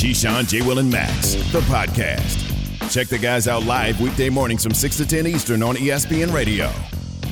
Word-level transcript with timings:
Keyshawn, 0.00 0.48
J. 0.48 0.62
Will, 0.62 0.78
and 0.78 0.90
Max, 0.90 1.34
the 1.52 1.60
podcast. 1.60 2.90
Check 2.90 3.08
the 3.08 3.18
guys 3.18 3.46
out 3.46 3.64
live 3.64 4.00
weekday 4.00 4.30
mornings 4.30 4.62
from 4.62 4.72
6 4.72 4.96
to 4.96 5.06
10 5.06 5.26
Eastern 5.26 5.62
on 5.62 5.76
ESPN 5.76 6.32
Radio. 6.32 6.68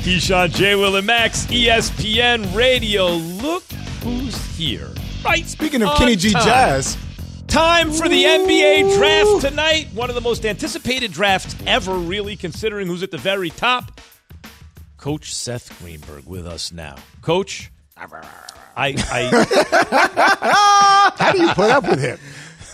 Keyshawn, 0.05 0.51
J. 0.51 0.75
Will, 0.75 0.97
and 0.97 1.07
Max, 1.07 1.47
ESPN 1.47 2.55
Radio. 2.55 3.07
Look 3.07 3.63
who's 4.03 4.37
here. 4.55 4.91
Right. 5.25 5.47
Speaking 5.47 5.83
of 5.83 5.97
Kenny 5.97 6.15
G 6.15 6.31
time. 6.31 6.45
Jazz, 6.45 6.99
Time 7.47 7.91
for 7.91 8.07
the 8.07 8.25
NBA 8.25 8.95
draft 8.99 9.41
tonight. 9.49 9.89
One 9.95 10.11
of 10.11 10.15
the 10.15 10.21
most 10.21 10.45
anticipated 10.45 11.11
drafts 11.11 11.57
ever, 11.67 11.95
really, 11.95 12.37
considering 12.37 12.87
who's 12.87 13.03
at 13.03 13.11
the 13.11 13.17
very 13.17 13.49
top. 13.49 13.99
Coach 14.99 15.35
Seth 15.35 15.75
Greenberg 15.79 16.27
with 16.27 16.47
us 16.47 16.71
now. 16.71 16.97
Coach, 17.23 17.71
I, 17.97 18.05
I 18.77 21.13
How 21.19 21.33
do 21.33 21.43
you 21.43 21.49
put 21.55 21.71
up 21.71 21.89
with 21.89 22.01
him? 22.01 22.19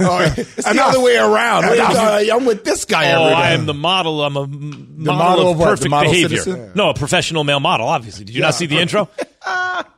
Oh, 0.00 0.18
it's 0.36 0.54
the 0.56 0.80
other 0.82 1.00
way 1.00 1.16
around. 1.16 1.66
Wait, 1.66 1.79
uh, 1.79 2.25
I'm 2.35 2.44
with 2.46 2.64
this 2.64 2.85
guy 2.85 3.12
oh, 3.12 3.22
every 3.25 3.35
day. 3.35 3.40
I 3.40 3.52
am 3.52 3.66
the 3.66 3.75
model. 3.75 4.22
I'm 4.25 4.36
a 4.36 4.43
m- 4.43 4.96
model, 5.04 5.18
model 5.18 5.50
of 5.52 5.61
of 5.61 5.66
perfect 5.66 5.90
model 5.90 6.11
behavior. 6.12 6.39
citizen? 6.39 6.72
No, 6.75 6.90
a 6.90 6.94
professional 6.94 7.44
male 7.44 7.61
model. 7.61 7.86
Obviously, 7.86 8.25
did 8.25 8.35
you 8.35 8.43
not 8.43 8.54
see 8.54 8.66
the 8.66 8.79
intro? 8.79 9.08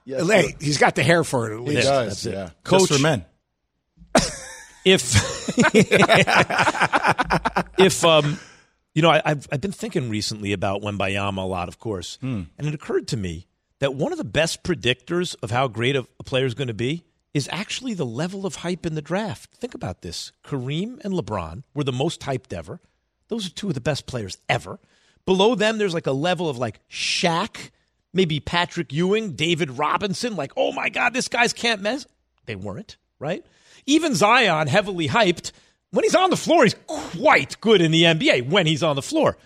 Hey, 0.09 0.55
he's 0.61 0.79
got 0.79 0.95
the 0.95 1.03
hair 1.03 1.25
for 1.25 1.51
it 1.51 1.55
at 1.57 1.61
He 1.69 1.75
least. 1.75 1.87
does, 1.89 2.27
yeah. 2.27 2.51
Coach- 2.63 2.89
Just 2.89 2.95
for 2.95 3.03
men. 3.03 3.25
if 4.85 5.03
if 7.79 8.05
um 8.05 8.39
you 8.95 9.03
know 9.03 9.11
I, 9.11 9.23
I've 9.25 9.47
I've 9.51 9.61
been 9.61 9.73
thinking 9.73 10.09
recently 10.09 10.53
about 10.53 10.83
Wembanyama 10.83 11.39
a 11.39 11.47
lot, 11.47 11.69
of 11.69 11.79
course, 11.79 12.19
and 12.23 12.47
it 12.59 12.75
occurred 12.75 13.09
to 13.09 13.17
me 13.17 13.47
that 13.81 13.95
one 13.95 14.13
of 14.13 14.19
the 14.19 14.25
best 14.25 14.63
predictors 14.63 15.35
of 15.43 15.51
how 15.51 15.69
great 15.69 15.97
a, 15.97 16.07
a 16.19 16.23
player 16.23 16.47
is 16.47 16.55
going 16.55 16.69
to 16.69 16.75
be 16.75 17.05
is 17.37 17.51
actually 17.53 17.93
the 17.93 18.07
level 18.07 18.47
of 18.47 18.57
hype 18.57 18.87
in 18.87 18.95
the 18.95 19.03
draft. 19.03 19.51
Think 19.57 19.75
about 19.75 20.01
this: 20.01 20.33
Kareem 20.43 20.99
and 21.05 21.13
LeBron 21.13 21.65
were 21.75 21.85
the 21.85 21.93
most 21.93 22.23
hyped 22.23 22.53
ever. 22.55 22.81
Those 23.29 23.47
are 23.47 23.51
two 23.51 23.69
of 23.69 23.75
the 23.75 23.81
best 23.81 24.07
players 24.07 24.39
ever. 24.49 24.79
Below 25.27 25.55
them, 25.55 25.77
there's 25.77 25.93
like 25.93 26.07
a 26.07 26.13
level 26.13 26.49
of 26.49 26.57
like 26.57 26.81
Shaq, 26.89 27.71
maybe 28.15 28.41
Patrick 28.41 28.91
Ewing, 28.91 29.33
David 29.33 29.73
Robinson. 29.73 30.35
Like, 30.35 30.53
oh 30.57 30.73
my 30.73 30.89
God, 30.89 31.13
this 31.13 31.29
guy's 31.29 31.53
can't 31.53 31.83
mess. 31.83 32.07
They 32.47 32.57
weren't, 32.57 32.97
right? 33.19 33.45
Even 33.85 34.15
Zion, 34.15 34.67
heavily 34.69 35.09
hyped, 35.09 35.53
when 35.91 36.05
he's 36.05 36.15
on 36.15 36.31
the 36.31 36.37
floor, 36.37 36.65
he's 36.65 36.77
quite 36.87 37.61
good 37.61 37.83
in 37.83 37.91
the 37.91 38.05
NBA 38.05 38.49
when 38.49 38.67
he's 38.67 38.83
on 38.83 38.97
the 38.97 39.03
floor. 39.03 39.37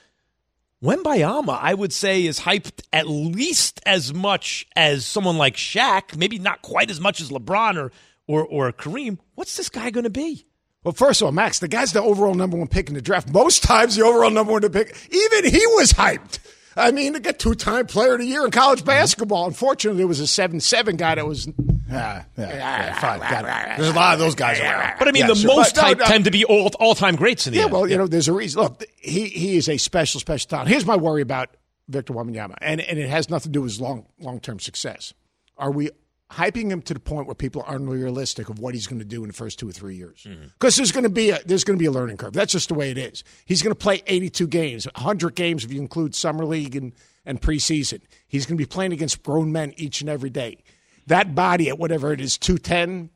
Wembanyama, 0.83 1.59
I 1.61 1.75
would 1.75 1.92
say, 1.92 2.25
is 2.25 2.41
hyped 2.41 2.83
at 2.92 3.06
least 3.06 3.81
as 3.84 4.14
much 4.14 4.67
as 4.75 5.05
someone 5.06 5.37
like 5.37 5.56
Shaq, 5.56 6.17
maybe 6.17 6.39
not 6.39 6.62
quite 6.62 6.91
as 6.91 7.00
much 7.00 7.20
as 7.20 7.31
LeBron 7.31 7.77
or 7.77 7.92
or, 8.27 8.45
or 8.47 8.72
Kareem. 8.72 9.19
What's 9.34 9.56
this 9.56 9.69
guy 9.69 9.91
going 9.91 10.05
to 10.05 10.11
be? 10.11 10.47
Well, 10.84 10.92
first 10.92 11.20
of 11.20 11.27
all, 11.27 11.33
Max, 11.33 11.59
the 11.59 11.69
guy's 11.69 11.92
the 11.92 12.00
overall 12.00 12.34
number 12.34 12.56
one 12.56 12.69
pick 12.69 12.89
in 12.89 12.95
the 12.95 13.03
draft. 13.03 13.28
Most 13.28 13.62
times, 13.62 13.97
the 13.97 14.05
overall 14.05 14.31
number 14.31 14.53
one 14.53 14.62
pick, 14.70 14.97
even 15.11 15.50
he 15.50 15.67
was 15.67 15.92
hyped. 15.92 16.39
I 16.76 16.90
mean, 16.92 17.14
to 17.14 17.20
get 17.20 17.38
two 17.38 17.54
time 17.54 17.86
player 17.86 18.14
of 18.14 18.20
the 18.20 18.26
year 18.26 18.44
in 18.44 18.50
college 18.50 18.80
mm-hmm. 18.80 18.88
basketball. 18.88 19.46
Unfortunately, 19.46 19.98
there 19.98 20.06
was 20.06 20.20
a 20.20 20.26
7 20.26 20.60
7 20.60 20.96
guy 20.96 21.14
that 21.16 21.26
was. 21.26 21.46
Yeah, 21.46 22.22
yeah, 22.38 22.48
yeah, 22.48 23.00
fine, 23.00 23.18
got 23.18 23.44
it. 23.44 23.78
There's 23.78 23.90
a 23.90 23.94
lot 23.94 24.14
of 24.14 24.20
those 24.20 24.36
guys 24.36 24.60
around. 24.60 24.94
But 24.98 25.08
I 25.08 25.10
mean, 25.10 25.22
Yeah, 25.22 25.28
the 25.28 25.34
sure. 25.34 25.56
most 25.56 25.74
But 25.74 25.98
no, 25.98 26.04
no. 26.04 26.04
tend 26.04 26.24
to 26.26 26.30
be 26.30 26.44
all 26.44 26.70
all 26.78 26.94
time 26.94 27.16
greats 27.16 27.48
in 27.48 27.52
the 27.52 27.58
Yeah, 27.58 27.64
end. 27.64 27.72
well, 27.72 27.88
you 27.88 27.96
know, 27.98 28.06
there's 28.06 28.28
a 28.28 28.32
reason. 28.32 28.62
Look, 28.62 28.84
he, 28.96 29.26
he 29.26 29.56
is 29.56 29.68
a 29.68 29.76
special, 29.76 30.20
special 30.20 30.48
talent. 30.48 30.68
Here's 30.68 30.86
my 30.86 30.94
worry 30.96 31.20
about 31.22 31.48
Victor 31.88 32.12
Wembanyama, 32.12 32.54
and, 32.60 32.80
and 32.80 32.98
it 32.98 33.08
has 33.08 33.28
nothing 33.28 33.50
to 33.50 33.58
do 33.58 33.62
with 33.62 33.72
his 33.72 33.80
long 33.80 34.06
long 34.20 34.38
term 34.38 34.60
success. 34.60 35.12
Are 35.58 35.72
we 35.72 35.91
hyping 36.31 36.70
him 36.70 36.83
to 36.83 36.95
the 36.95 37.00
point 37.00 37.27
where 37.27 37.34
people 37.34 37.62
are 37.67 37.75
unrealistic 37.75 38.48
of 38.48 38.59
what 38.59 38.75
he's 38.75 38.86
going 38.86 38.98
to 38.98 39.05
do 39.05 39.23
in 39.23 39.28
the 39.28 39.34
first 39.34 39.59
two 39.59 39.69
or 39.69 39.73
three 39.73 39.97
years? 39.97 40.25
Mm-hmm. 40.28 40.45
Because 40.59 40.77
there's 40.77 40.92
going 40.92 41.05
to 41.05 41.11
be 41.11 41.31
a 41.31 41.41
there's 41.45 41.64
going 41.64 41.78
to 41.78 41.83
be 41.83 41.87
a 41.87 41.91
learning 41.91 42.17
curve. 42.17 42.33
That's 42.33 42.53
just 42.53 42.69
the 42.69 42.75
way 42.75 42.91
it 42.91 42.98
is. 42.98 43.25
He's 43.45 43.62
going 43.62 43.72
to 43.72 43.78
play 43.78 44.03
82 44.06 44.47
games, 44.47 44.87
100 44.87 45.34
games 45.34 45.64
if 45.64 45.72
you 45.72 45.81
include 45.81 46.14
summer 46.14 46.45
league 46.45 46.77
and 46.77 46.92
and 47.27 47.41
preseason. 47.41 48.00
He's 48.27 48.47
going 48.47 48.56
to 48.56 48.62
be 48.62 48.66
playing 48.66 48.93
against 48.93 49.22
grown 49.22 49.53
men 49.53 49.75
each 49.77 50.00
and 50.00 50.10
every 50.10 50.31
day. 50.31 50.62
That 51.06 51.34
body 51.34 51.69
at 51.69 51.78
whatever 51.78 52.12
it 52.12 52.21
is, 52.21 52.38
210, 52.38 53.10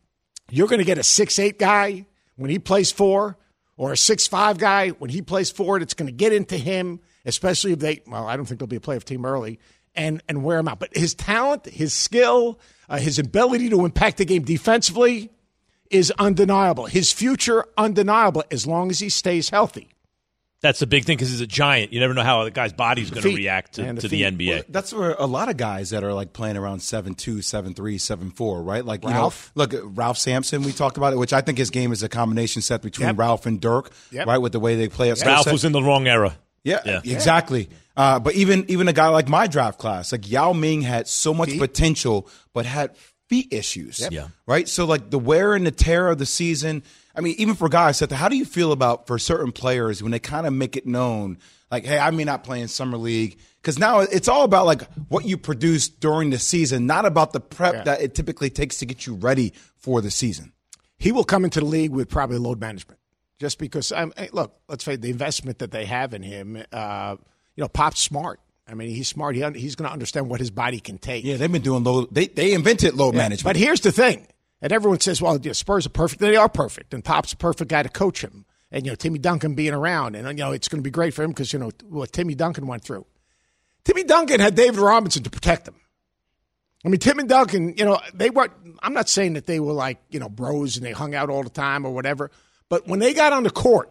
you're 0.50 0.68
going 0.68 0.78
to 0.78 0.84
get 0.84 0.98
a 0.98 1.02
six 1.02 1.38
eight 1.38 1.58
guy 1.58 2.06
when 2.36 2.50
he 2.50 2.58
plays 2.58 2.90
four, 2.90 3.38
or 3.76 3.92
a 3.92 3.96
six 3.96 4.26
five 4.26 4.58
guy 4.58 4.90
when 4.90 5.10
he 5.10 5.22
plays 5.22 5.50
forward. 5.50 5.82
It's 5.82 5.94
going 5.94 6.06
to 6.06 6.12
get 6.12 6.32
into 6.32 6.56
him, 6.56 7.00
especially 7.24 7.72
if 7.72 7.78
they. 7.78 8.02
Well, 8.06 8.26
I 8.26 8.36
don't 8.36 8.46
think 8.46 8.60
there'll 8.60 8.68
be 8.68 8.76
a 8.76 8.80
playoff 8.80 9.04
team 9.04 9.24
early, 9.24 9.58
and 9.96 10.22
and 10.28 10.42
wear 10.44 10.58
him 10.58 10.68
out. 10.68 10.78
But 10.80 10.96
his 10.96 11.14
talent, 11.14 11.66
his 11.66 11.92
skill, 11.94 12.58
uh, 12.88 12.98
his 12.98 13.18
ability 13.18 13.68
to 13.70 13.84
impact 13.84 14.18
the 14.18 14.24
game 14.24 14.42
defensively 14.42 15.30
is 15.90 16.12
undeniable. 16.18 16.86
His 16.86 17.12
future 17.12 17.66
undeniable 17.78 18.44
as 18.50 18.66
long 18.66 18.90
as 18.90 18.98
he 19.00 19.08
stays 19.08 19.50
healthy. 19.50 19.88
That's 20.60 20.78
the 20.78 20.86
big 20.86 21.04
thing 21.04 21.18
because 21.18 21.28
he's 21.28 21.42
a 21.42 21.46
giant. 21.46 21.92
You 21.92 22.00
never 22.00 22.14
know 22.14 22.22
how 22.22 22.44
the 22.44 22.50
guy's 22.50 22.72
body's 22.72 23.10
going 23.10 23.22
to 23.22 23.36
react 23.36 23.74
to, 23.74 23.84
And 23.84 23.98
the 23.98 24.02
to 24.02 24.08
the 24.08 24.22
feet. 24.24 24.38
NBA. 24.38 24.64
That's 24.70 24.94
where 24.94 25.12
a 25.12 25.26
lot 25.26 25.50
of 25.50 25.58
guys 25.58 25.90
that 25.90 26.02
are 26.02 26.14
like 26.14 26.32
playing 26.32 26.56
around 26.56 26.80
seven 26.80 27.14
two, 27.14 27.42
seven 27.42 27.74
three, 27.74 27.98
seven 27.98 28.30
four, 28.30 28.62
right? 28.62 28.82
Like 28.82 29.04
Ralph? 29.04 29.52
you 29.54 29.60
know, 29.60 29.66
look 29.74 29.82
Ralph 29.94 30.16
Sampson. 30.16 30.62
We 30.62 30.72
talked 30.72 30.96
about 30.96 31.12
it, 31.12 31.16
which 31.16 31.34
I 31.34 31.42
think 31.42 31.58
his 31.58 31.68
game 31.68 31.92
is 31.92 32.02
a 32.02 32.08
combination 32.08 32.62
set 32.62 32.80
between 32.80 33.08
Yep. 33.08 33.18
Ralph 33.18 33.44
and 33.44 33.60
Dirk, 33.60 33.92
Yep. 34.10 34.26
right? 34.26 34.38
With 34.38 34.52
the 34.52 34.60
way 34.60 34.74
they 34.74 34.88
play 34.88 35.10
at 35.10 35.20
Ralph 35.20 35.52
was 35.52 35.66
in 35.66 35.72
the 35.72 35.82
wrong 35.82 36.06
era. 36.08 36.34
Yeah, 36.64 36.80
Yeah. 36.84 37.00
exactly. 37.04 37.68
Uh, 37.96 38.18
but 38.18 38.34
even 38.34 38.64
even 38.68 38.88
a 38.88 38.92
guy 38.92 39.08
like 39.08 39.28
my 39.28 39.46
draft 39.46 39.78
class, 39.78 40.10
like 40.10 40.28
Yao 40.28 40.52
Ming, 40.52 40.82
had 40.82 41.06
so 41.06 41.32
much 41.32 41.56
potential, 41.58 42.28
but 42.52 42.66
had 42.66 42.96
feet 43.28 43.52
issues. 43.52 44.06
Yeah. 44.10 44.28
Right. 44.46 44.68
So 44.68 44.84
like 44.84 45.10
the 45.10 45.18
wear 45.18 45.54
and 45.54 45.66
the 45.66 45.70
tear 45.70 46.08
of 46.08 46.18
the 46.18 46.26
season. 46.26 46.82
I 47.14 47.20
mean, 47.20 47.36
even 47.38 47.54
for 47.54 47.68
guys, 47.68 47.98
Seth, 47.98 48.10
how 48.10 48.28
do 48.28 48.36
you 48.36 48.44
feel 48.44 48.72
about 48.72 49.06
for 49.06 49.18
certain 49.20 49.52
players 49.52 50.02
when 50.02 50.10
they 50.10 50.18
kind 50.18 50.46
of 50.48 50.52
make 50.52 50.76
it 50.76 50.84
known, 50.84 51.38
like, 51.70 51.84
hey, 51.86 51.98
I 51.98 52.10
may 52.10 52.24
not 52.24 52.42
play 52.42 52.60
in 52.60 52.66
summer 52.66 52.96
league 52.98 53.38
because 53.62 53.78
now 53.78 54.00
it's 54.00 54.26
all 54.26 54.42
about 54.42 54.66
like 54.66 54.82
what 55.08 55.24
you 55.24 55.36
produce 55.38 55.88
during 55.88 56.30
the 56.30 56.38
season, 56.40 56.86
not 56.86 57.06
about 57.06 57.32
the 57.32 57.38
prep 57.40 57.84
that 57.84 58.00
it 58.02 58.16
typically 58.16 58.50
takes 58.50 58.78
to 58.78 58.86
get 58.86 59.06
you 59.06 59.14
ready 59.14 59.52
for 59.76 60.00
the 60.00 60.10
season. 60.10 60.52
he 60.98 61.12
will 61.12 61.24
come 61.24 61.44
into 61.44 61.60
the 61.60 61.66
league 61.66 61.92
with 61.92 62.08
probably 62.08 62.38
load 62.38 62.58
management. 62.60 62.98
Just 63.40 63.58
because, 63.58 63.90
um, 63.92 64.12
hey, 64.16 64.28
look, 64.32 64.54
let's 64.68 64.84
say 64.84 64.96
the 64.96 65.10
investment 65.10 65.58
that 65.58 65.70
they 65.72 65.86
have 65.86 66.14
in 66.14 66.22
him, 66.22 66.62
uh, 66.72 67.16
you 67.56 67.62
know, 67.62 67.68
Pop's 67.68 68.00
smart. 68.00 68.40
I 68.66 68.74
mean, 68.74 68.90
he's 68.90 69.08
smart. 69.08 69.34
He 69.34 69.42
he's 69.58 69.74
going 69.74 69.88
to 69.88 69.92
understand 69.92 70.28
what 70.28 70.40
his 70.40 70.50
body 70.50 70.80
can 70.80 70.98
take. 70.98 71.24
Yeah, 71.24 71.36
they've 71.36 71.50
been 71.50 71.62
doing 71.62 71.84
low. 71.84 72.06
They 72.06 72.28
they 72.28 72.54
invented 72.54 72.94
load 72.94 73.14
management. 73.14 73.44
But 73.44 73.56
here's 73.56 73.80
the 73.80 73.92
thing, 73.92 74.26
and 74.62 74.72
everyone 74.72 75.00
says, 75.00 75.20
well, 75.20 75.38
yeah, 75.42 75.52
Spurs 75.52 75.84
are 75.84 75.90
perfect. 75.90 76.20
They 76.20 76.36
are 76.36 76.48
perfect, 76.48 76.94
and 76.94 77.04
Pop's 77.04 77.32
a 77.32 77.36
perfect 77.36 77.70
guy 77.70 77.82
to 77.82 77.88
coach 77.88 78.22
him. 78.22 78.46
And, 78.70 78.84
you 78.84 78.90
know, 78.90 78.96
Timmy 78.96 79.20
Duncan 79.20 79.54
being 79.54 79.72
around, 79.74 80.16
and, 80.16 80.26
you 80.36 80.44
know, 80.44 80.50
it's 80.50 80.66
going 80.66 80.80
to 80.80 80.82
be 80.82 80.90
great 80.90 81.14
for 81.14 81.22
him 81.22 81.30
because, 81.30 81.52
you 81.52 81.60
know, 81.60 81.70
what 81.88 82.12
Timmy 82.12 82.34
Duncan 82.34 82.66
went 82.66 82.82
through. 82.82 83.06
Timmy 83.84 84.02
Duncan 84.02 84.40
had 84.40 84.56
David 84.56 84.80
Robinson 84.80 85.22
to 85.22 85.30
protect 85.30 85.68
him. 85.68 85.76
I 86.84 86.88
mean, 86.88 86.98
Tim 86.98 87.18
and 87.18 87.28
Duncan, 87.28 87.74
you 87.76 87.84
know, 87.84 88.00
they 88.12 88.30
were. 88.30 88.48
I'm 88.82 88.92
not 88.92 89.08
saying 89.08 89.34
that 89.34 89.46
they 89.46 89.58
were 89.58 89.72
like 89.72 90.02
you 90.10 90.20
know 90.20 90.28
bros 90.28 90.76
and 90.76 90.84
they 90.84 90.92
hung 90.92 91.14
out 91.14 91.30
all 91.30 91.42
the 91.42 91.50
time 91.50 91.86
or 91.86 91.94
whatever, 91.94 92.30
but 92.68 92.86
when 92.86 92.98
they 92.98 93.14
got 93.14 93.32
on 93.32 93.42
the 93.42 93.50
court, 93.50 93.90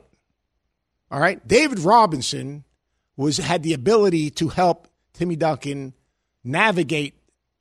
all 1.12 1.20
right, 1.20 1.46
David 1.48 1.80
Robinson 1.80 2.64
was 3.16 3.38
had 3.38 3.64
the 3.64 3.74
ability 3.74 4.32
to 4.32 4.50
help 4.50 4.88
Timmy 5.14 5.36
Duncan 5.36 5.94
navigate 6.44 7.16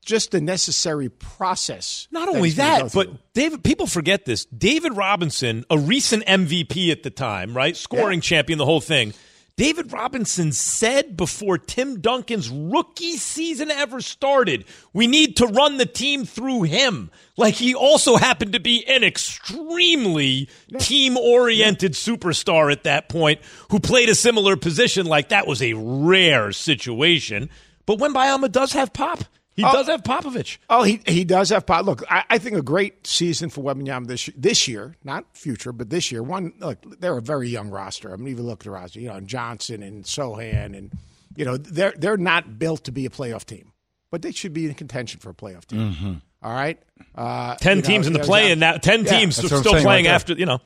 just 0.04 0.32
the 0.32 0.40
necessary 0.40 1.08
process. 1.08 2.08
Not 2.10 2.26
that 2.26 2.36
only 2.36 2.48
he's 2.48 2.56
that, 2.56 2.92
but. 2.92 3.10
David, 3.34 3.62
people 3.64 3.86
forget 3.86 4.24
this. 4.24 4.44
David 4.46 4.96
Robinson, 4.96 5.64
a 5.70 5.78
recent 5.78 6.24
MVP 6.26 6.90
at 6.90 7.02
the 7.02 7.10
time, 7.10 7.56
right? 7.56 7.76
Scoring 7.76 8.20
champion, 8.20 8.58
the 8.58 8.66
whole 8.66 8.80
thing. 8.80 9.14
David 9.56 9.92
Robinson 9.92 10.52
said 10.52 11.16
before 11.16 11.58
Tim 11.58 12.00
Duncan's 12.00 12.48
rookie 12.48 13.16
season 13.16 13.70
ever 13.70 14.00
started, 14.00 14.64
we 14.92 15.06
need 15.06 15.36
to 15.36 15.46
run 15.46 15.76
the 15.76 15.86
team 15.86 16.24
through 16.24 16.62
him. 16.62 17.10
Like 17.36 17.54
he 17.54 17.74
also 17.74 18.16
happened 18.16 18.54
to 18.54 18.60
be 18.60 18.86
an 18.86 19.04
extremely 19.04 20.48
team 20.78 21.16
oriented 21.16 21.92
superstar 21.92 22.72
at 22.72 22.84
that 22.84 23.08
point 23.08 23.40
who 23.70 23.78
played 23.78 24.08
a 24.08 24.14
similar 24.14 24.56
position. 24.56 25.06
Like 25.06 25.28
that 25.28 25.46
was 25.46 25.60
a 25.62 25.74
rare 25.74 26.52
situation. 26.52 27.50
But 27.84 27.98
Wembanyama 27.98 28.50
does 28.50 28.72
have 28.72 28.92
pop, 28.92 29.24
he 29.54 29.62
does 29.62 29.86
have 29.88 30.02
Popovich. 30.02 30.58
Oh, 30.70 30.82
he 30.82 31.00
he 31.06 31.24
does 31.24 31.50
have 31.50 31.66
Pop. 31.66 31.84
Look, 31.84 32.02
I, 32.10 32.24
I 32.30 32.38
think 32.38 32.56
a 32.56 32.62
great 32.62 33.06
season 33.06 33.50
for 33.50 33.62
Wembanyama 33.62 34.06
this 34.06 34.30
this 34.36 34.66
year, 34.66 34.96
not 35.04 35.36
future, 35.36 35.72
but 35.72 35.90
this 35.90 36.10
year. 36.10 36.22
One, 36.22 36.54
look, 36.58 36.78
they're 37.00 37.18
a 37.18 37.22
very 37.22 37.48
young 37.48 37.68
roster. 37.68 38.12
I 38.12 38.16
mean, 38.16 38.28
even 38.28 38.46
look 38.46 38.60
at 38.60 38.64
the 38.64 38.70
roster. 38.70 39.00
You 39.00 39.08
know, 39.08 39.14
and 39.16 39.28
Johnson 39.28 39.82
and 39.82 40.04
Sochan, 40.04 40.76
and 40.76 40.92
you 41.36 41.44
know, 41.44 41.56
they're 41.58 41.94
they're 41.96 42.16
not 42.16 42.58
built 42.58 42.84
to 42.84 42.92
be 42.92 43.04
a 43.04 43.10
playoff 43.10 43.44
team, 43.44 43.72
but 44.10 44.22
they 44.22 44.32
should 44.32 44.52
be 44.54 44.66
in 44.66 44.74
contention 44.74 45.20
for 45.20 45.30
a 45.30 45.34
playoff 45.34 45.66
team. 45.66 46.22
All 46.42 46.52
right, 46.52 46.82
uh, 47.14 47.54
Ten 47.56 47.76
you 47.76 47.82
know, 47.82 47.88
teams 47.88 48.06
in 48.06 48.14
the 48.14 48.18
you 48.18 48.22
know, 48.22 48.26
play, 48.26 48.50
and 48.52 48.60
now 48.60 48.76
ten 48.78 49.04
Yeah, 49.04 49.18
teams 49.18 49.36
that's 49.36 49.46
still 49.48 49.58
what 49.58 49.66
I'm 49.66 49.72
saying 49.74 49.84
playing 49.84 50.06
right 50.06 50.12
after. 50.14 50.32
You 50.32 50.46
know, 50.46 50.60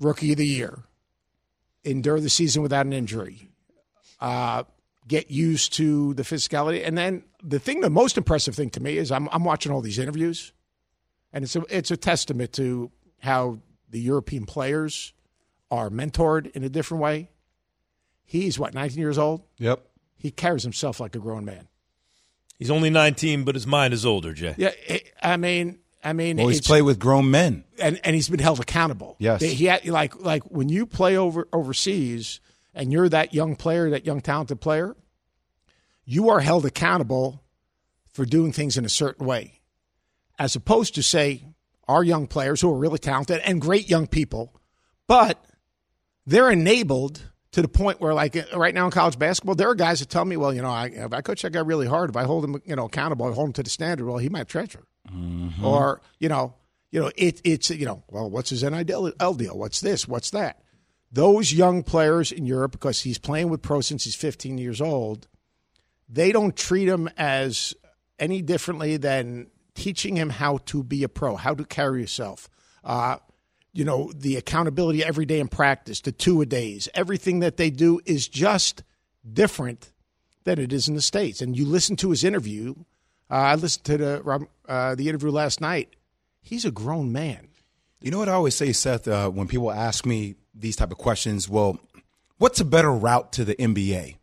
rookie 0.00 0.32
of 0.32 0.38
the 0.38 0.46
year, 0.46 0.78
endure 1.84 2.18
the 2.18 2.30
season 2.30 2.62
without 2.62 2.86
an 2.86 2.92
injury, 2.92 3.50
uh, 4.20 4.64
get 5.08 5.30
used 5.30 5.72
to 5.74 6.14
the 6.14 6.22
physicality, 6.22 6.86
and 6.86 6.96
then 6.96 7.22
the 7.42 7.58
thing, 7.58 7.80
the 7.80 7.90
most 7.90 8.16
impressive 8.18 8.54
thing 8.54 8.70
to 8.70 8.80
me 8.80 8.96
is 8.96 9.10
I'm 9.12 9.28
I'm 9.32 9.44
watching 9.44 9.72
all 9.72 9.80
these 9.80 9.98
interviews, 9.98 10.52
and 11.32 11.44
it's 11.44 11.56
a 11.56 11.62
it's 11.68 11.90
a 11.90 11.96
testament 11.96 12.52
to 12.54 12.90
how 13.20 13.58
the 13.90 14.00
European 14.00 14.46
players 14.46 15.12
are 15.70 15.90
mentored 15.90 16.50
in 16.52 16.62
a 16.64 16.68
different 16.68 17.02
way. 17.02 17.30
He's 18.24 18.58
what 18.58 18.74
19 18.74 18.98
years 18.98 19.18
old. 19.18 19.42
Yep. 19.58 19.86
He 20.16 20.30
carries 20.30 20.62
himself 20.64 20.98
like 20.98 21.14
a 21.14 21.18
grown 21.18 21.44
man. 21.44 21.68
He's 22.58 22.70
only 22.70 22.90
19, 22.90 23.44
but 23.44 23.54
his 23.54 23.66
mind 23.66 23.92
is 23.94 24.06
older, 24.06 24.32
Jay. 24.32 24.54
Yeah, 24.56 24.70
it, 24.88 25.12
I 25.22 25.36
mean, 25.36 25.78
I 26.02 26.12
mean, 26.14 26.38
Well, 26.38 26.48
he's 26.48 26.60
played 26.60 26.82
with 26.82 26.98
grown 26.98 27.30
men. 27.30 27.64
and 27.80 28.00
and 28.02 28.14
he's 28.14 28.28
been 28.28 28.40
held 28.40 28.60
accountable. 28.60 29.16
Yes. 29.18 29.42
he 29.42 29.66
had 29.66 29.86
like 29.86 30.18
like 30.20 30.42
when 30.44 30.68
you 30.68 30.86
play 30.86 31.16
over 31.16 31.46
overseas 31.52 32.40
and 32.76 32.92
you're 32.92 33.08
that 33.08 33.34
young 33.34 33.56
player, 33.56 33.90
that 33.90 34.06
young 34.06 34.20
talented 34.20 34.60
player, 34.60 34.94
you 36.04 36.28
are 36.28 36.40
held 36.40 36.64
accountable 36.64 37.42
for 38.12 38.24
doing 38.24 38.52
things 38.52 38.76
in 38.76 38.84
a 38.84 38.88
certain 38.88 39.26
way, 39.26 39.60
as 40.38 40.54
opposed 40.54 40.94
to 40.94 41.02
say 41.02 41.42
our 41.88 42.04
young 42.04 42.26
players 42.26 42.60
who 42.60 42.70
are 42.70 42.78
really 42.78 42.98
talented 42.98 43.40
and 43.44 43.60
great 43.60 43.88
young 43.88 44.06
people, 44.06 44.54
but 45.08 45.42
they're 46.26 46.50
enabled 46.50 47.22
to 47.52 47.62
the 47.62 47.68
point 47.68 48.00
where, 48.00 48.12
like 48.12 48.36
right 48.54 48.74
now 48.74 48.84
in 48.84 48.90
college 48.90 49.18
basketball, 49.18 49.54
there 49.54 49.70
are 49.70 49.74
guys 49.74 50.00
that 50.00 50.10
tell 50.10 50.24
me, 50.24 50.36
"Well, 50.36 50.52
you 50.52 50.60
know, 50.60 50.70
I, 50.70 50.86
if 50.86 51.14
I 51.14 51.22
coach 51.22 51.42
that 51.42 51.52
guy 51.52 51.60
really 51.60 51.86
hard, 51.86 52.10
if 52.10 52.16
I 52.16 52.24
hold 52.24 52.44
him, 52.44 52.60
you 52.66 52.76
know, 52.76 52.84
accountable, 52.84 53.26
I 53.26 53.32
hold 53.32 53.48
him 53.48 53.52
to 53.54 53.62
the 53.62 53.70
standard, 53.70 54.06
well, 54.06 54.18
he 54.18 54.28
might 54.28 54.48
transfer." 54.48 54.84
Mm-hmm. 55.10 55.64
Or 55.64 56.02
you 56.18 56.28
know, 56.28 56.54
you 56.90 57.00
know, 57.00 57.10
it, 57.16 57.40
it's 57.44 57.70
you 57.70 57.86
know, 57.86 58.02
well, 58.10 58.28
what's 58.28 58.50
his 58.50 58.62
NIL 58.62 59.34
deal? 59.34 59.56
What's 59.56 59.80
this? 59.80 60.06
What's 60.06 60.30
that? 60.32 60.60
Those 61.12 61.52
young 61.52 61.82
players 61.82 62.32
in 62.32 62.46
Europe, 62.46 62.72
because 62.72 63.02
he's 63.02 63.18
playing 63.18 63.48
with 63.48 63.62
pro 63.62 63.80
since 63.80 64.04
he's 64.04 64.14
15 64.14 64.58
years 64.58 64.80
old, 64.80 65.28
they 66.08 66.32
don't 66.32 66.56
treat 66.56 66.88
him 66.88 67.08
as 67.16 67.74
any 68.18 68.42
differently 68.42 68.96
than 68.96 69.48
teaching 69.74 70.16
him 70.16 70.30
how 70.30 70.58
to 70.66 70.82
be 70.82 71.02
a 71.02 71.08
pro, 71.08 71.36
how 71.36 71.54
to 71.54 71.64
carry 71.64 72.00
yourself. 72.00 72.48
Uh, 72.82 73.16
you 73.72 73.84
know, 73.84 74.10
the 74.16 74.36
accountability 74.36 75.04
every 75.04 75.26
day 75.26 75.38
in 75.38 75.48
practice, 75.48 76.00
the 76.00 76.12
two 76.12 76.40
a 76.40 76.46
days, 76.46 76.88
everything 76.94 77.40
that 77.40 77.56
they 77.58 77.70
do 77.70 78.00
is 78.06 78.26
just 78.26 78.82
different 79.30 79.92
than 80.44 80.58
it 80.58 80.72
is 80.72 80.88
in 80.88 80.94
the 80.94 81.02
states. 81.02 81.42
And 81.42 81.56
you 81.56 81.66
listen 81.66 81.96
to 81.96 82.10
his 82.10 82.24
interview. 82.24 82.74
Uh, 83.30 83.34
I 83.34 83.54
listened 83.56 83.84
to 83.84 83.98
the 83.98 84.46
uh, 84.68 84.94
the 84.94 85.08
interview 85.08 85.30
last 85.30 85.60
night. 85.60 85.94
He's 86.40 86.64
a 86.64 86.70
grown 86.70 87.12
man. 87.12 87.48
You 88.00 88.10
know 88.10 88.18
what 88.18 88.28
I 88.28 88.32
always 88.32 88.54
say, 88.54 88.72
Seth, 88.72 89.08
uh, 89.08 89.28
when 89.28 89.48
people 89.48 89.70
ask 89.70 90.06
me 90.06 90.36
these 90.58 90.76
type 90.76 90.90
of 90.92 90.98
questions? 90.98 91.48
Well, 91.48 91.78
what's 92.38 92.60
a 92.60 92.64
better 92.64 92.92
route 92.92 93.32
to 93.34 93.44
the 93.44 93.54
NBA? 93.56 94.16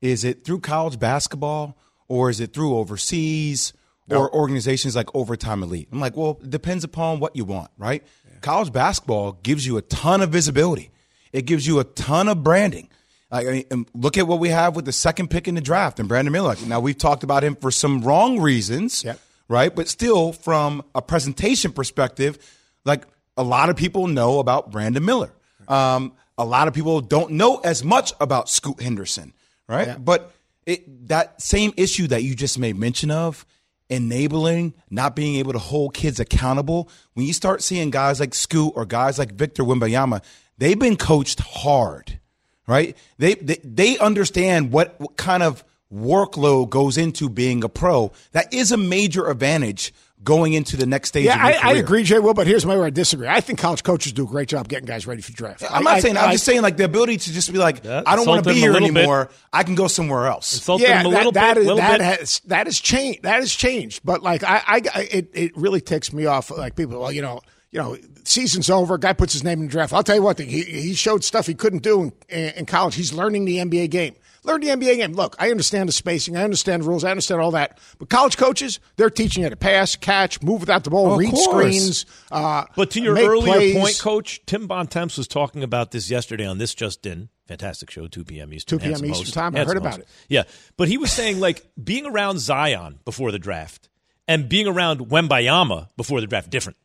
Is 0.00 0.24
it 0.24 0.44
through 0.44 0.60
college 0.60 0.98
basketball 0.98 1.76
or 2.08 2.30
is 2.30 2.40
it 2.40 2.52
through 2.52 2.76
overseas 2.76 3.72
or 4.10 4.32
organizations 4.34 4.94
like 4.96 5.14
Overtime 5.14 5.62
Elite? 5.62 5.88
I'm 5.92 6.00
like, 6.00 6.16
well, 6.16 6.38
it 6.42 6.50
depends 6.50 6.84
upon 6.84 7.20
what 7.20 7.34
you 7.36 7.44
want, 7.44 7.70
right? 7.78 8.02
College 8.40 8.72
basketball 8.72 9.32
gives 9.42 9.66
you 9.66 9.76
a 9.76 9.82
ton 9.82 10.20
of 10.22 10.30
visibility. 10.30 10.90
It 11.32 11.42
gives 11.44 11.66
you 11.66 11.80
a 11.80 11.84
ton 11.84 12.28
of 12.28 12.42
branding. 12.44 12.88
Like, 13.30 13.46
I 13.46 13.50
mean, 13.70 13.86
look 13.94 14.16
at 14.16 14.26
what 14.26 14.38
we 14.38 14.48
have 14.50 14.76
with 14.76 14.84
the 14.86 14.92
second 14.92 15.28
pick 15.28 15.48
in 15.48 15.54
the 15.56 15.60
draft 15.60 15.98
and 15.98 16.08
Brandon 16.08 16.32
Miller. 16.32 16.54
Now 16.66 16.80
we've 16.80 16.96
talked 16.96 17.22
about 17.24 17.42
him 17.44 17.56
for 17.56 17.70
some 17.70 18.00
wrong 18.02 18.40
reasons, 18.40 19.04
Yep. 19.04 19.20
right? 19.48 19.74
But 19.74 19.88
still, 19.88 20.32
from 20.32 20.82
a 20.94 21.02
presentation 21.02 21.72
perspective, 21.72 22.38
like 22.86 23.04
a 23.36 23.42
lot 23.42 23.68
of 23.68 23.76
people 23.76 24.06
know 24.06 24.38
about 24.38 24.70
Brandon 24.70 25.04
Miller. 25.04 25.32
Um, 25.68 26.12
a 26.36 26.44
lot 26.44 26.66
of 26.68 26.74
people 26.74 27.00
don't 27.00 27.32
know 27.32 27.58
as 27.58 27.84
much 27.84 28.12
about 28.20 28.48
Scoot 28.48 28.80
Henderson, 28.80 29.32
right? 29.68 30.02
But 30.02 30.32
it, 30.66 31.08
that 31.08 31.40
same 31.40 31.72
issue 31.76 32.06
that 32.08 32.22
you 32.22 32.34
just 32.34 32.58
made 32.58 32.76
mention 32.76 33.10
of, 33.10 33.46
enabling, 33.90 34.74
not 34.90 35.16
being 35.16 35.36
able 35.36 35.52
to 35.52 35.58
hold 35.58 35.94
kids 35.94 36.20
accountable. 36.20 36.88
When 37.14 37.26
you 37.26 37.32
start 37.32 37.62
seeing 37.62 37.90
guys 37.90 38.20
like 38.20 38.34
Scoot 38.34 38.72
or 38.76 38.84
guys 38.84 39.18
like 39.18 39.32
Victor 39.32 39.62
Wembanyama, 39.62 40.22
they've 40.58 40.78
been 40.78 40.96
coached 40.96 41.40
hard, 41.40 42.18
right? 42.66 42.96
They 43.18 43.34
they, 43.34 43.58
they 43.64 43.98
understand 43.98 44.72
what, 44.72 44.98
what 45.00 45.16
kind 45.16 45.42
of 45.42 45.64
workload 45.92 46.68
goes 46.68 46.98
into 46.98 47.30
being 47.30 47.64
a 47.64 47.68
pro. 47.68 48.12
That 48.32 48.52
is 48.52 48.72
a 48.72 48.76
major 48.76 49.28
advantage 49.28 49.94
going 50.24 50.52
into 50.52 50.76
the 50.76 50.86
next 50.86 51.08
stage. 51.08 51.24
Yeah, 51.26 51.34
of 51.48 51.54
your 51.54 51.64
I, 51.64 51.68
I 51.70 51.72
agree, 51.74 52.02
Jay 52.02 52.18
Will, 52.18 52.34
but 52.34 52.46
here's 52.46 52.66
my 52.66 52.76
where 52.76 52.84
I 52.86 52.90
disagree. 52.90 53.28
I 53.28 53.40
think 53.40 53.58
college 53.58 53.82
coaches 53.82 54.12
do 54.12 54.24
a 54.24 54.26
great 54.26 54.48
job 54.48 54.68
getting 54.68 54.84
guys 54.86 55.06
ready 55.06 55.22
for 55.22 55.30
the 55.30 55.36
draft. 55.36 55.62
I'm 55.70 55.86
I- 55.86 55.92
not 55.94 56.02
saying. 56.02 56.16
I- 56.16 56.24
I'm 56.26 56.32
just 56.32 56.44
saying, 56.44 56.62
like 56.62 56.76
the 56.76 56.84
ability 56.84 57.16
to 57.18 57.32
just 57.32 57.50
be 57.52 57.58
like, 57.58 57.84
Yeah, 57.84 58.02
I 58.06 58.16
don't 58.16 58.26
want 58.26 58.44
to 58.44 58.50
be 58.50 58.58
here 58.58 58.72
little 58.72 58.88
bit. 58.88 58.96
anymore. 58.98 59.30
I 59.52 59.62
can 59.62 59.74
go 59.74 59.86
somewhere 59.88 60.26
else. 60.26 60.54
Insulted 60.54 60.88
yeah, 60.88 61.00
him 61.00 61.06
a 61.06 61.10
that, 61.10 61.16
little 61.16 61.32
that 61.32 61.54
bit. 61.54 61.60
is- 61.60 61.66
little 61.66 61.78
that 61.78 61.98
bit. 61.98 62.04
has 62.20 62.40
that 62.46 62.66
has 62.66 62.78
changed. 62.80 63.22
That 63.22 63.36
has 63.40 63.52
changed. 63.54 64.00
But 64.04 64.22
like 64.22 64.42
I, 64.44 64.62
I 64.66 64.80
it, 65.10 65.30
it 65.32 65.56
really 65.56 65.80
ticks 65.80 66.12
me 66.12 66.26
off. 66.26 66.50
Like 66.50 66.74
people, 66.76 67.00
well, 67.00 67.12
you 67.12 67.22
know, 67.22 67.40
you 67.70 67.78
know, 67.78 67.96
season's 68.24 68.70
over. 68.70 68.98
Guy 68.98 69.12
puts 69.12 69.32
his 69.32 69.44
name 69.44 69.60
in 69.60 69.66
the 69.66 69.70
draft. 69.70 69.92
I'll 69.92 70.02
tell 70.02 70.16
you 70.16 70.22
what. 70.22 70.38
He 70.38 70.62
he 70.62 70.94
showed 70.94 71.22
stuff 71.24 71.46
he 71.46 71.54
couldn't 71.54 71.82
do 71.82 72.12
in, 72.28 72.50
in 72.50 72.66
college. 72.66 72.94
He's 72.96 73.12
learning 73.12 73.44
the 73.44 73.58
NBA 73.58 73.90
game. 73.90 74.14
Learn 74.44 74.60
the 74.60 74.68
NBA 74.68 74.96
game. 74.96 75.12
Look, 75.12 75.36
I 75.38 75.50
understand 75.50 75.88
the 75.88 75.92
spacing. 75.92 76.36
I 76.36 76.42
understand 76.44 76.82
the 76.82 76.88
rules. 76.88 77.04
I 77.04 77.10
understand 77.10 77.40
all 77.40 77.50
that. 77.52 77.78
But 77.98 78.08
college 78.08 78.36
coaches, 78.36 78.80
they're 78.96 79.10
teaching 79.10 79.42
you 79.42 79.50
to 79.50 79.56
pass, 79.56 79.96
catch, 79.96 80.42
move 80.42 80.60
without 80.60 80.84
the 80.84 80.90
ball, 80.90 81.12
Of 81.12 81.18
read 81.18 81.30
course. 81.32 81.44
screens. 81.44 82.06
Uh, 82.30 82.64
But 82.76 82.90
to 82.92 83.00
your 83.00 83.14
make 83.14 83.28
earlier 83.28 83.52
plays. 83.54 83.74
point, 83.76 83.98
Coach, 84.00 84.40
Tim 84.46 84.66
Bontemps 84.66 85.16
was 85.18 85.28
talking 85.28 85.62
about 85.62 85.90
this 85.90 86.10
yesterday 86.10 86.46
on 86.46 86.58
This 86.58 86.74
Just 86.74 87.04
In. 87.06 87.28
Fantastic 87.46 87.90
show, 87.90 88.06
2 88.06 88.24
p.m. 88.24 88.52
Eastern. 88.52 88.78
2 88.78 88.82
p.m. 88.82 88.90
Handsome 88.90 89.06
Eastern 89.10 89.24
host. 89.24 89.34
time. 89.34 89.54
I 89.54 89.58
Handsome 89.58 89.68
heard 89.76 89.76
about 89.82 89.94
host. 89.98 90.00
it. 90.02 90.08
Yeah. 90.28 90.42
But 90.76 90.88
he 90.88 90.98
was 90.98 91.10
saying, 91.10 91.40
like, 91.40 91.66
being 91.82 92.06
around 92.06 92.38
Zion 92.40 92.98
before 93.04 93.32
the 93.32 93.38
draft 93.38 93.88
and 94.28 94.48
being 94.48 94.66
around 94.66 95.00
Wembanyama 95.08 95.88
before 95.96 96.20
the 96.20 96.26
draft, 96.26 96.50
different. 96.50 96.76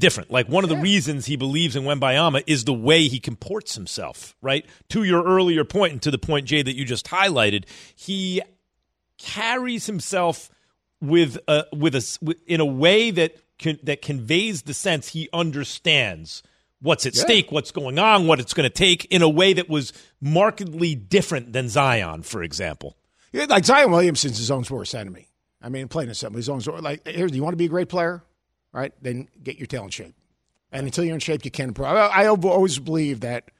Different. 0.00 0.30
Like, 0.30 0.48
one 0.48 0.64
of 0.64 0.70
the 0.70 0.76
reasons 0.76 1.26
he 1.26 1.36
believes 1.36 1.76
in 1.76 1.84
Wembanyama 1.84 2.42
is 2.46 2.64
the 2.64 2.72
way 2.72 3.06
he 3.06 3.20
comports 3.20 3.74
himself, 3.74 4.34
right? 4.40 4.64
To 4.88 5.04
your 5.04 5.22
earlier 5.22 5.62
point 5.64 5.92
and 5.92 6.02
to 6.02 6.10
the 6.10 6.18
point, 6.18 6.46
Jay, 6.46 6.62
that 6.62 6.74
you 6.74 6.86
just 6.86 7.06
highlighted, 7.06 7.64
he 7.94 8.40
carries 9.18 9.84
himself 9.86 10.48
with 11.02 11.36
a 11.46 11.66
with 11.72 11.94
a 11.94 12.36
in 12.46 12.60
a 12.60 12.64
way 12.64 13.10
that 13.10 13.36
can, 13.58 13.78
that 13.82 14.00
conveys 14.00 14.62
the 14.62 14.74
sense 14.74 15.08
he 15.08 15.28
understands 15.32 16.42
what's 16.80 17.04
at 17.04 17.14
stake, 17.14 17.52
what's 17.52 17.70
going 17.70 17.98
on, 17.98 18.26
what 18.26 18.40
it's 18.40 18.54
going 18.54 18.68
to 18.68 18.74
take 18.74 19.04
in 19.06 19.20
a 19.20 19.28
way 19.28 19.52
that 19.52 19.68
was 19.68 19.92
markedly 20.20 20.94
different 20.94 21.52
than 21.52 21.68
Zion, 21.68 22.22
for 22.22 22.42
example. 22.42 22.96
Yeah, 23.32 23.44
like 23.48 23.66
Zion 23.66 23.90
Williamson's 23.90 24.38
his 24.38 24.50
own 24.50 24.64
worst 24.70 24.94
enemy. 24.94 25.28
I 25.62 25.68
mean, 25.68 25.88
plain 25.88 26.08
and 26.08 26.16
simple, 26.16 26.38
his 26.38 26.48
own 26.48 26.60
like 26.80 27.06
here. 27.06 27.26
Do 27.26 27.36
you 27.36 27.42
want 27.42 27.52
to 27.52 27.58
be 27.58 27.66
a 27.66 27.68
great 27.68 27.90
player? 27.90 28.24
Right, 28.72 28.92
then 29.02 29.28
get 29.42 29.58
your 29.58 29.66
tail 29.66 29.84
in 29.84 29.90
shape. 29.90 30.14
And 30.70 30.86
until 30.86 31.04
you're 31.04 31.14
in 31.14 31.20
shape, 31.20 31.44
you 31.44 31.50
can't 31.50 31.68
improve. 31.68 31.88
I, 31.88 32.06
I 32.06 32.26
always 32.26 32.78
believe 32.78 33.20
that 33.20 33.50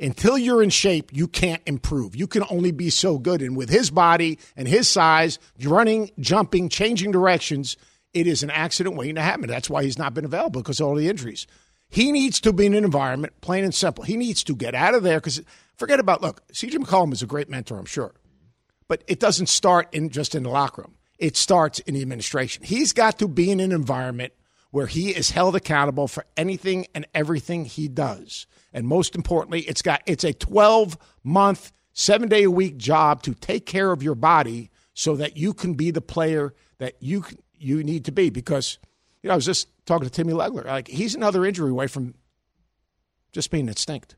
until 0.00 0.36
you're 0.36 0.62
in 0.62 0.70
shape, 0.70 1.10
you 1.12 1.28
can't 1.28 1.62
improve. 1.66 2.16
You 2.16 2.26
can 2.26 2.42
only 2.50 2.72
be 2.72 2.90
so 2.90 3.18
good. 3.18 3.40
And 3.42 3.56
with 3.56 3.70
his 3.70 3.90
body 3.90 4.38
and 4.56 4.66
his 4.66 4.88
size, 4.88 5.38
running, 5.62 6.10
jumping, 6.18 6.68
changing 6.68 7.12
directions, 7.12 7.76
it 8.12 8.26
is 8.26 8.42
an 8.42 8.50
accident 8.50 8.96
waiting 8.96 9.14
to 9.14 9.22
happen. 9.22 9.46
That's 9.46 9.70
why 9.70 9.84
he's 9.84 9.98
not 9.98 10.14
been 10.14 10.24
available 10.24 10.60
because 10.60 10.80
of 10.80 10.88
all 10.88 10.96
the 10.96 11.08
injuries. 11.08 11.46
He 11.88 12.10
needs 12.10 12.40
to 12.40 12.52
be 12.52 12.66
in 12.66 12.74
an 12.74 12.84
environment, 12.84 13.40
plain 13.40 13.62
and 13.62 13.74
simple. 13.74 14.02
He 14.02 14.16
needs 14.16 14.42
to 14.44 14.56
get 14.56 14.74
out 14.74 14.94
of 14.94 15.04
there 15.04 15.18
because 15.18 15.40
forget 15.76 16.00
about 16.00 16.20
look. 16.20 16.46
CJ 16.48 16.78
McCollum 16.78 17.12
is 17.12 17.22
a 17.22 17.26
great 17.26 17.48
mentor, 17.48 17.78
I'm 17.78 17.84
sure 17.84 18.12
but 18.88 19.02
it 19.06 19.20
doesn't 19.20 19.48
start 19.48 19.88
in 19.92 20.10
just 20.10 20.34
in 20.34 20.42
the 20.42 20.50
locker 20.50 20.82
room. 20.82 20.94
It 21.18 21.36
starts 21.36 21.78
in 21.80 21.94
the 21.94 22.02
administration. 22.02 22.62
He's 22.64 22.92
got 22.92 23.18
to 23.18 23.28
be 23.28 23.50
in 23.50 23.60
an 23.60 23.72
environment 23.72 24.32
where 24.70 24.86
he 24.86 25.10
is 25.10 25.30
held 25.30 25.56
accountable 25.56 26.08
for 26.08 26.24
anything 26.36 26.86
and 26.94 27.06
everything 27.14 27.64
he 27.64 27.88
does. 27.88 28.46
And 28.72 28.86
most 28.86 29.14
importantly, 29.14 29.60
it's 29.62 29.82
got 29.82 30.02
it's 30.06 30.24
a 30.24 30.32
12 30.32 30.98
month, 31.24 31.72
7 31.92 32.28
day 32.28 32.44
a 32.44 32.50
week 32.50 32.76
job 32.76 33.22
to 33.22 33.34
take 33.34 33.66
care 33.66 33.92
of 33.92 34.02
your 34.02 34.14
body 34.14 34.70
so 34.94 35.16
that 35.16 35.36
you 35.36 35.54
can 35.54 35.74
be 35.74 35.90
the 35.90 36.00
player 36.00 36.54
that 36.78 36.94
you 37.00 37.24
you 37.58 37.82
need 37.82 38.04
to 38.04 38.12
be 38.12 38.30
because 38.30 38.78
you 39.22 39.28
know, 39.28 39.32
I 39.32 39.36
was 39.36 39.46
just 39.46 39.68
talking 39.86 40.06
to 40.06 40.10
Timmy 40.10 40.32
Legler. 40.32 40.64
Like 40.64 40.88
he's 40.88 41.14
another 41.14 41.44
injury 41.44 41.70
away 41.70 41.86
from 41.86 42.14
just 43.32 43.50
being 43.50 43.68
extinct. 43.68 44.16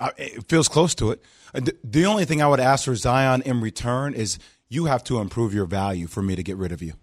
Uh, 0.00 0.10
it 0.16 0.48
feels 0.48 0.68
close 0.68 0.94
to 0.96 1.10
it. 1.10 1.22
Uh, 1.54 1.60
The, 1.60 1.76
the 1.82 2.06
only 2.06 2.24
thing 2.24 2.40
I 2.40 2.46
would 2.46 2.60
ask 2.60 2.84
for 2.84 2.94
Zion 2.94 3.42
in 3.42 3.60
return 3.60 4.14
is 4.14 4.38
you 4.68 4.84
have 4.84 5.02
to 5.04 5.18
improve 5.18 5.54
your 5.54 5.66
value 5.66 6.06
for 6.06 6.22
me 6.22 6.36
to 6.36 6.42
get 6.42 6.56
rid 6.56 6.72
of 6.72 6.82
you. 6.82 6.94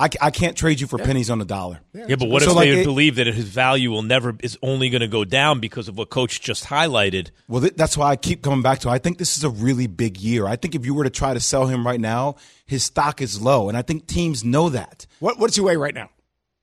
I, 0.00 0.08
I 0.20 0.30
can't 0.30 0.56
trade 0.56 0.80
you 0.80 0.86
for 0.86 0.98
pennies 0.98 1.28
on 1.28 1.38
the 1.38 1.44
dollar. 1.44 1.80
Yeah, 1.92 2.16
but 2.16 2.28
what 2.30 2.42
So, 2.42 2.50
if 2.50 2.56
like, 2.56 2.68
they 2.70 2.80
it- 2.80 2.84
believe 2.84 3.16
that 3.16 3.26
his 3.26 3.44
value 3.44 3.90
will 3.90 4.02
never 4.02 4.34
is 4.42 4.56
only 4.62 4.88
going 4.88 5.02
to 5.02 5.08
go 5.08 5.24
down 5.26 5.60
because 5.60 5.88
of 5.88 5.98
what 5.98 6.08
Coach 6.08 6.40
just 6.40 6.64
highlighted? 6.64 7.28
Well, 7.48 7.60
th- 7.60 7.74
that's 7.76 7.96
why 7.98 8.08
I 8.08 8.16
keep 8.16 8.40
coming 8.42 8.62
back 8.62 8.78
to. 8.80 8.88
I 8.88 8.98
think 8.98 9.18
this 9.18 9.36
is 9.36 9.44
a 9.44 9.50
really 9.50 9.86
big 9.86 10.16
year. 10.18 10.46
I 10.46 10.56
think 10.56 10.74
if 10.74 10.86
you 10.86 10.94
were 10.94 11.04
to 11.04 11.10
try 11.10 11.34
to 11.34 11.40
sell 11.40 11.66
him 11.66 11.86
right 11.86 12.00
now, 12.00 12.36
his 12.64 12.82
stock 12.82 13.20
is 13.20 13.42
low, 13.42 13.68
and 13.68 13.76
I 13.76 13.82
think 13.82 14.06
teams 14.06 14.42
know 14.42 14.70
that. 14.70 15.06
What 15.18 15.38
what 15.38 15.48
does 15.48 15.56
he 15.56 15.60
weigh 15.60 15.76
right 15.76 15.94
now? 15.94 16.08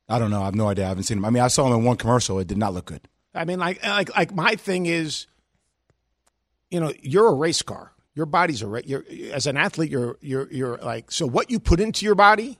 I 0.10 0.18
don't 0.20 0.32
know. 0.32 0.42
I 0.42 0.46
have 0.46 0.56
no 0.56 0.68
idea. 0.70 0.86
I 0.86 0.88
haven't 0.90 1.04
seen 1.04 1.20
him. 1.20 1.26
I 1.26 1.30
mean, 1.30 1.44
I 1.44 1.48
saw 1.50 1.68
him 1.68 1.74
in 1.74 1.84
one 1.84 1.98
commercial. 1.98 2.40
It 2.40 2.48
did 2.48 2.58
not 2.58 2.74
look 2.74 2.86
good. 2.86 3.02
I 3.36 3.46
mean, 3.46 3.60
like, 3.60 3.86
like, 3.86 4.16
like 4.18 4.34
my 4.34 4.56
thing 4.56 4.88
is, 4.88 5.28
you 6.72 6.80
know, 6.80 6.92
you're 7.02 7.28
a 7.28 7.34
race 7.34 7.62
car. 7.62 7.92
Your 8.16 8.26
body's 8.26 8.62
a 8.64 8.68
race. 8.68 8.86
You're 8.88 9.04
as 9.32 9.46
an 9.46 9.58
athlete, 9.58 9.92
you're 9.92 10.18
you're 10.22 10.52
you're 10.52 10.78
like 10.78 11.12
so. 11.12 11.28
What 11.28 11.52
you 11.52 11.60
put 11.60 11.80
into 11.80 12.04
your 12.04 12.16
body, 12.16 12.58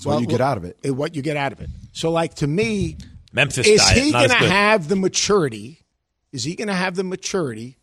It's 0.00 0.06
what 0.06 0.22
you 0.22 0.26
get 0.26 0.40
out 0.40 0.56
of 0.56 0.64
it. 0.64 0.78
is 0.82 0.92
what 0.92 1.14
you 1.14 1.20
get 1.20 1.36
out 1.36 1.52
of 1.52 1.60
it. 1.60 1.68
So, 1.92 2.10
like 2.10 2.32
to 2.36 2.46
me, 2.46 2.96
Memphis 3.34 3.66
is 3.66 3.82
diet, 3.82 3.98
he 3.98 4.12
going 4.12 4.30
to 4.30 4.34
have 4.34 4.88
the 4.88 4.96
maturity? 4.96 5.84
Is 6.32 6.44
he 6.44 6.54
going 6.54 6.68
to 6.68 6.74
have 6.74 6.94
the 6.94 7.04
maturity 7.04 7.76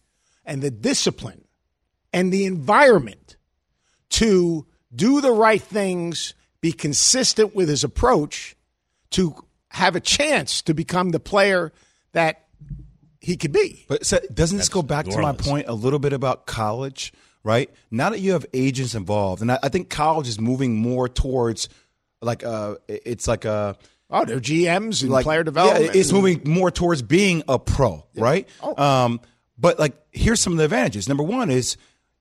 and 0.44 0.64
the 0.64 0.72
discipline 0.72 1.46
and 2.12 2.34
the 2.34 2.46
environment 2.46 3.38
to 4.10 4.66
do 4.96 5.22
the 5.22 5.32
right 5.32 5.62
things, 5.62 6.34
be 6.60 6.72
consistent 6.72 7.54
with 7.54 7.70
his 7.70 7.84
approach, 7.84 8.56
to 9.12 9.36
have 9.70 9.96
a 9.96 10.00
chance 10.00 10.64
to 10.64 10.74
become 10.74 11.12
the 11.12 11.20
player 11.20 11.72
that 12.14 12.48
he 13.20 13.38
could 13.38 13.52
be? 13.52 13.86
But 13.88 14.08
so, 14.08 14.20
doesn't 14.34 14.58
this 14.58 14.70
go 14.70 14.82
back 14.82 15.06
New 15.06 15.12
to 15.18 15.22
my 15.22 15.34
point 15.34 15.68
a 15.68 15.74
little 15.76 16.00
bit 16.00 16.14
about 16.14 16.48
college, 16.48 17.14
right? 17.44 17.70
Now 17.92 18.10
that 18.10 18.22
you 18.22 18.32
have 18.32 18.48
agents 18.56 18.96
involved, 18.96 19.44
and 19.44 19.52
I, 19.52 19.60
I 19.62 19.70
think 19.70 19.92
college 19.92 20.28
is 20.28 20.42
moving 20.42 20.78
more 20.78 21.08
towards 21.08 21.70
like 22.22 22.44
uh 22.44 22.76
it's 22.88 23.28
like 23.28 23.46
a 23.46 23.78
Oh, 24.10 24.24
they're 24.24 24.40
GMs 24.40 25.02
and 25.02 25.12
like 25.12 25.24
player 25.24 25.44
development. 25.44 25.94
Yeah, 25.94 26.00
it's 26.00 26.12
moving 26.14 26.42
more 26.46 26.72
towards 26.72 27.02
being 27.02 27.44
a 27.48 27.60
pro, 27.60 28.06
right? 28.16 28.48
Oh. 28.64 28.82
Um, 28.82 29.20
but 29.58 29.80
like, 29.80 29.98
here's 30.12 30.40
some 30.40 30.54
of 30.54 30.58
the 30.58 30.64
advantages. 30.64 31.10
Number 31.10 31.24
one 31.24 31.50
is 31.50 31.76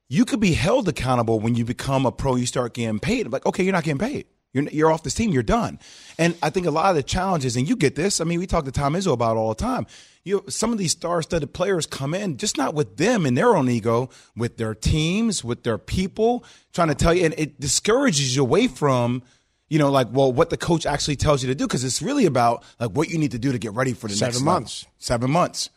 you 0.09 0.25
could 0.25 0.41
be 0.41 0.55
held 0.55 0.89
accountable 0.89 1.39
when 1.39 1.55
you 1.55 1.65
become 1.65 2.05
a 2.05 2.13
pro. 2.13 2.35
You 2.35 2.47
start 2.47 2.75
getting 2.75 2.99
paid. 2.99 3.31
Like, 3.31 3.47
okay, 3.47 3.63
you're 3.63 3.73
not 3.73 3.85
getting 3.85 4.01
paid. 4.01 4.27
You're 4.53 4.69
you're 4.71 4.91
off 4.91 5.05
this 5.05 5.15
team. 5.15 5.31
You're 5.31 5.45
done. 5.45 5.79
And 6.19 6.37
I 6.43 6.51
think 6.51 6.67
a 6.67 6.71
lot 6.71 6.91
of 6.91 6.97
the 6.97 7.03
challenges, 7.05 7.57
and 7.57 7.69
you 7.69 7.77
get 7.77 7.95
this. 7.95 8.21
I 8.21 8.25
mean, 8.25 8.41
we 8.41 8.47
talk 8.47 8.65
to 8.65 8.73
Tom 8.73 8.95
Izzo 8.95 9.13
about 9.13 9.37
it 9.37 9.39
all 9.39 9.51
the 9.51 9.55
time. 9.55 9.87
You 10.25 10.45
some 10.49 10.73
of 10.73 10.79
these 10.79 10.93
star-studded 10.93 11.53
players 11.53 11.87
come 11.87 12.15
in 12.15 12.37
just 12.37 12.57
not 12.57 12.75
with 12.75 12.97
them 12.97 13.27
and 13.27 13.37
their 13.39 13.55
own 13.55 13.69
ego, 13.69 14.11
with 14.35 14.57
their 14.57 14.75
teams, 14.75 15.45
with 15.45 15.63
their 15.63 15.79
people, 15.79 16.45
trying 16.73 16.89
to 16.89 16.97
tell 16.97 17.15
you, 17.15 17.27
and 17.27 17.35
it 17.39 17.61
discourages 17.61 18.35
you 18.35 18.43
away 18.43 18.67
from 18.67 19.23
you 19.69 19.79
know, 19.79 19.91
like, 19.91 20.09
well, 20.13 20.33
what 20.33 20.51
the 20.51 20.57
coach 20.57 20.87
actually 20.87 21.17
tells 21.17 21.43
you 21.43 21.49
to 21.49 21.55
do, 21.55 21.67
because 21.67 21.83
it's 21.85 22.01
really 22.01 22.27
about 22.27 22.63
like 22.79 22.91
what 22.91 23.09
you 23.09 23.19
need 23.19 23.33
to 23.33 23.39
do 23.39 23.53
to 23.53 23.59
get 23.59 23.73
ready 23.75 23.93
for 23.93 24.09
the 24.09 24.15
Seven 24.15 24.33
next 24.35 24.41
level. 24.41 24.53
months. 24.53 24.87
Seven 24.99 25.31
months. 25.31 25.71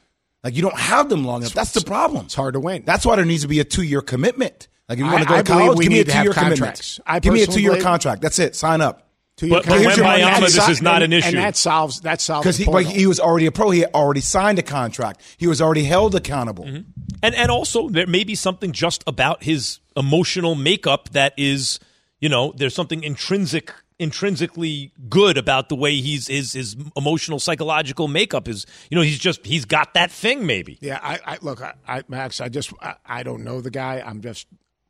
Like 0.43 0.55
you 0.55 0.61
don't 0.61 0.77
have 0.77 1.09
them 1.09 1.25
long 1.25 1.41
enough. 1.41 1.53
That's 1.53 1.73
the 1.73 1.81
problem. 1.81 2.25
It's 2.25 2.35
hard 2.35 2.53
to 2.53 2.59
win. 2.59 2.83
That's 2.85 3.05
why 3.05 3.15
there 3.17 3.25
needs 3.25 3.41
to 3.41 3.47
be 3.49 3.59
a 3.59 3.63
two-year 3.65 4.01
commitment. 4.01 4.67
Like 4.87 4.97
if 4.99 5.05
you 5.05 5.11
want 5.11 5.23
to 5.23 5.27
go 5.29 5.35
I 5.35 5.41
to 5.41 5.43
college, 5.51 5.79
give 5.79 5.89
me 5.91 5.95
a 5.95 5.97
need 5.99 6.05
to 6.07 6.13
have 6.13 6.23
two-year 6.25 6.33
commitment. 6.33 6.99
I 7.05 7.19
give 7.19 7.33
me 7.33 7.43
a 7.43 7.47
two-year 7.47 7.71
believe- 7.71 7.83
contract. 7.83 8.21
That's 8.21 8.39
it. 8.39 8.55
Sign 8.55 8.81
up. 8.81 9.05
But- 9.41 9.49
but 9.49 9.63
contract. 9.63 9.97
when 9.97 10.05
And 10.05 10.21
Wembanyama, 10.23 10.39
that 10.41 10.51
this 10.51 10.69
is 10.69 10.81
not 10.81 11.01
an 11.01 11.13
issue. 11.13 11.27
and 11.29 11.37
that 11.37 11.55
solves 11.55 12.01
that 12.01 12.19
solves 12.19 12.43
Because 12.43 12.57
he, 12.57 12.65
but 12.65 12.71
portal. 12.71 12.91
he 12.91 13.05
was 13.07 13.19
already 13.21 13.45
a 13.45 13.51
pro. 13.53 13.69
He 13.69 13.79
had 13.81 13.91
already 13.93 14.19
signed 14.21 14.59
a 14.59 14.63
contract. 14.63 15.21
He 15.37 15.47
was 15.47 15.61
already 15.61 15.83
held 15.85 16.13
accountable. 16.13 16.65
Mm-hmm. 16.65 16.81
And 17.23 17.35
and 17.35 17.49
also 17.49 17.87
there 17.89 18.05
may 18.07 18.23
be 18.25 18.35
something 18.35 18.71
just 18.73 19.01
about 19.07 19.43
his 19.43 19.79
emotional 19.95 20.55
makeup 20.55 21.09
that 21.11 21.33
is, 21.37 21.79
you 22.19 22.29
know, 22.29 22.53
there's 22.55 22.75
something 22.75 23.03
intrinsic 23.03 23.73
intrinsically 23.99 24.93
good 25.09 25.37
about 25.37 25.67
the 25.67 25.75
way 25.75 25.95
he's 25.95 26.27
his 26.27 26.53
his 26.53 26.77
emotional 26.95 27.37
psychological 27.37 28.07
makeup 28.07 28.47
is 28.47 28.65
you 28.89 28.95
know 28.95 29.01
he's 29.01 29.19
just 29.19 29.45
he's 29.45 29.65
got 29.65 29.93
that 29.93 30.09
thing 30.09 30.45
maybe 30.45 30.77
Yeah, 30.79 30.99
I, 31.03 31.19
I 31.25 31.37
look, 31.41 31.61
I, 31.61 31.73
I 31.85 32.03
Max. 32.07 32.39
I 32.39 32.47
just, 32.49 32.73
I, 32.81 32.95
I 33.05 33.23
don't 33.23 33.43
know 33.43 33.61
the 33.61 33.71
guy. 33.71 34.01
I'm 34.05 34.21
just 34.21 34.47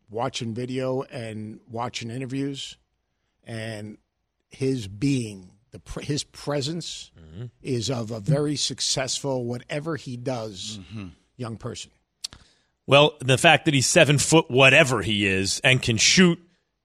watching 0.09 0.53
video 0.53 1.01
and 1.03 1.59
watching 1.69 2.11
interviews, 2.11 2.77
and 3.43 3.97
his 4.49 4.87
being, 4.87 5.51
the 5.71 5.81
his 6.01 6.23
presence 6.23 7.11
mm-hmm. 7.19 7.45
is 7.61 7.89
of 7.89 8.11
a 8.11 8.19
very 8.19 8.55
successful, 8.55 9.45
whatever 9.45 9.95
he 9.95 10.17
does, 10.17 10.79
mm-hmm. 10.81 11.07
young 11.35 11.57
person. 11.57 11.91
well 12.85 13.15
the 13.19 13.37
fact 13.37 13.65
that 13.65 13.73
he's 13.73 13.87
seven 13.87 14.17
foot 14.17 14.49
whatever 14.49 15.01
he 15.01 15.25
is 15.25 15.59
and 15.63 15.81
can 15.81 15.97
shoot 15.97 16.39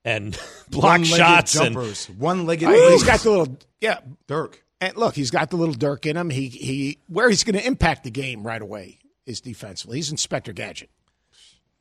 and 0.05 0.39
block 0.71 1.01
One-legged 1.01 1.17
shots 1.17 1.57
and. 1.57 1.75
One-legged. 2.19 2.69
I 2.69 2.73
mean, 2.73 2.83
he's 2.83 2.91
moves. 2.91 3.05
got 3.05 3.21
the 3.21 3.31
little, 3.31 3.59
yeah. 3.81 4.01
Dirk. 4.27 4.63
And 4.81 4.97
look, 4.97 5.15
he's 5.15 5.31
got 5.31 5.51
the 5.51 5.57
little 5.57 5.75
Dirk 5.75 6.05
in 6.07 6.17
him. 6.17 6.31
He 6.31 6.49
he, 6.49 6.99
where 7.09 7.29
he's 7.29 7.45
going 7.45 7.59
to 7.59 7.67
impact 7.67 8.05
the 8.05 8.11
game 8.11 8.47
right 8.47 8.61
away 8.61 8.99
is 9.25 9.41
defensively. 9.41 9.97
He's 9.99 10.11
Inspector 10.11 10.53
Gadget. 10.53 10.91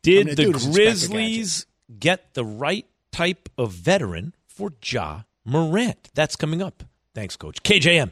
did 0.01 0.13
I 0.13 0.23
mean, 0.27 0.35
the 0.35 0.43
dude 0.43 0.55
is 0.55 0.65
Inspector 0.65 0.89
Grizzlies 0.89 1.65
get 1.99 2.33
the 2.33 2.45
right 2.45 2.85
type 3.11 3.49
of 3.57 3.71
veteran 3.71 4.33
for 4.47 4.73
Ja 4.83 5.21
Morant 5.45 6.09
that's 6.13 6.35
coming 6.35 6.61
up 6.61 6.83
thanks 7.13 7.35
coach 7.35 7.61
KJM 7.63 8.11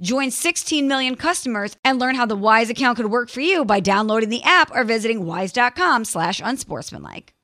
Join 0.00 0.30
16 0.30 0.88
million 0.88 1.16
customers 1.16 1.76
and 1.84 1.98
learn 1.98 2.14
how 2.14 2.26
the 2.26 2.36
Wise 2.36 2.70
account 2.70 2.96
could 2.96 3.10
work 3.10 3.28
for 3.28 3.40
you 3.40 3.64
by 3.64 3.80
downloading 3.80 4.28
the 4.28 4.42
app 4.42 4.70
or 4.74 4.84
visiting 4.84 5.24
wise.com 5.26 6.04
slash 6.04 6.40
unsportsmanlike. 6.42 7.34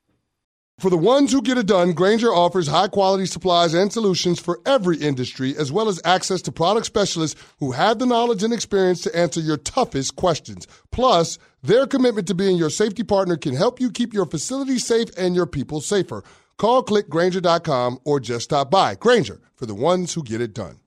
For 0.79 0.91
the 0.91 0.97
ones 0.97 1.31
who 1.31 1.41
get 1.41 1.57
it 1.57 1.65
done, 1.65 1.93
Grainger 1.93 2.31
offers 2.31 2.67
high 2.67 2.87
quality 2.87 3.25
supplies 3.25 3.73
and 3.73 3.91
solutions 3.91 4.39
for 4.39 4.59
every 4.63 4.97
industry, 4.97 5.57
as 5.57 5.71
well 5.71 5.89
as 5.89 5.99
access 6.05 6.39
to 6.43 6.51
product 6.51 6.85
specialists 6.85 7.41
who 7.59 7.71
have 7.71 7.97
the 7.97 8.05
knowledge 8.05 8.43
and 8.43 8.53
experience 8.53 9.01
to 9.01 9.17
answer 9.17 9.39
your 9.39 9.57
toughest 9.57 10.15
questions. 10.15 10.67
Plus, 10.91 11.39
their 11.63 11.87
commitment 11.87 12.27
to 12.27 12.35
being 12.35 12.57
your 12.57 12.69
safety 12.69 13.03
partner 13.03 13.37
can 13.37 13.55
help 13.55 13.79
you 13.79 13.89
keep 13.89 14.13
your 14.13 14.27
facility 14.27 14.77
safe 14.77 15.09
and 15.17 15.35
your 15.35 15.47
people 15.47 15.81
safer. 15.81 16.23
Call 16.57 16.83
click 16.83 17.09
clickgrainger.com 17.09 17.99
or 18.05 18.19
just 18.19 18.45
stop 18.45 18.69
by. 18.69 18.93
Grainger 18.93 19.41
for 19.55 19.65
the 19.65 19.73
ones 19.73 20.13
who 20.13 20.21
get 20.21 20.41
it 20.41 20.53
done. 20.53 20.79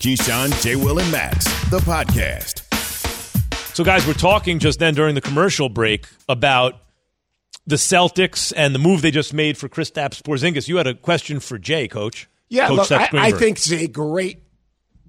Keyshawn, 0.00 0.58
J. 0.62 0.76
Will, 0.76 0.98
and 0.98 1.12
Max, 1.12 1.44
the 1.68 1.78
podcast. 1.80 2.64
So, 3.74 3.84
guys, 3.84 4.06
we're 4.06 4.14
talking 4.14 4.58
just 4.58 4.78
then 4.78 4.94
during 4.94 5.14
the 5.14 5.20
commercial 5.20 5.68
break 5.68 6.06
about 6.26 6.80
the 7.66 7.76
Celtics 7.76 8.50
and 8.56 8.74
the 8.74 8.78
move 8.78 9.02
they 9.02 9.10
just 9.10 9.34
made 9.34 9.58
for 9.58 9.68
Kristaps 9.68 10.22
Porzingis. 10.22 10.68
You 10.68 10.78
had 10.78 10.86
a 10.86 10.94
question 10.94 11.38
for 11.38 11.58
Jay, 11.58 11.86
Coach. 11.86 12.30
Yeah, 12.48 12.68
Coach 12.68 12.90
look, 12.90 12.92
I, 12.92 13.08
I 13.12 13.32
think 13.32 13.58
it's 13.58 13.70
a 13.70 13.88
great 13.88 14.42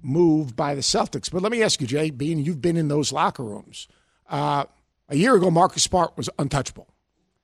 move 0.02 0.54
by 0.54 0.74
the 0.74 0.82
Celtics. 0.82 1.32
But 1.32 1.40
let 1.40 1.50
me 1.50 1.62
ask 1.62 1.80
you, 1.80 1.86
Jay, 1.86 2.10
being 2.10 2.38
you've 2.38 2.60
been 2.60 2.76
in 2.76 2.88
those 2.88 3.12
locker 3.12 3.44
rooms, 3.44 3.88
uh, 4.28 4.66
a 5.08 5.16
year 5.16 5.34
ago, 5.36 5.50
Marcus 5.50 5.84
Smart 5.84 6.18
was 6.18 6.28
untouchable. 6.38 6.92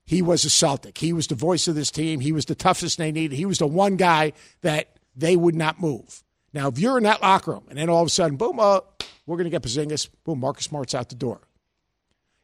He 0.05 0.21
was 0.21 0.45
a 0.45 0.51
Celtic. 0.51 0.99
He 0.99 1.15
was 1.15 1.29
the 1.29 1.35
voice 1.35 1.67
of 1.67 1.75
this 1.75 1.91
team. 1.91 2.21
He 2.21 2.33
was 2.33 2.45
the 2.45 2.55
toughest 2.55 2.99
they 2.99 3.11
needed. 3.11 3.37
He 3.37 3.47
was 3.47 3.57
the 3.59 3.67
one 3.67 3.97
guy 3.97 4.35
that 4.61 4.99
they 5.17 5.35
would 5.35 5.55
not 5.55 5.81
move. 5.81 6.23
Now, 6.53 6.69
if 6.69 6.79
you're 6.79 6.99
in 6.99 7.05
that 7.05 7.23
locker 7.23 7.53
room 7.53 7.65
and 7.69 7.79
then 7.79 7.91
all 7.91 8.03
of 8.03 8.07
a 8.07 8.11
sudden, 8.11 8.37
boom, 8.37 8.59
uh, 8.59 8.81
we're 9.27 9.37
going 9.37 9.45
to 9.45 9.51
get 9.51 9.63
Porzingis, 9.63 10.09
boom, 10.25 10.41
Marcus 10.41 10.65
Smart's 10.65 10.95
out 10.95 11.09
the 11.09 11.15
door. 11.15 11.41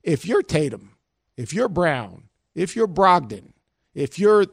If 0.02 0.26
you're 0.26 0.42
Tatum, 0.42 0.96
if 1.36 1.54
you're 1.54 1.68
Brown, 1.68 2.24
if 2.54 2.76
you're 2.76 2.86
Brogdon, 2.88 3.52
if 3.94 4.18
you're 4.18 4.46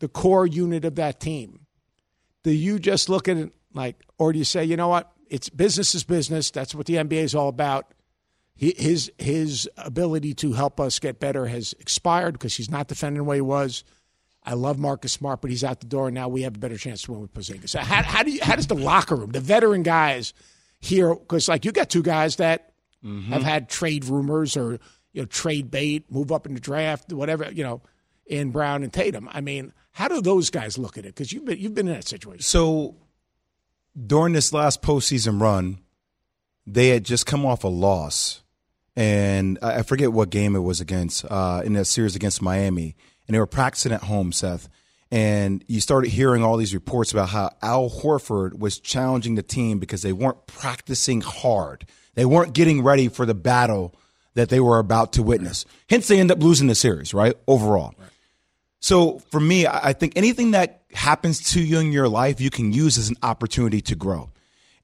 the 0.00 0.08
core 0.08 0.46
unit 0.46 0.84
of 0.84 0.96
that 0.96 1.20
team, 1.20 1.66
do 2.42 2.50
you 2.50 2.78
just 2.78 3.08
look 3.08 3.28
at 3.28 3.36
it 3.36 3.52
like, 3.72 3.96
or 4.18 4.32
do 4.32 4.38
you 4.38 4.44
say, 4.44 4.64
you 4.64 4.76
know 4.76 4.88
what, 4.88 5.12
it's 5.28 5.48
business 5.48 5.94
is 5.94 6.04
business. 6.04 6.50
That's 6.50 6.74
what 6.74 6.86
the 6.86 6.94
NBA 6.94 7.22
is 7.22 7.34
all 7.34 7.48
about. 7.48 7.92
His 8.54 9.12
his 9.18 9.68
ability 9.76 10.32
to 10.34 10.54
help 10.54 10.80
us 10.80 10.98
get 10.98 11.20
better 11.20 11.46
has 11.46 11.74
expired 11.78 12.32
because 12.32 12.56
he's 12.56 12.70
not 12.70 12.88
defending 12.88 13.18
the 13.18 13.24
way 13.24 13.36
he 13.36 13.42
was. 13.42 13.84
I 14.46 14.54
love 14.54 14.78
Marcus 14.78 15.12
Smart, 15.12 15.40
but 15.40 15.50
he's 15.50 15.64
out 15.64 15.80
the 15.80 15.86
door, 15.86 16.06
and 16.06 16.14
now 16.14 16.28
we 16.28 16.42
have 16.42 16.54
a 16.54 16.58
better 16.58 16.78
chance 16.78 17.02
to 17.02 17.12
win 17.12 17.20
with 17.20 17.34
Porzingis. 17.34 17.70
So 17.70 17.80
how, 17.80 18.02
how 18.04 18.22
do 18.22 18.30
you, 18.30 18.38
how 18.40 18.54
does 18.54 18.68
the 18.68 18.76
locker 18.76 19.16
room, 19.16 19.32
the 19.32 19.40
veteran 19.40 19.82
guys 19.82 20.32
here, 20.78 21.14
because 21.14 21.48
like 21.48 21.64
you 21.64 21.72
got 21.72 21.90
two 21.90 22.02
guys 22.02 22.36
that 22.36 22.72
have 23.30 23.42
had 23.42 23.68
trade 23.68 24.04
rumors 24.04 24.56
or 24.56 24.78
you 25.12 25.22
know 25.22 25.26
trade 25.26 25.70
bait, 25.70 26.10
move 26.10 26.32
up 26.32 26.46
in 26.46 26.54
the 26.54 26.60
draft, 26.60 27.12
whatever 27.12 27.50
you 27.52 27.64
know, 27.64 27.82
in 28.26 28.50
Brown 28.50 28.82
and 28.82 28.92
Tatum. 28.92 29.28
I 29.32 29.40
mean, 29.40 29.72
how 29.92 30.08
do 30.08 30.20
those 30.20 30.50
guys 30.50 30.76
look 30.78 30.98
at 30.98 31.04
it? 31.04 31.14
Because 31.14 31.32
you've 31.32 31.44
been 31.44 31.58
you've 31.58 31.74
been 31.74 31.88
in 31.88 31.94
that 31.94 32.06
situation. 32.06 32.42
So 32.42 32.96
during 34.06 34.32
this 34.32 34.52
last 34.52 34.82
postseason 34.82 35.40
run, 35.40 35.78
they 36.66 36.88
had 36.88 37.04
just 37.04 37.26
come 37.26 37.46
off 37.46 37.64
a 37.64 37.68
loss, 37.68 38.42
and 38.94 39.58
I 39.62 39.78
I 39.78 39.82
forget 39.82 40.12
what 40.12 40.30
game 40.30 40.54
it 40.56 40.60
was 40.60 40.80
against 40.80 41.24
uh, 41.24 41.62
in 41.64 41.72
that 41.74 41.86
series 41.86 42.16
against 42.16 42.42
Miami, 42.42 42.96
and 43.26 43.34
they 43.34 43.38
were 43.38 43.46
practicing 43.46 43.92
at 43.92 44.02
home, 44.02 44.32
Seth. 44.32 44.68
And 45.10 45.64
you 45.68 45.80
started 45.80 46.10
hearing 46.10 46.42
all 46.42 46.56
these 46.56 46.74
reports 46.74 47.12
about 47.12 47.28
how 47.28 47.50
Al 47.62 47.88
Horford 47.88 48.58
was 48.58 48.80
challenging 48.80 49.36
the 49.36 49.42
team 49.42 49.78
because 49.78 50.02
they 50.02 50.12
weren't 50.12 50.46
practicing 50.46 51.20
hard. 51.20 51.86
They 52.14 52.24
weren't 52.24 52.54
getting 52.54 52.82
ready 52.82 53.08
for 53.08 53.24
the 53.24 53.34
battle 53.34 53.94
that 54.34 54.48
they 54.48 54.60
were 54.60 54.78
about 54.78 55.12
to 55.14 55.22
witness. 55.22 55.64
Hence, 55.88 56.08
they 56.08 56.18
end 56.18 56.30
up 56.30 56.42
losing 56.42 56.66
the 56.66 56.74
series, 56.74 57.14
right? 57.14 57.34
Overall. 57.46 57.94
So 58.80 59.20
for 59.30 59.40
me, 59.40 59.66
I 59.66 59.90
I 59.90 59.92
think 59.92 60.14
anything 60.16 60.52
that 60.52 60.82
happens 60.92 61.52
to 61.52 61.60
you 61.60 61.78
in 61.78 61.92
your 61.92 62.08
life, 62.08 62.40
you 62.40 62.50
can 62.50 62.72
use 62.72 62.98
as 62.98 63.08
an 63.08 63.16
opportunity 63.22 63.80
to 63.82 63.94
grow. 63.94 64.30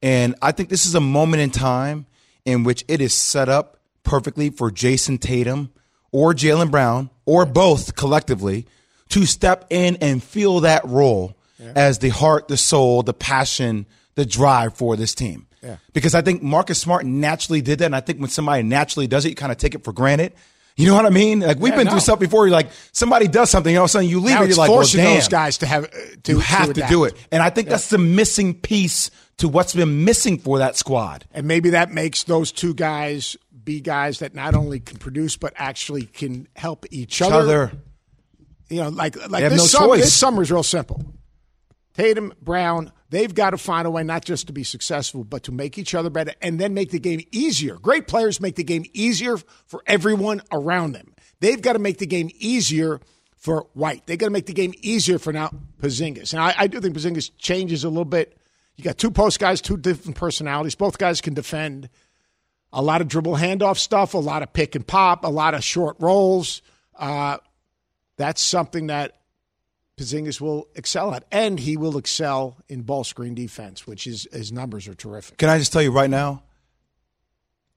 And 0.02 0.34
I 0.42 0.52
think 0.52 0.68
this 0.68 0.86
is 0.86 0.94
a 0.94 1.00
moment 1.00 1.42
in 1.42 1.50
time 1.50 2.06
in 2.44 2.64
which 2.64 2.84
it 2.88 3.00
is 3.00 3.14
set 3.14 3.48
up 3.48 3.78
perfectly 4.02 4.50
for 4.50 4.70
Jayson 4.70 5.18
Tatum 5.18 5.72
or 6.10 6.32
Jaylen 6.34 6.70
Brown 6.70 7.10
or 7.26 7.46
both 7.46 7.94
collectively 7.96 8.66
to 9.10 9.26
step 9.26 9.66
in 9.70 9.96
and 10.00 10.22
feel 10.22 10.60
that 10.60 10.84
role 10.86 11.36
as 11.74 11.98
the 12.00 12.08
heart, 12.08 12.48
the 12.48 12.56
soul, 12.56 13.02
the 13.02 13.14
passion, 13.14 13.86
the 14.16 14.24
drive 14.26 14.74
for 14.74 14.96
this 14.96 15.14
team. 15.14 15.46
Yeah. 15.62 15.76
Because 15.92 16.14
I 16.14 16.22
think 16.22 16.42
Marcus 16.42 16.80
Smart 16.80 17.06
naturally 17.06 17.60
did 17.62 17.78
that. 17.78 17.86
And 17.86 17.94
I 17.96 18.00
think 18.00 18.18
when 18.20 18.30
somebody 18.30 18.64
naturally 18.64 19.06
does 19.06 19.24
it, 19.24 19.28
you 19.28 19.34
kind 19.36 19.52
of 19.52 19.58
take 19.58 19.74
it 19.76 19.84
for 19.84 19.92
granted. 19.92 20.32
You 20.76 20.86
know 20.88 20.94
what 20.94 21.04
I 21.06 21.10
mean? 21.10 21.40
Like 21.40 21.58
we've 21.60 21.72
Yeah, 21.72 21.76
been 21.80 21.84
no. 21.84 21.90
through 21.92 22.00
stuff 22.00 22.18
before. 22.18 22.46
You're 22.46 22.52
like 22.56 22.70
somebody 22.92 23.28
does 23.28 23.50
something, 23.50 23.76
all 23.76 23.84
of 23.84 23.90
a 23.90 23.90
sudden 23.90 24.08
you 24.08 24.18
leave 24.20 24.34
Now 24.34 24.40
and 24.40 24.48
you're 24.48 24.56
like, 24.56 24.70
well, 24.70 24.78
forcing 24.78 25.02
damn, 25.04 25.14
those 25.14 25.28
guys 25.28 25.58
to 25.58 25.66
have 25.66 25.84
uh, 25.84 25.88
to 26.24 26.32
you 26.32 26.38
have 26.40 26.64
to, 26.64 26.70
adapt. 26.72 26.90
do 26.90 27.04
it. 27.04 27.14
And 27.30 27.42
I 27.42 27.50
think 27.50 27.68
that's 27.68 27.90
the 27.90 27.98
missing 27.98 28.54
piece 28.54 29.10
to 29.36 29.48
what's 29.48 29.74
been 29.74 30.04
missing 30.04 30.38
for 30.38 30.58
that 30.58 30.76
squad. 30.76 31.26
and 31.32 31.46
maybe 31.46 31.70
that 31.70 31.92
makes 31.92 32.24
those 32.24 32.50
two 32.50 32.74
guys 32.74 33.36
be 33.64 33.80
guys 33.80 34.18
that 34.20 34.34
not 34.34 34.54
only 34.54 34.80
can 34.80 34.98
produce 34.98 35.36
but 35.36 35.52
actually 35.56 36.02
can 36.06 36.48
help 36.56 36.86
each 36.90 37.16
Each 37.16 37.22
other. 37.22 37.36
other. 37.36 37.72
You 38.68 38.82
know, 38.82 38.88
like 38.88 39.16
like 39.28 39.44
this, 39.44 39.58
no 39.58 39.64
sum- 39.66 39.88
choice. 39.88 40.00
this 40.02 40.14
summer's 40.14 40.50
real 40.50 40.62
simple. 40.62 41.04
Tatum, 41.94 42.32
Brown, 42.40 42.90
they've 43.10 43.34
got 43.34 43.50
to 43.50 43.58
find 43.58 43.86
a 43.86 43.90
way 43.90 44.02
not 44.02 44.24
just 44.24 44.46
to 44.46 44.52
be 44.54 44.64
successful, 44.64 45.24
but 45.24 45.42
to 45.42 45.52
make 45.52 45.76
each 45.76 45.94
other 45.94 46.08
better 46.08 46.32
and 46.40 46.58
then 46.58 46.72
make 46.72 46.90
the 46.90 46.98
game 46.98 47.20
easier. 47.32 47.76
Great 47.76 48.06
players 48.06 48.40
make 48.40 48.54
the 48.56 48.64
game 48.64 48.84
easier 48.94 49.36
for 49.66 49.82
everyone 49.86 50.40
around 50.50 50.92
them. 50.92 51.14
They've 51.40 51.60
got 51.60 51.74
to 51.74 51.78
make 51.78 51.98
the 51.98 52.06
game 52.06 52.30
easier 52.38 52.98
for 53.36 53.66
White. 53.74 54.06
They've 54.06 54.16
got 54.16 54.26
to 54.28 54.32
make 54.32 54.46
the 54.46 54.54
game 54.54 54.72
easier 54.80 55.18
for 55.18 55.34
now 55.34 55.50
Porzingis. 55.82 56.32
And 56.32 56.40
I, 56.40 56.54
I 56.56 56.66
do 56.66 56.80
think 56.80 56.96
Porzingis 56.96 57.30
changes 57.36 57.84
a 57.84 57.88
little 57.90 58.06
bit. 58.06 58.38
You 58.76 58.84
got 58.84 58.96
two 58.96 59.10
post 59.10 59.38
guys, 59.38 59.60
two 59.60 59.76
different 59.76 60.16
personalities. 60.16 60.74
Both 60.74 60.96
guys 60.96 61.20
can 61.20 61.34
defend. 61.34 61.90
A 62.72 62.82
lot 62.82 63.00
of 63.00 63.08
dribble 63.08 63.36
handoff 63.36 63.78
stuff, 63.78 64.14
a 64.14 64.18
lot 64.18 64.42
of 64.42 64.52
pick 64.52 64.74
and 64.74 64.86
pop, 64.86 65.24
a 65.24 65.28
lot 65.28 65.54
of 65.54 65.62
short 65.62 65.96
rolls. 65.98 66.62
Uh, 66.96 67.38
that's 68.16 68.40
something 68.40 68.86
that 68.86 69.18
Porzingis 69.96 70.40
will 70.40 70.68
excel 70.74 71.14
at, 71.14 71.24
and 71.30 71.60
he 71.60 71.76
will 71.76 71.98
excel 71.98 72.56
in 72.68 72.82
ball 72.82 73.04
screen 73.04 73.34
defense, 73.34 73.86
which 73.86 74.06
is 74.06 74.26
his 74.32 74.52
numbers 74.52 74.88
are 74.88 74.94
terrific. 74.94 75.38
Can 75.38 75.48
I 75.48 75.58
just 75.58 75.72
tell 75.72 75.82
you 75.82 75.92
right 75.92 76.10
now? 76.10 76.42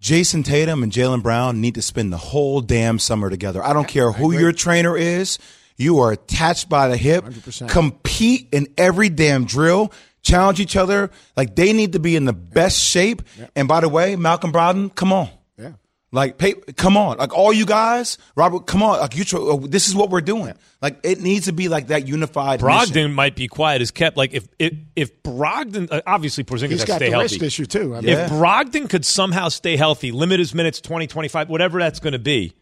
Jayson 0.02 0.44
Tatum 0.44 0.84
and 0.84 0.92
Jaylen 0.92 1.24
Brown 1.24 1.62
need 1.62 1.76
to 1.76 1.82
spend 1.82 2.14
the 2.14 2.18
whole 2.18 2.62
damn 2.62 3.00
summer 3.00 3.30
together. 3.30 3.64
I 3.64 3.74
don't 3.74 3.88
care 3.88 4.12
who 4.12 4.32
your 4.34 4.52
trainer 4.52 4.96
is. 4.96 5.40
You 5.78 6.00
are 6.00 6.12
attached 6.12 6.70
by 6.70 6.88
the 6.88 6.98
hip. 6.98 7.26
100%. 7.26 7.70
Compete 7.70 8.48
in 8.52 8.68
every 8.78 9.10
damn 9.10 9.46
drill. 9.46 9.92
Challenge 10.26 10.60
each 10.60 10.76
other. 10.76 11.12
Like 11.38 11.56
they 11.56 11.72
need 11.72 11.94
to 11.94 12.00
be 12.00 12.16
in 12.16 12.26
the 12.26 12.34
best 12.34 12.80
shape. 12.80 13.22
And 13.56 13.68
by 13.68 13.80
the 13.80 13.88
way, 13.90 14.16
Malcolm 14.16 14.52
Brogdon, 14.52 14.94
come 14.94 15.14
on. 15.14 15.30
Yeah. 15.58 15.74
Like, 16.12 16.38
pay, 16.40 16.54
come 16.78 16.98
on, 16.98 17.18
like 17.18 17.32
all 17.38 17.54
you 17.54 17.66
guys, 17.66 18.18
Robert, 18.36 18.66
come 18.66 18.82
on, 18.82 19.00
like 19.00 19.16
you. 19.16 19.24
tr- 19.24 19.38
uh, 19.38 19.58
This 19.58 19.88
is 19.88 19.94
what 19.96 20.10
we're 20.10 20.22
doing. 20.22 20.54
Like, 20.82 21.00
it 21.04 21.20
needs 21.22 21.46
to 21.46 21.52
be 21.54 21.68
like 21.68 21.88
that 21.88 22.08
unified. 22.08 22.60
Brogdon 22.62 22.90
mission. 22.96 23.14
might 23.14 23.36
be 23.36 23.48
quiet 23.48 23.82
as 23.84 23.92
kept. 23.92 24.18
Like 24.18 24.34
if 24.34 24.48
if 24.58 24.74
if 24.96 25.22
Brogdon, 25.24 25.90
uh, 25.92 26.02
obviously 26.08 26.44
Porzingis 26.44 26.70
He's 26.70 26.72
has 26.72 26.82
to 26.82 26.88
got 26.88 26.96
stay 26.98 27.06
the 27.10 27.12
healthy. 27.12 27.36
wrist 27.36 27.44
issue 27.44 27.66
too. 27.68 27.96
I 27.96 28.02
mean, 28.02 28.10
Yeah. 28.10 28.26
If 28.26 28.32
Brogdon 28.32 28.90
could 28.90 29.06
somehow 29.06 29.50
stay 29.50 29.76
healthy, 29.78 30.12
limit 30.12 30.40
his 30.40 30.56
minutes 30.56 30.82
20, 30.82 31.06
25, 31.06 31.50
whatever 31.50 31.78
that's 31.80 32.00
going 32.00 32.14
to 32.14 32.20
be, 32.20 32.54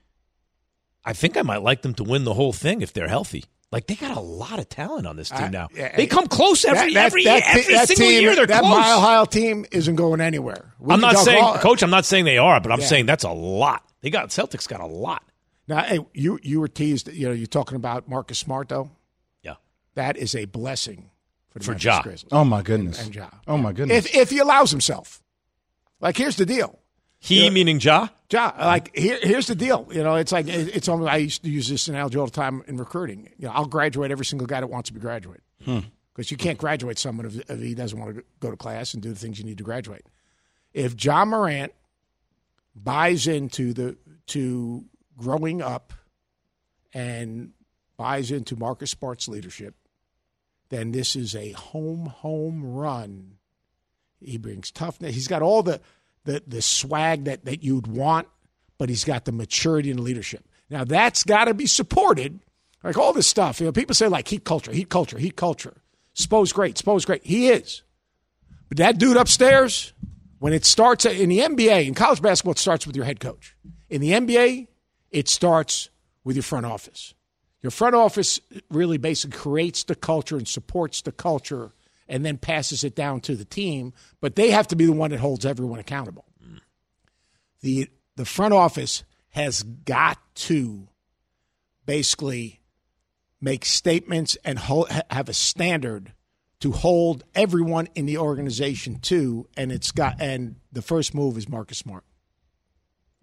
I 1.05 1.13
think 1.13 1.37
I 1.37 1.43
might 1.43 1.61
like 1.61 1.81
them 1.81 1.93
to 1.95 2.03
win 2.03 2.23
the 2.25 2.33
whole 2.33 2.53
thing 2.53 2.81
if 2.81 2.91
they're 2.91 3.07
healthy. 3.09 3.45
Like 3.73 3.87
they 3.87 3.95
got 3.95 4.15
a 4.15 4.19
lot 4.21 4.59
of 4.59 4.69
talent 4.69 5.07
on 5.07 5.15
this 5.17 5.29
team 5.29 5.41
I- 5.45 5.47
now. 5.49 5.67
yeah, 5.75 5.95
they 5.97 6.05
come 6.07 6.27
close 6.27 6.63
every 6.63 6.93
that- 6.93 6.93
that- 6.93 7.05
every 7.07 7.23
that- 7.25 7.41
year, 7.41 7.43
every 7.61 7.73
that 7.73 7.87
single 7.87 8.05
team- 8.07 8.21
year. 8.21 8.35
They're 8.35 8.45
that 8.45 8.61
close. 8.61 8.71
Mile 8.79 9.01
High 9.01 9.25
team 9.25 9.65
isn't 9.71 9.95
going 9.95 10.21
anywhere. 10.21 10.73
We 10.79 10.93
I'm 10.93 11.01
not 11.01 11.17
saying, 11.17 11.43
all- 11.43 11.57
coach. 11.57 11.81
I'm 11.81 11.89
not 11.89 12.05
saying 12.05 12.25
they 12.25 12.37
are, 12.37 12.61
but 12.61 12.71
I'm 12.71 12.79
Yeah. 12.81 12.85
saying 12.85 13.07
that's 13.07 13.23
a 13.23 13.31
lot. 13.31 13.83
They 14.01 14.09
got 14.11 14.29
Celtics 14.29 14.67
got 14.67 14.79
a 14.79 14.85
lot. 14.85 15.23
Now, 15.67 15.81
hey, 15.83 15.99
you 16.13 16.39
you 16.43 16.59
were 16.61 16.67
teased. 16.67 17.07
You 17.11 17.27
know, 17.29 17.33
you're 17.33 17.47
talking 17.47 17.75
about 17.75 18.07
Marcus 18.07 18.37
Smart 18.39 18.69
though. 18.69 18.91
Yeah. 19.41 19.55
That 19.95 20.17
is 20.17 20.35
a 20.35 20.45
blessing 20.45 21.09
for 21.49 21.59
the 21.59 21.65
For 21.65 21.71
Memphis 21.71 21.85
Ja. 21.85 22.01
Grizzlies. 22.03 22.29
Oh 22.31 22.43
my 22.43 22.61
goodness. 22.61 23.01
And 23.03 23.15
Ja. 23.15 23.29
Oh 23.47 23.57
my 23.57 23.71
goodness. 23.73 24.05
If 24.05 24.15
if 24.15 24.29
he 24.29 24.37
allows 24.39 24.69
himself, 24.71 25.23
like 25.99 26.15
here's 26.17 26.35
the 26.35 26.45
deal. 26.45 26.79
He 27.23 27.49
meaning 27.49 27.79
Ja. 27.79 28.09
Ja, 28.29 28.51
like 28.59 28.93
here, 28.93 29.17
here's 29.21 29.47
the 29.47 29.55
deal. 29.55 29.87
You 29.91 30.03
know, 30.03 30.15
it's 30.15 30.33
like 30.33 30.47
it- 30.47 30.75
it's. 30.75 30.89
Almost, 30.89 31.09
I 31.09 31.17
used 31.17 31.43
to 31.43 31.49
use 31.49 31.69
this 31.69 31.87
analogy 31.87 32.17
all 32.17 32.25
the 32.25 32.31
time 32.31 32.63
in 32.67 32.75
recruiting. 32.75 33.29
You 33.37 33.47
know, 33.47 33.53
I'll 33.53 33.65
graduate 33.65 34.11
every 34.11 34.25
single 34.25 34.45
guy 34.45 34.59
that 34.59 34.67
wants 34.67 34.89
to 34.89 34.93
be 34.93 34.99
graduate 34.99 35.41
hmm. 35.63 35.79
because 36.13 36.31
you 36.31 36.37
can't 36.37 36.57
graduate 36.57 36.99
someone 36.99 37.25
if, 37.25 37.49
if 37.49 37.59
he 37.59 37.75
doesn't 37.75 37.97
want 37.97 38.15
to 38.15 38.23
go 38.41 38.51
to 38.51 38.57
class 38.57 38.93
and 38.93 39.01
do 39.01 39.09
the 39.09 39.15
things 39.15 39.39
you 39.39 39.45
need 39.45 39.57
to 39.59 39.63
graduate. 39.63 40.05
If 40.73 41.01
Ja 41.01 41.23
Morant 41.23 41.71
buys 42.75 43.25
into 43.25 43.73
the 43.73 43.95
to 44.27 44.83
growing 45.17 45.61
up 45.61 45.93
and 46.93 47.51
buys 47.95 48.31
into 48.31 48.57
Marcus 48.57 48.91
Smart's 48.91 49.29
leadership, 49.29 49.75
then 50.69 50.91
this 50.91 51.15
is 51.15 51.35
a 51.35 51.51
home 51.51 52.07
home 52.07 52.65
run. 52.65 53.35
He 54.19 54.37
brings 54.37 54.71
toughness. 54.71 55.13
He's 55.13 55.27
got 55.27 55.41
all 55.41 55.63
the 55.63 55.79
the 56.25 56.43
the 56.45 56.61
swag 56.61 57.25
that 57.25 57.45
that 57.45 57.63
you'd 57.63 57.87
want, 57.87 58.27
but 58.77 58.89
he's 58.89 59.03
got 59.03 59.25
the 59.25 59.31
maturity 59.31 59.91
and 59.91 59.99
leadership. 59.99 60.45
Now 60.69 60.83
that's 60.83 61.23
got 61.23 61.45
to 61.45 61.53
be 61.53 61.67
supported. 61.67 62.39
Like 62.83 62.97
all 62.97 63.13
this 63.13 63.27
stuff, 63.27 63.61
you 63.61 63.65
know, 63.65 63.71
people 63.71 63.95
say 63.95 64.07
like 64.07 64.27
heat 64.27 64.43
culture, 64.43 64.71
heat 64.71 64.89
culture, 64.89 65.17
heat 65.17 65.37
culture. 65.37 65.81
Spo's 66.13 66.51
great, 66.51 66.77
Spo's 66.77 67.05
great. 67.05 67.23
He 67.25 67.47
is. 67.47 67.81
But 68.67 68.77
that 68.77 68.97
dude 68.97 69.17
upstairs, 69.17 69.93
when 70.39 70.51
it 70.51 70.65
starts 70.65 71.05
in 71.05 71.29
the 71.29 71.39
NBA, 71.39 71.87
in 71.87 71.93
college 71.93 72.21
basketball, 72.21 72.51
it 72.51 72.59
starts 72.59 72.85
with 72.85 72.95
your 72.95 73.05
head 73.05 73.19
coach. 73.19 73.55
In 73.89 74.01
the 74.01 74.11
NBA, 74.11 74.67
it 75.11 75.29
starts 75.29 75.89
with 76.23 76.35
your 76.35 76.43
front 76.43 76.65
office. 76.65 77.13
Your 77.61 77.71
front 77.71 77.95
office 77.95 78.41
really 78.69 78.97
basically 78.97 79.37
creates 79.37 79.85
the 79.85 79.95
culture 79.95 80.35
and 80.35 80.47
supports 80.47 81.01
the 81.01 81.13
culture 81.13 81.71
and 82.13 82.23
then 82.23 82.37
passes 82.37 82.83
it 82.83 82.95
down 82.95 83.19
to 83.21 83.35
the 83.35 83.43
team, 83.43 83.91
but 84.21 84.35
they 84.35 84.51
have 84.51 84.67
to 84.67 84.75
be 84.75 84.85
the 84.85 84.91
one 84.91 85.09
that 85.09 85.19
holds 85.19 85.47
everyone 85.47 85.79
accountable. 85.79 86.25
The 87.61 87.89
the 88.15 88.23
front 88.23 88.53
office 88.53 89.03
has 89.29 89.63
got 89.63 90.19
to 90.35 90.87
basically 91.87 92.61
make 93.41 93.65
statements 93.65 94.37
and 94.45 94.59
hold, 94.59 94.89
have 95.09 95.27
a 95.27 95.33
standard 95.33 96.13
to 96.59 96.71
hold 96.71 97.23
everyone 97.33 97.87
in 97.95 98.05
the 98.05 98.19
organization 98.19 98.99
to 98.99 99.47
and 99.57 99.71
it's 99.71 99.91
got 99.91 100.21
and 100.21 100.57
the 100.71 100.83
first 100.83 101.15
move 101.15 101.35
is 101.35 101.49
Marcus 101.49 101.79
Smart. 101.79 102.03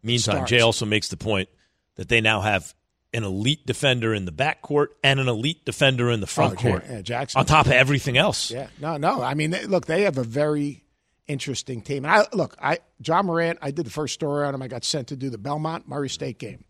Meantime, 0.03 0.35
Starts. 0.35 0.51
Jay 0.51 0.61
also 0.61 0.85
makes 0.85 1.07
the 1.07 1.17
point 1.17 1.49
that 1.95 2.09
they 2.09 2.21
now 2.21 2.41
have 2.41 2.75
an 3.13 3.25
elite 3.25 3.67
defender 3.67 4.15
in 4.15 4.25
the 4.25 4.33
backcourt 4.33 4.89
and 5.03 5.19
an 5.19 5.29
elite 5.29 5.65
defender 5.65 6.11
in 6.11 6.21
the 6.21 6.27
front 6.27 6.55
Oh, 6.55 6.57
court. 6.57 6.85
yeah, 6.89 7.03
Jackson. 7.03 7.41
on 7.41 7.47
top 7.47 7.67
of 7.67 7.73
everything 7.73 8.17
else. 8.17 8.51
Yeah, 8.51 8.69
no, 8.81 8.97
no. 8.97 9.21
I 9.23 9.35
mean, 9.35 9.51
they, 9.51 9.65
look, 9.67 9.87
they 9.87 10.03
have 10.03 10.17
a 10.19 10.23
very 10.25 10.85
interesting 11.27 11.81
team. 11.83 12.05
And 12.05 12.13
I 12.15 12.27
look, 12.33 12.57
I 12.63 12.79
Ja 13.05 13.23
Morant. 13.23 13.59
I 13.63 13.71
did 13.73 13.87
the 13.87 13.91
first 13.91 14.15
story 14.15 14.45
on 14.47 14.55
him. 14.55 14.63
I 14.63 14.69
got 14.69 14.85
sent 14.85 15.09
to 15.09 15.17
do 15.17 15.29
the 15.31 15.39
Belmont 15.39 15.89
Murray 15.89 16.09
State 16.09 16.39
game, 16.39 16.65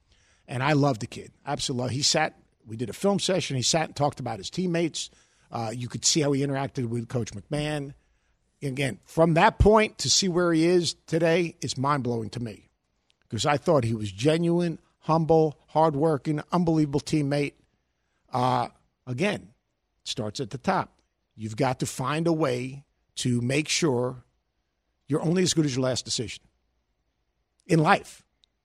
and 0.49 0.63
I 0.63 0.73
love 0.73 0.99
the 0.99 1.07
kid. 1.07 1.33
Absolutely, 1.47 1.95
he 1.97 2.03
sat. 2.03 2.37
We 2.67 2.77
did 2.77 2.89
a 2.91 2.95
film 2.95 3.19
session. 3.19 3.57
He 3.57 3.63
sat 3.63 3.87
and 3.87 3.97
talked 3.97 4.21
about 4.21 4.39
his 4.39 4.49
teammates. 4.51 5.11
Uh, 5.51 5.73
you 5.75 5.89
could 5.89 6.05
see 6.05 6.21
how 6.21 6.33
he 6.33 6.43
interacted 6.43 6.87
with 6.89 7.09
Coach 7.09 7.33
McMahon. 7.33 7.95
Again, 8.63 8.99
from 9.05 9.35
that 9.35 9.59
point 9.59 9.99
to 9.99 10.11
see 10.11 10.29
where 10.29 10.53
he 10.53 10.67
is 10.67 10.95
today 11.07 11.57
is 11.63 11.79
mind 11.79 12.03
blowing 12.05 12.29
to 12.31 12.41
me 12.41 12.69
because 13.29 13.47
I 13.47 13.57
thought 13.57 13.85
he 13.85 13.95
was 13.95 14.13
genuine, 14.13 14.79
humble, 15.01 15.59
hardworking, 15.69 16.41
unbelievable 16.53 17.01
teammate. 17.01 17.55
Uh, 18.33 18.69
again, 19.07 19.49
it 20.03 20.09
starts 20.09 20.41
at 20.41 20.51
the 20.51 20.59
top. 20.59 20.93
You've 21.37 21.57
got 21.57 21.81
to 21.81 21.87
find 21.87 22.27
a 22.27 22.33
way 22.33 22.85
to 23.17 23.41
make 23.41 23.69
sure 23.69 24.25
you're 25.09 25.23
only 25.23 25.43
as 25.43 25.55
good 25.55 25.65
as 25.65 25.75
your 25.75 25.85
last 25.85 26.05
decision. 26.05 26.45
In 27.67 27.79
life, 27.81 28.23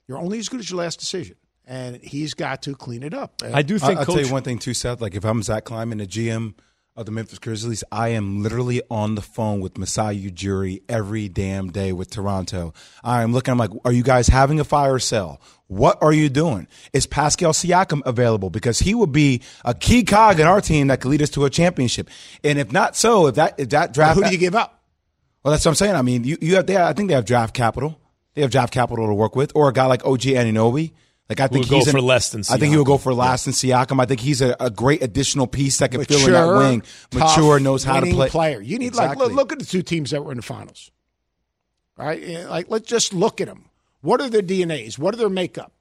you're 0.08 0.18
only 0.18 0.40
as 0.40 0.50
good 0.50 0.60
as 0.60 0.70
your 0.70 0.80
last 0.80 1.00
decision. 1.00 1.36
And 1.68 1.98
he's 2.04 2.34
got 2.36 2.62
to 2.64 2.76
clean 2.76 3.02
it 3.02 3.14
up. 3.14 3.42
I 3.44 3.62
do 3.64 3.76
I- 3.76 3.80
think 3.80 4.00
I'll 4.00 4.06
Coach. 4.06 4.16
tell 4.16 4.26
you 4.26 4.32
one 4.32 4.44
thing 4.44 4.60
too, 4.60 4.74
Seth. 4.76 5.02
Like 5.02 5.16
if 5.16 5.26
I'm 5.26 5.42
Zach 5.42 5.66
Kleiman, 5.66 5.98
the 5.98 6.06
GM 6.06 6.54
of 6.96 7.06
the 7.06 7.12
Memphis 7.12 7.40
Grizzlies, 7.40 7.84
I 7.92 8.10
am 8.10 8.42
literally 8.42 8.82
on 8.90 9.16
the 9.16 9.22
phone 9.22 9.60
with 9.60 9.78
Masai 9.78 10.30
Ujiri 10.30 10.82
every 10.88 11.28
damn 11.28 11.70
day 11.70 11.92
with 11.92 12.10
Toronto. 12.10 12.74
I 13.04 13.22
am 13.22 13.34
looking. 13.34 13.52
I'm 13.52 13.58
like, 13.58 13.72
are 13.84 13.92
you 13.92 14.04
guys 14.04 14.28
having 14.30 14.62
a 14.62 14.64
fire 14.64 14.98
sale? 15.00 15.42
What 15.68 16.02
are 16.02 16.14
you 16.14 16.30
doing? 16.30 16.68
Is 16.94 17.06
Pascal 17.06 17.52
Siakam 17.52 18.02
available? 18.06 18.50
Because 18.50 18.80
he 18.80 18.94
would 18.96 19.12
be 19.12 19.42
a 19.66 19.74
key 19.74 20.04
cog 20.04 20.40
in 20.40 20.48
our 20.48 20.62
team 20.62 20.88
that 20.88 21.02
could 21.02 21.10
lead 21.10 21.22
us 21.22 21.32
to 21.32 21.44
a 21.44 21.50
championship. 21.50 22.10
And 22.44 22.58
if 22.60 22.72
not 22.72 22.96
so, 22.96 23.28
if 23.28 23.36
that 23.36 23.60
if 23.60 23.70
that 23.70 23.94
draft, 23.94 24.18
Who 24.18 24.24
do 24.24 24.32
you 24.32 24.38
give 24.38 24.56
up? 24.56 24.82
well, 25.44 25.52
that's 25.52 25.66
what 25.66 25.72
I'm 25.72 25.76
saying. 25.76 25.96
I 25.96 26.02
mean, 26.02 26.24
you, 26.24 26.38
you 26.40 26.56
have, 26.56 26.66
they, 26.66 26.78
I 26.78 26.94
think 26.94 27.10
they 27.10 27.16
have 27.16 27.26
draft 27.26 27.54
capital. 27.54 28.00
They 28.36 28.42
have 28.42 28.52
draft 28.52 28.72
capital 28.74 29.08
to 29.08 29.14
work 29.14 29.36
with, 29.36 29.52
or 29.54 29.68
a 29.68 29.74
guy 29.74 29.86
like 29.86 30.06
OG 30.06 30.22
Anunoby. 30.22 30.94
Like 31.30 31.40
I 31.40 31.48
think 31.48 31.64
would 31.66 31.70
go 31.72 31.76
he's 31.78 31.88
an- 31.88 31.92
for 31.94 32.02
less 32.02 32.30
than 32.30 32.42
I 32.52 32.58
think 32.58 32.72
he 32.72 32.78
would 32.78 32.86
go 32.86 32.98
for 33.00 33.14
less 33.14 33.46
than 33.46 33.54
Siakam. 33.54 34.00
I 34.00 34.06
think 34.06 34.20
he's 34.20 34.42
a, 34.42 34.56
a 34.60 34.70
great 34.70 35.02
additional 35.02 35.48
piece 35.48 35.80
that 35.80 35.90
can 35.92 36.04
fill 36.06 36.20
in 36.28 36.32
that 36.34 36.42
Mature, 36.46 36.58
wing. 36.60 36.82
tough, 37.10 37.38
Mature, 37.38 37.60
knows 37.60 37.84
how 37.84 37.96
to 37.96 38.02
winning 38.02 38.16
play. 38.16 38.30
player. 38.30 38.62
You 38.62 38.78
need 38.78 38.88
Exactly. 38.88 39.26
like 39.26 39.30
look, 39.30 39.36
look 39.36 39.52
at 39.54 39.60
the 39.60 39.66
two 39.66 39.82
teams 39.82 40.12
that 40.12 40.24
were 40.24 40.32
in 40.32 40.38
the 40.38 40.44
finals. 40.44 40.92
right? 41.98 42.46
Like, 42.48 42.70
let's 42.70 42.88
just 42.88 43.14
look 43.14 43.42
at 43.42 43.48
them. 43.48 43.66
What 44.02 44.22
are 44.22 44.30
their 44.30 44.42
DNAs? 44.44 45.00
What 45.00 45.14
are 45.16 45.18
their 45.18 45.30
makeup? 45.30 45.72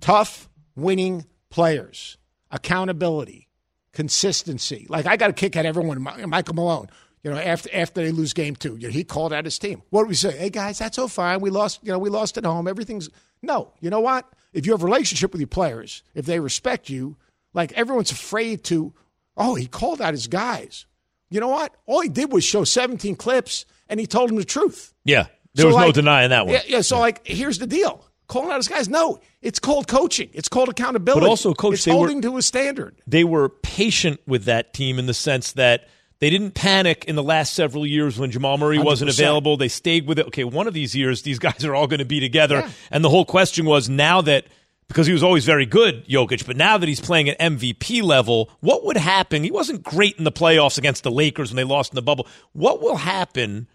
Tough, 0.00 0.48
winning 0.74 1.26
players, 1.50 2.16
accountability, 2.50 3.48
consistency. 3.92 4.86
Like, 4.88 5.06
I 5.06 5.16
got 5.16 5.28
to 5.28 5.32
kick 5.32 5.56
at 5.56 5.66
everyone. 5.66 6.02
Michael 6.02 6.54
Malone, 6.54 6.88
you 7.22 7.30
know, 7.30 7.36
after 7.38 7.68
after 7.72 8.02
they 8.02 8.10
lose 8.10 8.32
game 8.32 8.56
two, 8.56 8.76
you 8.76 8.88
know, 8.88 8.92
he 8.92 9.04
called 9.04 9.32
out 9.32 9.44
his 9.44 9.58
team. 9.58 9.82
What 9.90 10.02
do 10.02 10.08
we 10.08 10.14
say? 10.14 10.36
Hey 10.36 10.50
guys, 10.50 10.78
that's 10.78 10.98
all 10.98 11.08
fine. 11.08 11.40
We 11.40 11.50
lost, 11.50 11.80
you 11.82 11.92
know, 11.92 11.98
we 11.98 12.10
lost 12.10 12.36
at 12.38 12.44
home. 12.44 12.66
Everything's 12.66 13.08
no. 13.40 13.72
You 13.80 13.90
know 13.90 14.00
what? 14.00 14.28
If 14.54 14.64
you 14.64 14.72
have 14.72 14.82
a 14.82 14.86
relationship 14.86 15.32
with 15.32 15.40
your 15.40 15.48
players, 15.48 16.02
if 16.14 16.24
they 16.24 16.40
respect 16.40 16.88
you, 16.88 17.16
like 17.52 17.72
everyone's 17.72 18.12
afraid 18.12 18.64
to. 18.64 18.94
Oh, 19.36 19.56
he 19.56 19.66
called 19.66 20.00
out 20.00 20.14
his 20.14 20.28
guys. 20.28 20.86
You 21.28 21.40
know 21.40 21.48
what? 21.48 21.74
All 21.86 22.00
he 22.00 22.08
did 22.08 22.32
was 22.32 22.44
show 22.44 22.62
17 22.62 23.16
clips, 23.16 23.66
and 23.88 23.98
he 23.98 24.06
told 24.06 24.30
them 24.30 24.36
the 24.36 24.44
truth. 24.44 24.94
Yeah, 25.04 25.26
there 25.54 25.64
so 25.64 25.66
was 25.66 25.74
like, 25.74 25.86
no 25.86 25.92
denying 25.92 26.30
that 26.30 26.46
one. 26.46 26.54
Yeah, 26.54 26.62
yeah 26.66 26.80
so 26.80 26.96
yeah. 26.96 27.00
like, 27.00 27.26
here's 27.26 27.58
the 27.58 27.66
deal: 27.66 28.04
calling 28.28 28.50
out 28.50 28.56
his 28.56 28.68
guys. 28.68 28.88
No, 28.88 29.20
it's 29.42 29.58
called 29.58 29.88
coaching. 29.88 30.30
It's 30.32 30.48
called 30.48 30.68
accountability. 30.68 31.20
But 31.20 31.28
also, 31.28 31.52
coach, 31.52 31.74
it's 31.74 31.84
holding 31.84 32.18
were, 32.18 32.22
to 32.22 32.36
a 32.36 32.42
standard. 32.42 32.96
They 33.06 33.24
were 33.24 33.48
patient 33.48 34.20
with 34.26 34.44
that 34.44 34.72
team 34.72 34.98
in 34.98 35.06
the 35.06 35.14
sense 35.14 35.52
that 35.52 35.88
they 36.20 36.30
didn't 36.30 36.52
panic 36.52 37.04
in 37.06 37.16
the 37.16 37.22
last 37.22 37.54
several 37.54 37.86
years 37.86 38.18
when 38.18 38.30
Jamal 38.30 38.56
Murray 38.56 38.78
was 38.78 39.02
not 39.02 39.10
available. 39.10 39.56
They 39.56 39.68
stayed 39.68 40.06
with 40.06 40.18
it. 40.18 40.26
Okay, 40.28 40.44
one 40.44 40.66
of 40.66 40.74
these 40.74 40.94
years, 40.94 41.22
these 41.22 41.38
guys 41.38 41.64
are 41.64 41.74
all 41.74 41.86
going 41.86 41.98
to 41.98 42.04
be 42.04 42.20
together. 42.20 42.60
Yeah. 42.60 42.70
And 42.90 43.04
the 43.04 43.10
whole 43.10 43.24
question 43.24 43.66
was 43.66 43.88
now 43.88 44.20
that 44.22 44.46
because 44.88 45.06
he 45.06 45.12
was 45.12 45.22
always 45.22 45.44
very 45.44 45.66
good, 45.66 46.06
Jokic, 46.06 46.46
but 46.46 46.56
now 46.56 46.78
that 46.78 46.88
he's 46.88 47.00
playing 47.00 47.28
at 47.28 47.38
MVP 47.38 48.02
level, 48.02 48.50
what 48.60 48.84
would 48.84 48.96
happen? 48.96 49.42
He 49.42 49.50
wasn't 49.50 49.82
great 49.82 50.16
in 50.18 50.24
the 50.24 50.32
playoffs 50.32 50.78
against 50.78 51.02
the 51.02 51.10
Lakers 51.10 51.50
when 51.50 51.56
they 51.56 51.64
lost 51.64 51.92
in 51.92 51.96
the 51.96 52.02
bubble. 52.02 52.26
What 52.52 52.82
will 52.82 52.96
happen 52.96 53.66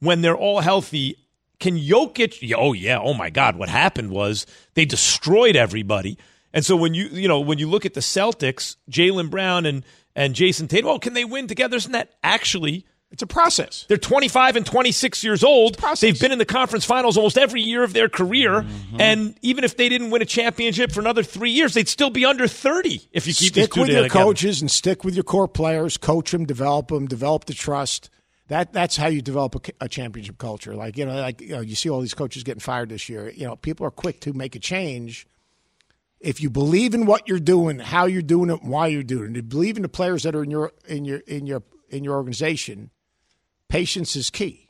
when 0.00 0.22
they're 0.22 0.36
all 0.36 0.60
healthy? 0.60 1.16
Can 1.58 1.78
Jokic? 1.78 2.52
Oh 2.56 2.72
yeah, 2.72 2.98
oh 2.98 3.14
my 3.14 3.30
God! 3.30 3.56
What 3.56 3.68
happened 3.68 4.10
was 4.10 4.44
they 4.74 4.84
destroyed 4.84 5.56
everybody. 5.56 6.18
And 6.52 6.64
so 6.64 6.76
when 6.76 6.94
you 6.94 7.06
you 7.06 7.28
know 7.28 7.40
when 7.40 7.58
you 7.58 7.68
look 7.68 7.86
at 7.86 7.94
the 7.94 8.00
Celtics, 8.00 8.76
Jaylen 8.90 9.30
Brown 9.30 9.64
and 9.64 9.84
and 10.16 10.34
Jayson 10.34 10.68
Tatum. 10.68 10.86
Well, 10.86 10.98
can 10.98 11.12
they 11.12 11.24
win 11.24 11.46
together? 11.46 11.76
Isn't 11.76 11.92
that 11.92 12.14
actually? 12.24 12.84
It's 13.12 13.22
a 13.22 13.26
process. 13.26 13.86
They're 13.88 13.98
25 13.98 14.56
and 14.56 14.66
26 14.66 15.22
years 15.22 15.44
old. 15.44 15.76
They've 16.00 16.18
been 16.18 16.32
in 16.32 16.38
the 16.38 16.44
conference 16.44 16.84
finals 16.84 17.16
almost 17.16 17.38
every 17.38 17.62
year 17.62 17.84
of 17.84 17.92
their 17.92 18.08
career. 18.08 18.62
Mm-hmm. 18.62 19.00
And 19.00 19.38
even 19.42 19.62
if 19.62 19.76
they 19.76 19.88
didn't 19.88 20.10
win 20.10 20.22
a 20.22 20.26
championship 20.26 20.90
for 20.90 21.00
another 21.00 21.22
three 21.22 21.52
years, 21.52 21.74
they'd 21.74 21.88
still 21.88 22.10
be 22.10 22.24
under 22.24 22.48
30 22.48 23.08
if 23.12 23.28
you 23.28 23.32
keep 23.32 23.52
stick 23.52 23.76
with 23.76 23.88
your 23.88 24.02
together. 24.02 24.08
coaches 24.08 24.60
and 24.60 24.68
stick 24.68 25.04
with 25.04 25.14
your 25.14 25.22
core 25.22 25.46
players. 25.46 25.96
Coach 25.96 26.32
them, 26.32 26.46
develop 26.46 26.88
them, 26.88 27.06
develop 27.06 27.44
the 27.44 27.54
trust. 27.54 28.10
That 28.48 28.72
that's 28.72 28.96
how 28.96 29.06
you 29.06 29.22
develop 29.22 29.54
a, 29.54 29.84
a 29.84 29.88
championship 29.88 30.38
culture. 30.38 30.74
Like 30.74 30.96
you 30.96 31.06
know, 31.06 31.14
like 31.14 31.40
you 31.40 31.50
know, 31.50 31.60
you 31.60 31.76
see 31.76 31.88
all 31.88 32.00
these 32.00 32.14
coaches 32.14 32.42
getting 32.42 32.60
fired 32.60 32.88
this 32.88 33.08
year. 33.08 33.30
You 33.30 33.46
know, 33.46 33.56
people 33.56 33.86
are 33.86 33.90
quick 33.90 34.20
to 34.22 34.32
make 34.32 34.56
a 34.56 34.60
change 34.60 35.26
if 36.26 36.40
you 36.40 36.50
believe 36.50 36.92
in 36.92 37.06
what 37.06 37.28
you're 37.28 37.38
doing, 37.38 37.78
how 37.78 38.06
you're 38.06 38.20
doing 38.20 38.50
it, 38.50 38.64
why 38.64 38.88
you're 38.88 39.04
doing 39.04 39.30
it, 39.30 39.36
you 39.36 39.42
believe 39.42 39.76
in 39.76 39.82
the 39.82 39.88
players 39.88 40.24
that 40.24 40.34
are 40.34 40.42
in 40.42 40.50
your 40.50 40.72
in 40.88 41.04
your 41.04 41.18
in 41.18 41.46
your 41.46 41.62
in 41.88 42.02
your 42.02 42.16
organization, 42.16 42.90
patience 43.68 44.16
is 44.16 44.28
key. 44.28 44.68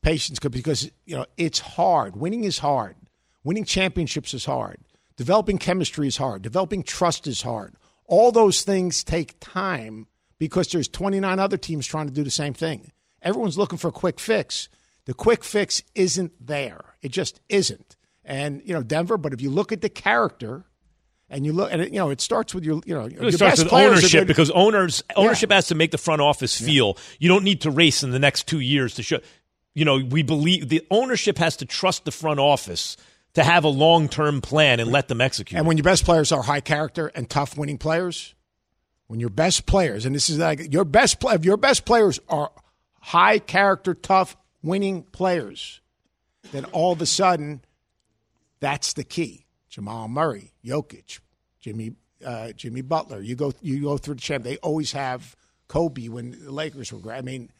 Patience 0.00 0.38
because 0.38 0.90
you 1.04 1.14
know 1.14 1.26
it's 1.36 1.58
hard. 1.58 2.16
Winning 2.16 2.44
is 2.44 2.58
hard. 2.58 2.96
Winning 3.44 3.66
championships 3.66 4.32
is 4.32 4.46
hard. 4.46 4.78
Developing 5.16 5.58
chemistry 5.58 6.08
is 6.08 6.16
hard. 6.16 6.40
Developing 6.40 6.82
trust 6.82 7.26
is 7.26 7.42
hard. 7.42 7.74
All 8.06 8.32
those 8.32 8.62
things 8.62 9.04
take 9.04 9.36
time 9.40 10.06
because 10.38 10.68
there's 10.68 10.88
29 10.88 11.38
other 11.38 11.58
teams 11.58 11.86
trying 11.86 12.06
to 12.06 12.14
do 12.14 12.24
the 12.24 12.30
same 12.30 12.54
thing. 12.54 12.92
Everyone's 13.20 13.58
looking 13.58 13.78
for 13.78 13.88
a 13.88 13.92
quick 13.92 14.18
fix. 14.18 14.70
The 15.04 15.12
quick 15.12 15.44
fix 15.44 15.82
isn't 15.94 16.32
there. 16.40 16.96
It 17.02 17.12
just 17.12 17.42
isn't. 17.50 17.96
And 18.24 18.62
you 18.64 18.72
know 18.72 18.82
Denver, 18.82 19.18
but 19.18 19.34
if 19.34 19.42
you 19.42 19.50
look 19.50 19.70
at 19.70 19.82
the 19.82 19.90
character 19.90 20.64
and 21.34 21.44
you 21.44 21.52
look 21.52 21.70
and 21.72 21.82
it, 21.82 21.92
you 21.92 21.98
know 21.98 22.10
it 22.10 22.20
starts 22.20 22.54
with 22.54 22.64
your 22.64 22.80
you 22.86 22.94
know 22.94 23.06
it 23.06 23.20
your 23.20 23.32
starts 23.32 23.62
with 23.62 23.72
ownership 23.72 24.26
because 24.26 24.50
owners 24.52 25.02
ownership 25.16 25.50
yeah. 25.50 25.56
has 25.56 25.66
to 25.66 25.74
make 25.74 25.90
the 25.90 25.98
front 25.98 26.22
office 26.22 26.58
feel 26.58 26.94
yeah. 26.96 27.02
you 27.18 27.28
don't 27.28 27.44
need 27.44 27.60
to 27.60 27.70
race 27.70 28.02
in 28.02 28.10
the 28.10 28.18
next 28.18 28.46
two 28.46 28.60
years 28.60 28.94
to 28.94 29.02
show 29.02 29.18
you 29.74 29.84
know 29.84 29.98
we 29.98 30.22
believe 30.22 30.68
the 30.68 30.86
ownership 30.90 31.36
has 31.38 31.56
to 31.56 31.66
trust 31.66 32.04
the 32.04 32.12
front 32.12 32.38
office 32.40 32.96
to 33.34 33.42
have 33.42 33.64
a 33.64 33.68
long 33.68 34.08
term 34.08 34.40
plan 34.40 34.80
and 34.80 34.90
let 34.90 35.08
them 35.08 35.20
execute. 35.20 35.58
And 35.58 35.66
when 35.66 35.76
your 35.76 35.84
best 35.84 36.04
players 36.04 36.32
are 36.32 36.42
high 36.42 36.60
character 36.60 37.08
and 37.14 37.28
tough 37.28 37.56
winning 37.56 37.78
players, 37.78 38.34
when 39.08 39.20
your 39.20 39.30
best 39.30 39.66
players 39.66 40.06
and 40.06 40.14
this 40.14 40.30
is 40.30 40.38
like 40.38 40.72
your 40.72 40.84
best 40.84 41.22
if 41.24 41.44
your 41.44 41.56
best 41.56 41.84
players 41.84 42.18
are 42.28 42.50
high 43.00 43.38
character, 43.38 43.94
tough 43.94 44.36
winning 44.62 45.02
players, 45.02 45.80
then 46.52 46.64
all 46.66 46.92
of 46.92 47.02
a 47.02 47.06
sudden 47.06 47.62
that's 48.60 48.94
the 48.94 49.04
key. 49.04 49.46
Jamal 49.68 50.06
Murray, 50.06 50.52
Jokic, 50.64 51.18
Jimmy 51.64 51.94
uh, 52.24 52.52
Jimmy 52.52 52.82
Butler. 52.82 53.22
You 53.22 53.36
go 53.36 53.52
you 53.62 53.80
go 53.80 53.96
through 53.96 54.16
the 54.16 54.20
champ. 54.20 54.44
They 54.44 54.58
always 54.58 54.92
have 54.92 55.34
Kobe 55.66 56.08
when 56.08 56.32
the 56.44 56.52
Lakers 56.52 56.92
were 56.92 56.98
great. 56.98 57.16
I 57.16 57.22
mean, 57.22 57.50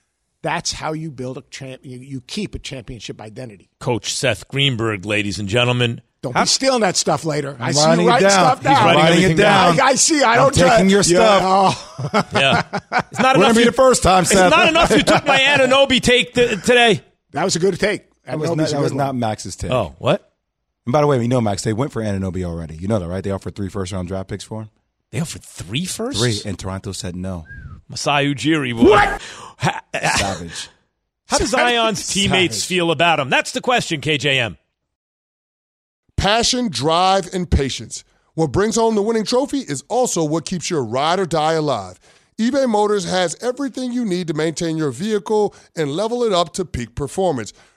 that's 0.43 0.73
how 0.73 0.93
you 0.93 1.11
build 1.11 1.39
a 1.39 1.43
champ. 1.51 1.81
You, 1.85 1.99
you 1.99 2.21
keep 2.21 2.55
a 2.55 2.59
championship 2.59 3.19
identity. 3.19 3.71
Coach 3.81 4.15
Seth 4.15 4.47
Greenberg, 4.49 5.07
ladies 5.07 5.39
and 5.39 5.49
gentlemen. 5.49 6.03
Don't 6.21 6.35
be 6.35 6.45
stealing 6.47 6.81
that 6.81 6.97
stuff 6.97 7.25
later. 7.25 7.57
I'm 7.59 7.69
I 7.69 7.73
see 7.73 8.03
you 8.03 8.09
writing 8.09 8.31
stuff 8.31 8.63
down. 8.63 8.77
He's 8.77 8.85
writing, 8.85 9.03
writing 9.03 9.31
it 9.31 9.35
down. 9.37 9.81
I, 9.81 9.85
I, 9.85 9.95
see. 9.95 10.23
I 10.23 10.37
don't 10.37 10.59
I'm 10.59 10.69
taking 10.71 10.91
your 10.91 11.03
stuff. 11.03 11.43
Yeah. 11.43 11.75
Oh. 12.13 12.29
yeah. 12.35 12.81
It's 13.11 13.21
not 13.21 13.37
enough. 13.37 13.57
be 13.57 13.65
the 13.65 13.73
first 13.73 14.03
time, 14.03 14.25
Seth. 14.25 14.47
It's 14.47 14.57
not 14.57 14.69
enough 14.69 14.91
you 14.91 15.03
took 15.03 15.25
my 15.27 15.39
Anunoby 15.59 16.01
take 16.01 16.35
th- 16.35 16.63
today. 16.63 17.03
That 17.33 17.45
was 17.45 17.57
a 17.57 17.59
good 17.59 17.79
take. 17.79 18.05
That 18.25 18.39
was, 18.39 18.51
not, 18.51 18.69
that 18.69 18.81
was 18.81 18.93
not 18.93 19.15
Max's 19.15 19.55
take. 19.55 19.71
Oh, 19.71 19.95
what? 19.99 20.34
And 20.87 20.93
by 20.93 21.01
the 21.01 21.07
way, 21.07 21.19
we 21.19 21.29
know 21.29 21.41
Max. 21.41 21.63
They 21.63 21.73
went 21.73 21.93
for 21.93 22.03
Anunoby 22.03 22.45
already. 22.45 22.77
You 22.77 22.89
know 22.89 22.99
that, 22.99 23.09
right? 23.09 23.25
They 23.25 23.31
offered 23.31 23.57
three 23.57 23.69
first 23.69 23.93
round 23.93 24.09
draft 24.09 24.29
picks 24.29 24.45
for 24.45 24.63
him. 24.63 24.71
They 25.11 25.21
offered 25.21 25.43
three 25.43 25.85
first. 25.85 26.19
Three, 26.19 26.41
and 26.45 26.59
Toronto 26.59 26.93
said 26.93 27.17
no. 27.17 27.47
Masai 27.89 28.35
Ujiri. 28.35 28.75
Boy. 28.75 28.91
What? 28.91 29.23
Savage. 30.17 30.69
How 31.27 31.39
does 31.39 31.51
Zion's 31.51 32.07
teammates 32.07 32.57
Savage. 32.57 32.67
feel 32.67 32.91
about 32.91 33.19
him? 33.21 33.31
That's 33.31 33.53
the 33.53 33.61
question, 33.61 34.01
KJM. 34.01 34.59
Passion, 36.17 36.69
drive, 36.69 37.33
and 37.33 37.51
patience. 37.51 38.05
What 38.35 38.53
brings 38.53 38.77
home 38.77 38.95
the 38.95 39.03
winning 39.03 39.25
trophy 39.25 39.61
is 39.61 39.85
also 39.89 40.25
what 40.25 40.45
keeps 40.45 40.69
your 40.69 40.85
ride 40.85 41.19
or 41.21 41.27
die 41.27 41.53
alive. 41.53 41.99
eBay 42.39 42.69
Motors 42.69 43.09
has 43.09 43.37
everything 43.41 43.93
you 43.93 44.05
need 44.05 44.27
to 44.29 44.35
maintain 44.35 44.77
your 44.77 44.91
vehicle 44.91 45.55
and 45.77 45.93
level 45.93 46.25
it 46.25 46.33
up 46.33 46.53
to 46.55 46.65
peak 46.65 46.95
performance 46.95 47.53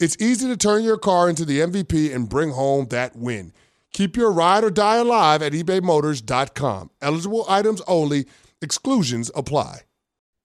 it's 0.00 0.16
easy 0.18 0.48
to 0.48 0.56
turn 0.56 0.82
your 0.82 0.96
car 0.96 1.28
into 1.28 1.44
the 1.44 1.60
MVP 1.60 2.14
and 2.14 2.28
bring 2.28 2.52
home 2.52 2.86
that 2.86 3.14
win. 3.14 3.52
Keep 3.92 4.16
your 4.16 4.32
ride 4.32 4.64
or 4.64 4.70
die 4.70 4.96
alive 4.96 5.42
at 5.42 5.52
ebaymotors.com. 5.52 6.90
Eligible 7.02 7.44
items 7.48 7.82
only, 7.86 8.26
exclusions 8.62 9.30
apply. 9.34 9.80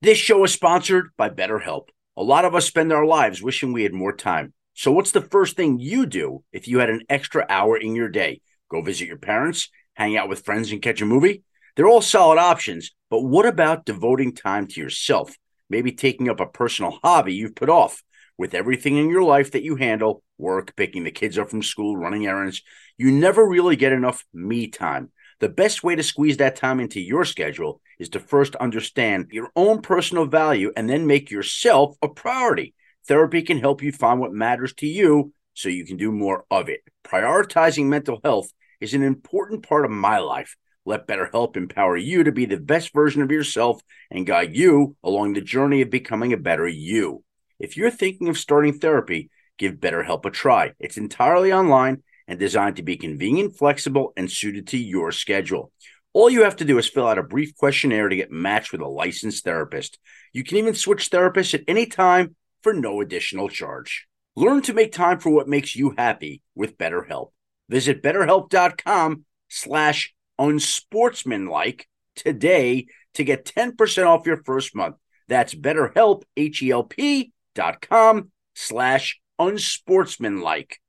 This 0.01 0.17
show 0.17 0.43
is 0.43 0.51
sponsored 0.51 1.09
by 1.15 1.29
BetterHelp. 1.29 1.87
A 2.17 2.23
lot 2.23 2.43
of 2.43 2.53
us 2.53 2.65
spend 2.65 2.91
our 2.91 3.05
lives 3.05 3.41
wishing 3.41 3.71
we 3.71 3.83
had 3.83 3.93
more 3.93 4.13
time. 4.13 4.53
So, 4.73 4.91
what's 4.91 5.11
the 5.11 5.21
first 5.21 5.55
thing 5.55 5.79
you 5.79 6.05
do 6.05 6.43
if 6.51 6.67
you 6.67 6.79
had 6.79 6.89
an 6.89 7.03
extra 7.07 7.45
hour 7.49 7.77
in 7.77 7.95
your 7.95 8.09
day? 8.09 8.41
Go 8.69 8.81
visit 8.81 9.07
your 9.07 9.17
parents, 9.17 9.69
hang 9.93 10.17
out 10.17 10.27
with 10.27 10.43
friends, 10.43 10.71
and 10.71 10.81
catch 10.81 11.01
a 11.01 11.05
movie? 11.05 11.43
They're 11.75 11.87
all 11.87 12.01
solid 12.01 12.39
options, 12.39 12.91
but 13.09 13.21
what 13.21 13.45
about 13.45 13.85
devoting 13.85 14.33
time 14.33 14.67
to 14.67 14.81
yourself? 14.81 15.37
Maybe 15.69 15.93
taking 15.93 16.29
up 16.29 16.41
a 16.41 16.45
personal 16.45 16.99
hobby 17.03 17.33
you've 17.33 17.55
put 17.55 17.69
off 17.69 18.03
with 18.37 18.53
everything 18.53 18.97
in 18.97 19.09
your 19.09 19.23
life 19.23 19.51
that 19.51 19.63
you 19.63 19.75
handle 19.75 20.23
work, 20.37 20.75
picking 20.75 21.03
the 21.03 21.11
kids 21.11 21.37
up 21.37 21.49
from 21.49 21.63
school, 21.63 21.95
running 21.95 22.27
errands 22.27 22.61
you 22.97 23.11
never 23.11 23.45
really 23.45 23.75
get 23.75 23.91
enough 23.91 24.23
me 24.33 24.67
time. 24.67 25.11
The 25.39 25.49
best 25.49 25.83
way 25.83 25.95
to 25.95 26.03
squeeze 26.03 26.37
that 26.37 26.55
time 26.55 26.79
into 26.79 27.01
your 27.01 27.25
schedule 27.25 27.81
is 27.99 28.09
to 28.09 28.19
first 28.19 28.55
understand 28.55 29.27
your 29.31 29.49
own 29.55 29.81
personal 29.81 30.25
value 30.25 30.71
and 30.77 30.89
then 30.89 31.07
make 31.07 31.29
yourself 31.29 31.97
a 32.01 32.07
priority. 32.07 32.73
Therapy 33.07 33.41
can 33.41 33.59
help 33.59 33.83
you 33.83 33.91
find 33.91 34.19
what 34.19 34.31
matters 34.31 34.73
to 34.75 34.87
you 34.87 35.33
so 35.53 35.67
you 35.67 35.85
can 35.85 35.97
do 35.97 36.11
more 36.11 36.45
of 36.49 36.69
it. 36.69 36.81
Prioritizing 37.03 37.87
mental 37.87 38.21
health 38.23 38.49
is 38.79 38.93
an 38.93 39.03
important 39.03 39.67
part 39.67 39.83
of 39.83 39.91
my 39.91 40.19
life. 40.19 40.55
Let 40.85 41.07
BetterHelp 41.07 41.57
empower 41.57 41.97
you 41.97 42.23
to 42.23 42.31
be 42.31 42.45
the 42.45 42.57
best 42.57 42.93
version 42.93 43.21
of 43.21 43.31
yourself 43.31 43.81
and 44.09 44.25
guide 44.25 44.55
you 44.55 44.95
along 45.03 45.33
the 45.33 45.41
journey 45.41 45.81
of 45.81 45.89
becoming 45.89 46.31
a 46.31 46.37
better 46.37 46.67
you. 46.67 47.24
If 47.59 47.77
you're 47.77 47.91
thinking 47.91 48.27
of 48.27 48.37
starting 48.37 48.79
therapy, 48.79 49.29
give 49.57 49.75
BetterHelp 49.75 50.25
a 50.25 50.31
try. 50.31 50.73
It's 50.79 50.97
entirely 50.97 51.53
online 51.53 52.03
and 52.27 52.39
designed 52.39 52.77
to 52.77 52.83
be 52.83 52.97
convenient, 52.97 53.57
flexible, 53.57 54.13
and 54.17 54.29
suited 54.29 54.67
to 54.67 54.77
your 54.77 55.11
schedule. 55.11 55.71
All 56.13 56.29
you 56.29 56.43
have 56.43 56.57
to 56.57 56.65
do 56.65 56.77
is 56.77 56.87
fill 56.87 57.07
out 57.07 57.17
a 57.17 57.23
brief 57.23 57.55
questionnaire 57.55 58.09
to 58.09 58.15
get 58.15 58.31
matched 58.31 58.71
with 58.71 58.81
a 58.81 58.87
licensed 58.87 59.43
therapist. 59.43 59.99
You 60.33 60.43
can 60.43 60.57
even 60.57 60.75
switch 60.75 61.09
therapists 61.09 61.53
at 61.53 61.63
any 61.67 61.85
time 61.85 62.35
for 62.61 62.73
no 62.73 63.01
additional 63.01 63.49
charge. 63.49 64.07
Learn 64.35 64.61
to 64.63 64.73
make 64.73 64.91
time 64.91 65.19
for 65.19 65.29
what 65.29 65.47
makes 65.47 65.75
you 65.75 65.93
happy 65.97 66.41
with 66.55 66.77
BetterHelp. 66.77 67.31
Visit 67.69 68.01
betterhelp.com 68.03 69.25
slash 69.49 70.13
unsportsmanlike 70.37 71.87
today 72.15 72.87
to 73.13 73.23
get 73.23 73.45
10% 73.45 74.07
off 74.07 74.25
your 74.25 74.43
first 74.43 74.75
month. 74.75 74.95
That's 75.27 75.55
betterhelp, 75.55 76.23
H-E-L-P 76.35 77.33
dot 77.55 77.81
com 77.81 78.31
slash 78.53 79.19
unsportsmanlike. 79.39 80.79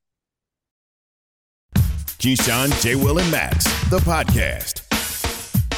Keyshawn, 1.74 2.82
J. 2.82 2.96
Will, 2.96 3.18
and 3.18 3.30
Max, 3.30 3.64
the 3.88 3.98
podcast. 3.98 4.82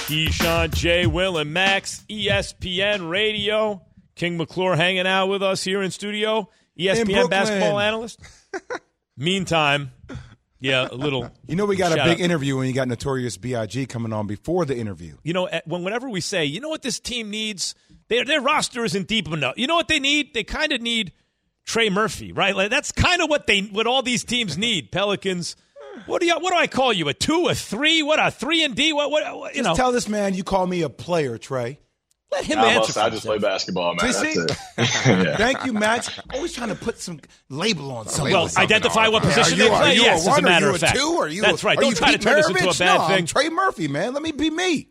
Keyshawn, 0.09 0.75
J. 0.75 1.07
Will, 1.07 1.39
and 1.39 1.53
Max, 1.53 2.05
ESPN 2.09 3.11
Radio. 3.11 3.83
King 4.15 4.37
McClure 4.37 4.75
hanging 4.75 5.07
out 5.07 5.27
with 5.27 5.43
us 5.43 5.63
here 5.63 5.83
in 5.83 5.91
studio. 5.91 6.49
ESPN 6.79 7.05
Brooklyn. 7.07 7.29
basketball 7.29 7.79
analyst. 7.79 8.21
Meantime, 9.17 9.91
yeah, 10.61 10.89
a 10.91 10.95
little. 10.95 11.31
You 11.47 11.57
know, 11.57 11.67
we 11.67 11.77
got 11.77 11.93
a 11.93 11.97
big 11.97 12.15
out. 12.15 12.21
interview 12.21 12.57
when 12.57 12.67
you 12.67 12.73
got 12.73 12.89
Notorious 12.89 13.37
B.I.G. 13.37 13.87
coming 13.87 14.13
on 14.13 14.27
before 14.27 14.65
the 14.65 14.77
interview. 14.77 15.17
You 15.23 15.33
know, 15.35 15.49
whenever 15.67 16.09
we 16.09 16.21
say, 16.21 16.45
you 16.45 16.61
know 16.61 16.69
what 16.69 16.83
this 16.83 16.99
team 16.99 17.31
needs, 17.31 17.75
their 18.09 18.25
their 18.25 18.41
roster 18.41 18.85
isn't 18.85 19.07
deep 19.09 19.29
enough. 19.29 19.55
You 19.57 19.67
know 19.67 19.77
what 19.77 19.89
they 19.89 20.01
need? 20.01 20.35
They 20.35 20.45
kind 20.45 20.73
of 20.73 20.81
need 20.81 21.13
Trey 21.65 21.91
Murphy, 21.91 22.33
right? 22.33 22.55
Like 22.57 22.71
that's 22.71 22.93
kind 22.93 23.23
of 23.23 23.29
what 23.29 23.47
they 23.47 23.61
what 23.61 23.87
all 23.87 24.03
these 24.03 24.25
teams 24.25 24.57
need. 24.59 24.91
Pelicans. 24.93 25.57
What 26.07 26.21
do 26.21 26.27
you? 26.27 26.35
What 26.39 26.53
do 26.53 26.57
I 26.57 26.67
call 26.69 26.93
you? 26.93 27.09
A 27.09 27.15
two? 27.15 27.49
A 27.49 27.55
three? 27.55 28.03
What 28.03 28.25
a 28.25 28.31
three 28.31 28.63
and 28.63 28.75
D? 28.75 28.93
What? 28.93 29.11
What? 29.11 29.37
what 29.37 29.55
you 29.55 29.63
Just 29.63 29.69
know? 29.71 29.75
tell 29.75 29.93
this 29.93 30.09
man 30.09 30.35
you 30.35 30.45
call 30.45 30.67
me 30.67 30.83
a 30.83 30.89
player, 30.89 31.39
Trey. 31.39 31.81
let 32.31 32.45
him 32.45 32.59
I, 32.61 32.67
answer. 32.67 32.79
must, 32.79 32.93
for 32.95 33.01
I 33.01 33.11
just 33.11 33.27
play 33.27 33.39
basketball, 33.39 33.95
man. 33.97 34.13
See, 34.13 34.35
That's 34.35 34.53
it. 34.53 34.59
yeah. 35.27 35.37
Thank 35.37 35.65
you, 35.65 35.73
Matt. 35.73 36.17
Always 36.33 36.53
trying 36.53 36.69
to 36.69 36.77
put 36.77 37.01
some 37.01 37.19
label 37.49 37.91
on 37.91 38.07
something. 38.07 38.33
Well, 38.33 38.49
identify 38.57 39.09
what 39.09 39.25
position 39.25 39.55
Are 39.61 39.65
they 39.65 39.69
play. 39.69 39.95
yes, 39.97 40.25
a 40.27 40.31
as 40.31 40.39
a 40.39 40.43
matter 40.43 40.67
are 40.67 40.69
you 40.69 40.75
of 40.77 40.81
fact. 40.81 40.97
a 40.97 41.01
two? 41.01 41.09
Are 41.19 41.29
you 41.29 41.43
That's 41.43 41.65
right. 41.65 41.77
Are 41.77 41.81
Don't 41.81 41.91
you 41.91 41.97
try 41.97 42.13
to 42.13 42.19
Pete 42.19 42.23
turn 42.23 42.37
this 42.37 42.49
into 42.49 42.69
a 42.71 42.75
bad 42.75 42.99
no, 42.99 43.07
thing. 43.09 43.17
I'm 43.17 43.27
Trey 43.27 43.49
Murphy, 43.49 43.89
man. 43.89 44.15
Let 44.15 44.23
me 44.23 44.31
be 44.33 44.51
me. 44.51 44.89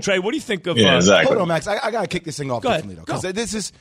Trey, 0.00 0.18
what 0.18 0.30
do 0.30 0.36
you 0.36 0.42
think 0.42 0.66
of? 0.66 0.78
Yeah, 0.78 0.94
uh, 0.94 0.96
exactly. 0.98 1.34
Hold 1.34 1.42
on, 1.42 1.48
Max. 1.48 1.66
I, 1.66 1.78
I 1.82 1.90
got 1.90 2.02
to 2.02 2.06
kick 2.06 2.24
this 2.24 2.38
thing 2.38 2.50
off 2.50 2.62
Go 2.62 2.68
ahead. 2.68 2.84
though, 2.84 3.00
because 3.00 3.22
this 3.22 3.54
is 3.54 3.72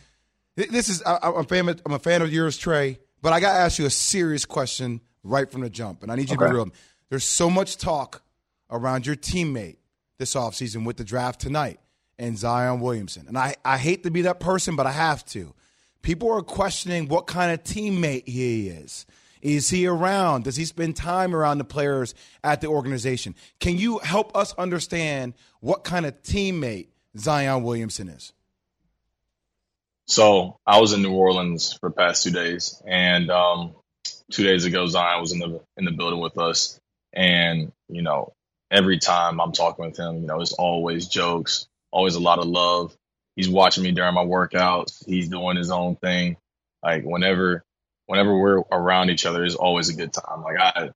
this 0.55 0.89
is 0.89 1.03
I, 1.03 1.19
I'm 1.21 1.35
a 1.35 1.43
fan. 1.43 1.69
Of, 1.69 1.81
I'm 1.85 1.93
a 1.93 1.99
fan 1.99 2.21
of 2.21 2.33
yours, 2.33 2.57
Trey. 2.57 2.99
But 3.21 3.33
I 3.33 3.39
got 3.39 3.53
to 3.53 3.59
ask 3.59 3.77
you 3.79 3.85
a 3.85 3.91
serious 3.91 4.45
question 4.45 5.01
right 5.23 5.49
from 5.51 5.61
the 5.61 5.69
jump, 5.69 6.03
and 6.03 6.11
I 6.11 6.15
need 6.15 6.29
you 6.29 6.37
to 6.37 6.45
be 6.45 6.51
real. 6.51 6.69
There's 7.09 7.25
so 7.25 7.49
much 7.49 7.77
talk 7.77 8.23
around 8.71 9.05
your 9.05 9.15
teammate 9.15 9.77
this 10.17 10.35
offseason 10.35 10.85
with 10.85 10.97
the 10.97 11.03
draft 11.03 11.41
tonight 11.41 11.79
and 12.17 12.37
Zion 12.37 12.79
Williamson, 12.79 13.27
and 13.27 13.37
I 13.37 13.55
I 13.63 13.77
hate 13.77 14.03
to 14.03 14.11
be 14.11 14.23
that 14.23 14.39
person, 14.39 14.75
but 14.75 14.87
I 14.87 14.91
have 14.91 15.23
to. 15.27 15.53
People 16.01 16.31
are 16.31 16.41
questioning 16.41 17.07
what 17.07 17.27
kind 17.27 17.51
of 17.51 17.63
teammate 17.63 18.27
he 18.27 18.69
is. 18.69 19.05
Is 19.41 19.69
he 19.69 19.87
around? 19.87 20.43
Does 20.43 20.55
he 20.55 20.65
spend 20.65 20.95
time 20.95 21.35
around 21.35 21.59
the 21.59 21.63
players 21.63 22.13
at 22.43 22.61
the 22.61 22.67
organization? 22.67 23.35
Can 23.59 23.77
you 23.77 23.99
help 23.99 24.35
us 24.35 24.53
understand 24.53 25.33
what 25.61 25.83
kind 25.83 26.05
of 26.05 26.21
teammate 26.23 26.87
Zion 27.17 27.63
Williamson 27.63 28.09
is? 28.09 28.33
So 30.07 30.57
I 30.65 30.79
was 30.79 30.93
in 30.93 31.03
New 31.03 31.13
Orleans 31.13 31.73
for 31.73 31.91
past 31.91 32.23
two 32.23 32.31
days, 32.31 32.81
and 32.85 33.29
um, 33.29 33.75
two 34.31 34.43
days 34.43 34.65
ago 34.65 34.87
Zion 34.87 35.21
was 35.21 35.31
in 35.31 35.39
the 35.39 35.61
in 35.77 35.85
the 35.85 35.91
building 35.91 36.19
with 36.19 36.37
us, 36.39 36.79
and 37.13 37.71
you 37.87 38.01
know 38.01 38.33
every 38.71 38.97
time 38.97 39.39
I'm 39.39 39.51
talking 39.51 39.85
with 39.85 39.99
him, 39.99 40.21
you 40.21 40.27
know 40.27 40.41
it's 40.41 40.53
always 40.53 41.07
jokes, 41.07 41.67
always 41.91 42.15
a 42.15 42.19
lot 42.19 42.39
of 42.39 42.47
love. 42.47 42.95
He's 43.35 43.49
watching 43.49 43.83
me 43.83 43.91
during 43.91 44.15
my 44.15 44.25
workouts. 44.25 45.05
He's 45.05 45.29
doing 45.29 45.57
his 45.57 45.69
own 45.69 45.95
thing. 45.95 46.37
Like 46.81 47.03
whenever 47.03 47.63
whenever 48.09 48.35
we're 48.35 48.59
around 48.71 49.11
each 49.11 49.25
other, 49.25 49.45
is 49.45 49.55
always 49.55 49.89
a 49.89 49.95
good 49.95 50.11
time. 50.11 50.41
Like 50.41 50.59
I, 50.59 50.89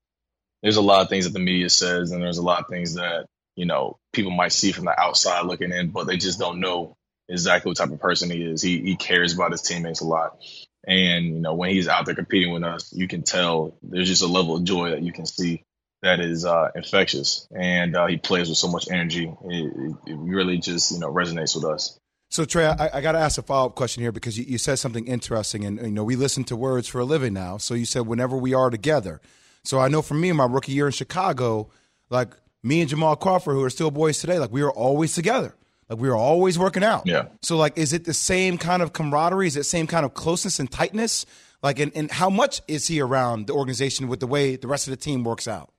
there's 0.62 0.78
a 0.78 0.82
lot 0.82 1.02
of 1.02 1.10
things 1.10 1.26
that 1.26 1.34
the 1.34 1.40
media 1.40 1.70
says, 1.70 2.12
and 2.12 2.22
there's 2.22 2.40
a 2.40 2.44
lot 2.44 2.62
of 2.62 2.68
things 2.68 2.96
that 2.96 3.28
you 3.56 3.66
know 3.66 3.98
people 4.12 4.32
might 4.32 4.52
see 4.52 4.72
from 4.72 4.86
the 4.86 5.00
outside 5.00 5.46
looking 5.46 5.72
in, 5.72 5.90
but 5.90 6.08
they 6.08 6.18
just 6.18 6.40
don't 6.40 6.60
know 6.60 6.96
exactly 7.30 7.70
what 7.70 7.78
type 7.78 7.92
of 7.92 8.00
person 8.00 8.32
he 8.32 8.44
is. 8.44 8.62
He 8.62 8.82
he 8.82 8.96
cares 8.96 9.34
about 9.34 9.52
his 9.52 9.62
teammates 9.62 10.02
a 10.02 10.06
lot. 10.06 10.38
And, 10.86 11.26
you 11.26 11.40
know, 11.40 11.54
when 11.54 11.70
he's 11.70 11.88
out 11.88 12.06
there 12.06 12.16
competing 12.16 12.52
with 12.52 12.64
us, 12.64 12.92
you 12.94 13.08
can 13.08 13.24
tell 13.24 13.78
there's 13.82 14.10
just 14.10 14.22
a 14.22 14.28
level 14.28 14.58
of 14.58 14.66
joy 14.66 14.90
that 14.90 15.02
you 15.02 15.14
can 15.14 15.26
see 15.26 15.64
that 16.02 16.20
is 16.20 16.44
uh, 16.44 16.72
infectious. 16.76 17.48
And 17.56 17.96
uh, 17.96 18.08
he 18.08 18.18
plays 18.18 18.50
with 18.50 18.58
so 18.58 18.68
much 18.68 18.90
energy. 18.92 19.34
It, 19.46 19.96
it, 20.06 20.18
really 20.18 20.58
just, 20.58 20.92
you 20.92 21.00
know, 21.00 21.12
resonates 21.12 21.56
with 21.56 21.64
us. 21.64 21.98
So 22.34 22.46
Trey, 22.46 22.66
I, 22.66 22.98
I 22.98 23.02
got 23.02 23.12
to 23.12 23.20
ask 23.20 23.38
a 23.38 23.44
follow 23.44 23.68
up 23.68 23.76
question 23.76 24.02
here 24.02 24.12
because 24.12 24.40
you, 24.40 24.46
you 24.46 24.58
said 24.58 24.80
something 24.80 25.06
interesting, 25.06 25.66
and 25.66 25.80
you 25.80 25.92
know 25.92 26.04
we 26.04 26.16
listen 26.16 26.44
to 26.46 26.56
words 26.56 26.88
for 26.88 26.98
a 26.98 27.06
living 27.06 27.32
now. 27.32 27.58
So 27.58 27.76
you 27.76 27.86
said 27.86 28.08
whenever 28.08 28.36
we 28.36 28.56
are 28.56 28.72
together. 28.72 29.22
So 29.64 29.80
I 29.80 29.88
know 29.88 30.02
for 30.02 30.16
me, 30.16 30.32
my 30.32 30.48
rookie 30.48 30.72
year 30.72 30.88
in 30.88 30.94
Chicago, 30.94 31.70
like 32.10 32.34
me 32.64 32.82
and 32.82 32.90
Jamal 32.90 33.18
Crawford, 33.18 33.54
who 33.54 33.64
are 33.64 33.70
still 33.70 33.92
boys 33.92 34.18
today, 34.18 34.40
like 34.40 34.52
we 34.52 34.64
were 34.64 34.72
always 34.72 35.14
together. 35.14 35.54
Like 35.88 36.00
we 36.00 36.10
were 36.10 36.16
always 36.16 36.58
working 36.58 36.84
out. 36.84 37.04
Yeah. 37.06 37.28
So 37.44 37.56
like, 37.56 37.78
is 37.78 37.94
it 37.94 38.06
the 38.06 38.16
same 38.16 38.58
kind 38.58 38.82
of 38.82 38.94
camaraderie? 38.94 39.46
Is 39.46 39.56
it 39.56 39.66
same 39.66 39.86
kind 39.86 40.04
of 40.04 40.16
closeness 40.16 40.60
and 40.60 40.72
tightness? 40.72 41.28
Like, 41.62 41.78
and, 41.78 41.92
and 41.94 42.10
how 42.10 42.32
much 42.32 42.64
is 42.68 42.88
he 42.88 43.00
around 43.00 43.46
the 43.46 43.54
organization 43.54 44.08
with 44.08 44.22
the 44.22 44.28
way 44.28 44.56
the 44.56 44.68
rest 44.68 44.88
of 44.88 44.92
the 44.92 44.98
team 44.98 45.24
works 45.24 45.48
out? 45.48 45.72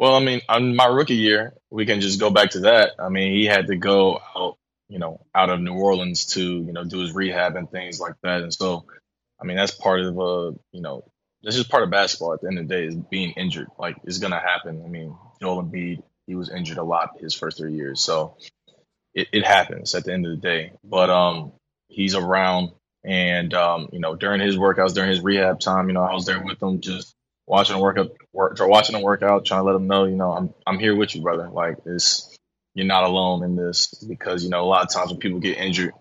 Well, 0.00 0.14
I 0.14 0.20
mean, 0.20 0.40
on 0.48 0.74
my 0.74 0.86
rookie 0.86 1.16
year, 1.16 1.52
we 1.68 1.84
can 1.84 2.00
just 2.00 2.18
go 2.18 2.30
back 2.30 2.52
to 2.52 2.60
that. 2.60 2.92
I 2.98 3.10
mean, 3.10 3.34
he 3.34 3.44
had 3.44 3.66
to 3.66 3.76
go 3.76 4.18
out, 4.34 4.56
you 4.88 4.98
know, 4.98 5.26
out 5.34 5.50
of 5.50 5.60
New 5.60 5.74
Orleans 5.74 6.24
to, 6.28 6.40
you 6.40 6.72
know, 6.72 6.84
do 6.84 7.00
his 7.00 7.12
rehab 7.12 7.54
and 7.54 7.70
things 7.70 8.00
like 8.00 8.14
that. 8.22 8.40
And 8.40 8.54
so, 8.54 8.86
I 9.38 9.44
mean, 9.44 9.58
that's 9.58 9.72
part 9.72 10.00
of, 10.00 10.18
a, 10.18 10.54
you 10.72 10.80
know, 10.80 11.04
this 11.42 11.58
is 11.58 11.64
part 11.64 11.82
of 11.82 11.90
basketball 11.90 12.32
at 12.32 12.40
the 12.40 12.48
end 12.48 12.58
of 12.58 12.66
the 12.66 12.74
day 12.74 12.86
is 12.86 12.96
being 12.96 13.32
injured. 13.32 13.68
Like, 13.78 13.98
it's 14.04 14.18
to 14.20 14.30
happen. 14.30 14.82
I 14.82 14.88
mean, 14.88 15.14
Joel 15.38 15.64
Embiid, 15.64 16.02
he 16.26 16.34
was 16.34 16.48
injured 16.50 16.78
a 16.78 16.82
lot 16.82 17.20
his 17.20 17.34
first 17.34 17.58
three 17.58 17.74
years. 17.74 18.00
So 18.00 18.38
it, 19.12 19.28
it 19.32 19.44
happens 19.44 19.94
at 19.94 20.04
the 20.04 20.14
end 20.14 20.24
of 20.24 20.30
the 20.30 20.38
day. 20.38 20.72
But 20.82 21.10
um, 21.10 21.52
he's 21.88 22.14
around. 22.14 22.70
And, 23.04 23.52
um, 23.52 23.90
you 23.92 24.00
know, 24.00 24.14
during 24.14 24.40
his 24.40 24.56
workouts, 24.56 24.94
during 24.94 25.10
his 25.10 25.20
rehab 25.20 25.60
time, 25.60 25.88
you 25.88 25.92
know, 25.92 26.02
I 26.02 26.14
was 26.14 26.24
there 26.24 26.42
with 26.42 26.62
him 26.62 26.80
just 26.80 27.14
watching 27.50 27.74
him 27.74 27.82
work 27.82 27.98
up, 27.98 28.12
work, 28.32 28.56
watching 28.60 28.94
him 28.94 29.02
work 29.02 29.22
out, 29.22 29.44
trying 29.44 29.60
to 29.60 29.64
let 29.64 29.72
them 29.72 29.88
know, 29.88 30.04
you 30.04 30.14
know, 30.14 30.30
I'm 30.30 30.54
I'm 30.64 30.78
here 30.78 30.94
with 30.94 31.14
you, 31.16 31.20
brother. 31.20 31.50
Like 31.50 31.82
this, 31.82 32.38
you're 32.74 32.86
not 32.86 33.02
alone 33.02 33.42
in 33.42 33.56
this 33.56 33.88
because 34.08 34.44
you 34.44 34.50
know 34.50 34.62
a 34.62 34.66
lot 34.66 34.84
of 34.84 34.92
times 34.92 35.10
when 35.10 35.18
people 35.18 35.40
get 35.40 35.58
injured 35.58 35.92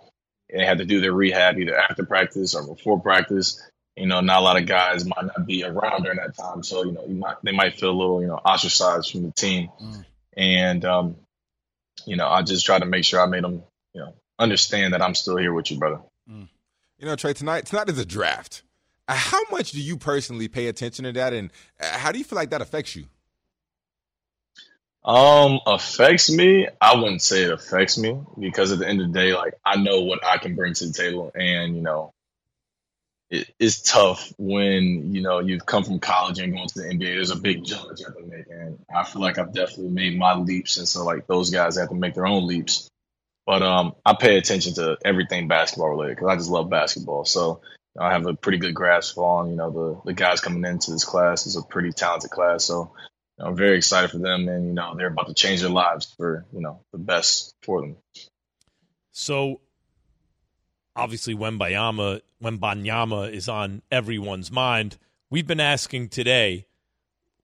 and 0.50 0.62
they 0.62 0.66
have 0.66 0.78
to 0.78 0.86
do 0.86 1.02
their 1.02 1.12
rehab 1.12 1.58
either 1.58 1.76
after 1.76 2.06
practice 2.06 2.54
or 2.54 2.68
before 2.68 3.02
practice, 3.02 3.68
you 3.98 4.06
know, 4.06 4.22
not 4.22 4.42
a 4.42 4.44
lot 4.44 4.62
of 4.62 4.68
guys 4.68 5.06
might 5.06 5.26
not 5.26 5.48
be 5.48 5.64
around 5.64 6.04
during 6.04 6.18
that 6.18 6.38
time, 6.38 6.62
so 6.62 6.86
you 6.86 6.92
know, 6.92 7.04
you 7.08 7.16
might 7.16 7.38
they 7.44 7.52
might 7.52 7.80
feel 7.80 7.90
a 7.90 7.98
little, 8.00 8.22
you 8.22 8.28
know, 8.28 8.36
ostracized 8.36 9.12
from 9.12 9.24
the 9.24 9.32
team, 9.32 9.70
and 10.38 10.86
um, 10.86 11.16
you 12.06 12.16
know, 12.16 12.28
I 12.28 12.44
just 12.44 12.64
try 12.64 12.78
to 12.78 12.86
make 12.86 13.06
sure 13.06 13.22
I 13.22 13.26
made 13.26 13.44
them, 13.44 13.64
you 13.96 14.02
know, 14.02 14.14
understand 14.38 14.94
that 14.94 15.02
I'm 15.02 15.16
still 15.16 15.38
here 15.38 15.52
with 15.52 15.72
you, 15.72 15.80
brother. 15.80 16.02
You 17.00 17.08
know, 17.08 17.16
Trey, 17.16 17.34
tonight 17.34 17.66
tonight 17.66 17.90
is 17.90 17.98
a 17.98 18.06
draft. 18.06 18.62
How 19.16 19.42
much 19.50 19.72
do 19.72 19.82
you 19.82 19.98
personally 19.98 20.48
pay 20.48 20.68
attention 20.68 21.06
to 21.06 21.12
that, 21.14 21.34
and 21.34 21.52
uh, 21.80 21.98
how 21.98 22.12
do 22.12 22.20
you 22.20 22.24
feel 22.24 22.38
like 22.38 22.52
that 22.52 22.62
affects 22.62 22.96
you? 22.96 23.06
Um, 25.04 25.60
affects 25.66 26.30
me. 26.30 26.68
I 26.80 26.96
wouldn't 26.96 27.22
say 27.22 27.44
it 27.44 27.52
affects 27.52 27.98
me 27.98 28.20
because 28.38 28.72
at 28.72 28.80
the 28.80 28.88
end 28.88 29.02
of 29.02 29.12
the 29.12 29.20
day, 29.20 29.34
like 29.34 29.56
I 29.66 29.78
know 29.78 30.02
what 30.02 30.24
I 30.24 30.38
can 30.38 30.56
bring 30.56 30.74
to 30.76 30.86
the 30.86 30.94
table, 30.94 31.32
and 31.34 31.76
you 31.76 31.82
know, 31.82 32.12
it, 33.32 33.50
it's 33.60 33.82
tough 33.82 34.32
when 34.38 35.16
you 35.16 35.22
know 35.22 35.40
you've 35.40 35.66
come 35.66 35.84
from 35.84 36.00
college 36.00 36.40
and 36.40 36.54
going 36.54 36.68
to 36.68 36.80
the 36.80 36.88
NBA. 36.90 37.16
There's 37.16 37.32
a 37.32 37.36
big 37.38 37.64
jump 37.64 37.90
that 37.90 38.00
you 38.00 38.06
have 38.06 38.18
to 38.18 38.24
make, 38.24 38.46
and 38.50 38.78
I 38.96 39.04
feel 39.04 39.22
like 39.22 39.40
I've 39.40 39.54
definitely 39.54 39.90
made 39.90 40.20
my 40.20 40.36
leaps, 40.36 40.78
and 40.78 40.88
so 40.88 41.04
like 41.04 41.26
those 41.26 41.50
guys 41.50 41.78
have 41.78 41.90
to 41.90 41.96
make 41.96 42.14
their 42.14 42.28
own 42.28 42.46
leaps. 42.46 42.88
But 43.46 43.64
um, 43.64 43.96
I 44.06 44.14
pay 44.14 44.38
attention 44.38 44.76
to 44.76 44.98
everything 45.04 45.48
basketball 45.48 45.90
related 45.90 46.18
because 46.18 46.30
I 46.30 46.36
just 46.36 46.52
love 46.52 46.70
basketball. 46.70 47.26
So 47.26 47.62
I 47.98 48.12
have 48.12 48.26
a 48.26 48.34
pretty 48.34 48.58
good 48.58 48.74
grasp 48.74 49.18
on 49.18 49.50
you 49.50 49.56
know 49.56 49.72
the 49.72 50.02
the 50.06 50.14
guys 50.14 50.42
coming 50.42 50.64
into 50.66 50.92
this 50.92 51.06
class 51.06 51.48
is 51.48 51.56
a 51.56 51.62
pretty 51.62 51.92
talented 51.92 52.32
class. 52.32 52.66
So 52.66 52.94
I'm 53.40 53.56
very 53.56 53.78
excited 53.78 54.12
for 54.12 54.18
them, 54.18 54.48
and 54.48 54.68
you 54.68 54.74
know 54.74 54.96
they're 54.96 55.08
about 55.08 55.28
to 55.28 55.34
change 55.34 55.62
their 55.62 55.70
lives 55.70 56.14
for 56.18 56.46
you 56.54 56.62
know 56.62 56.82
the 56.92 56.98
best 56.98 57.56
for 57.62 57.82
them. 57.82 57.96
So 59.12 59.62
obviously 60.96 61.36
Wembayama 61.36 62.22
Wembanyama 62.44 63.32
is 63.32 63.50
on 63.50 63.82
everyone's 63.92 64.52
mind. 64.52 64.98
We've 65.30 65.48
been 65.48 65.60
asking 65.60 66.10
today 66.10 66.66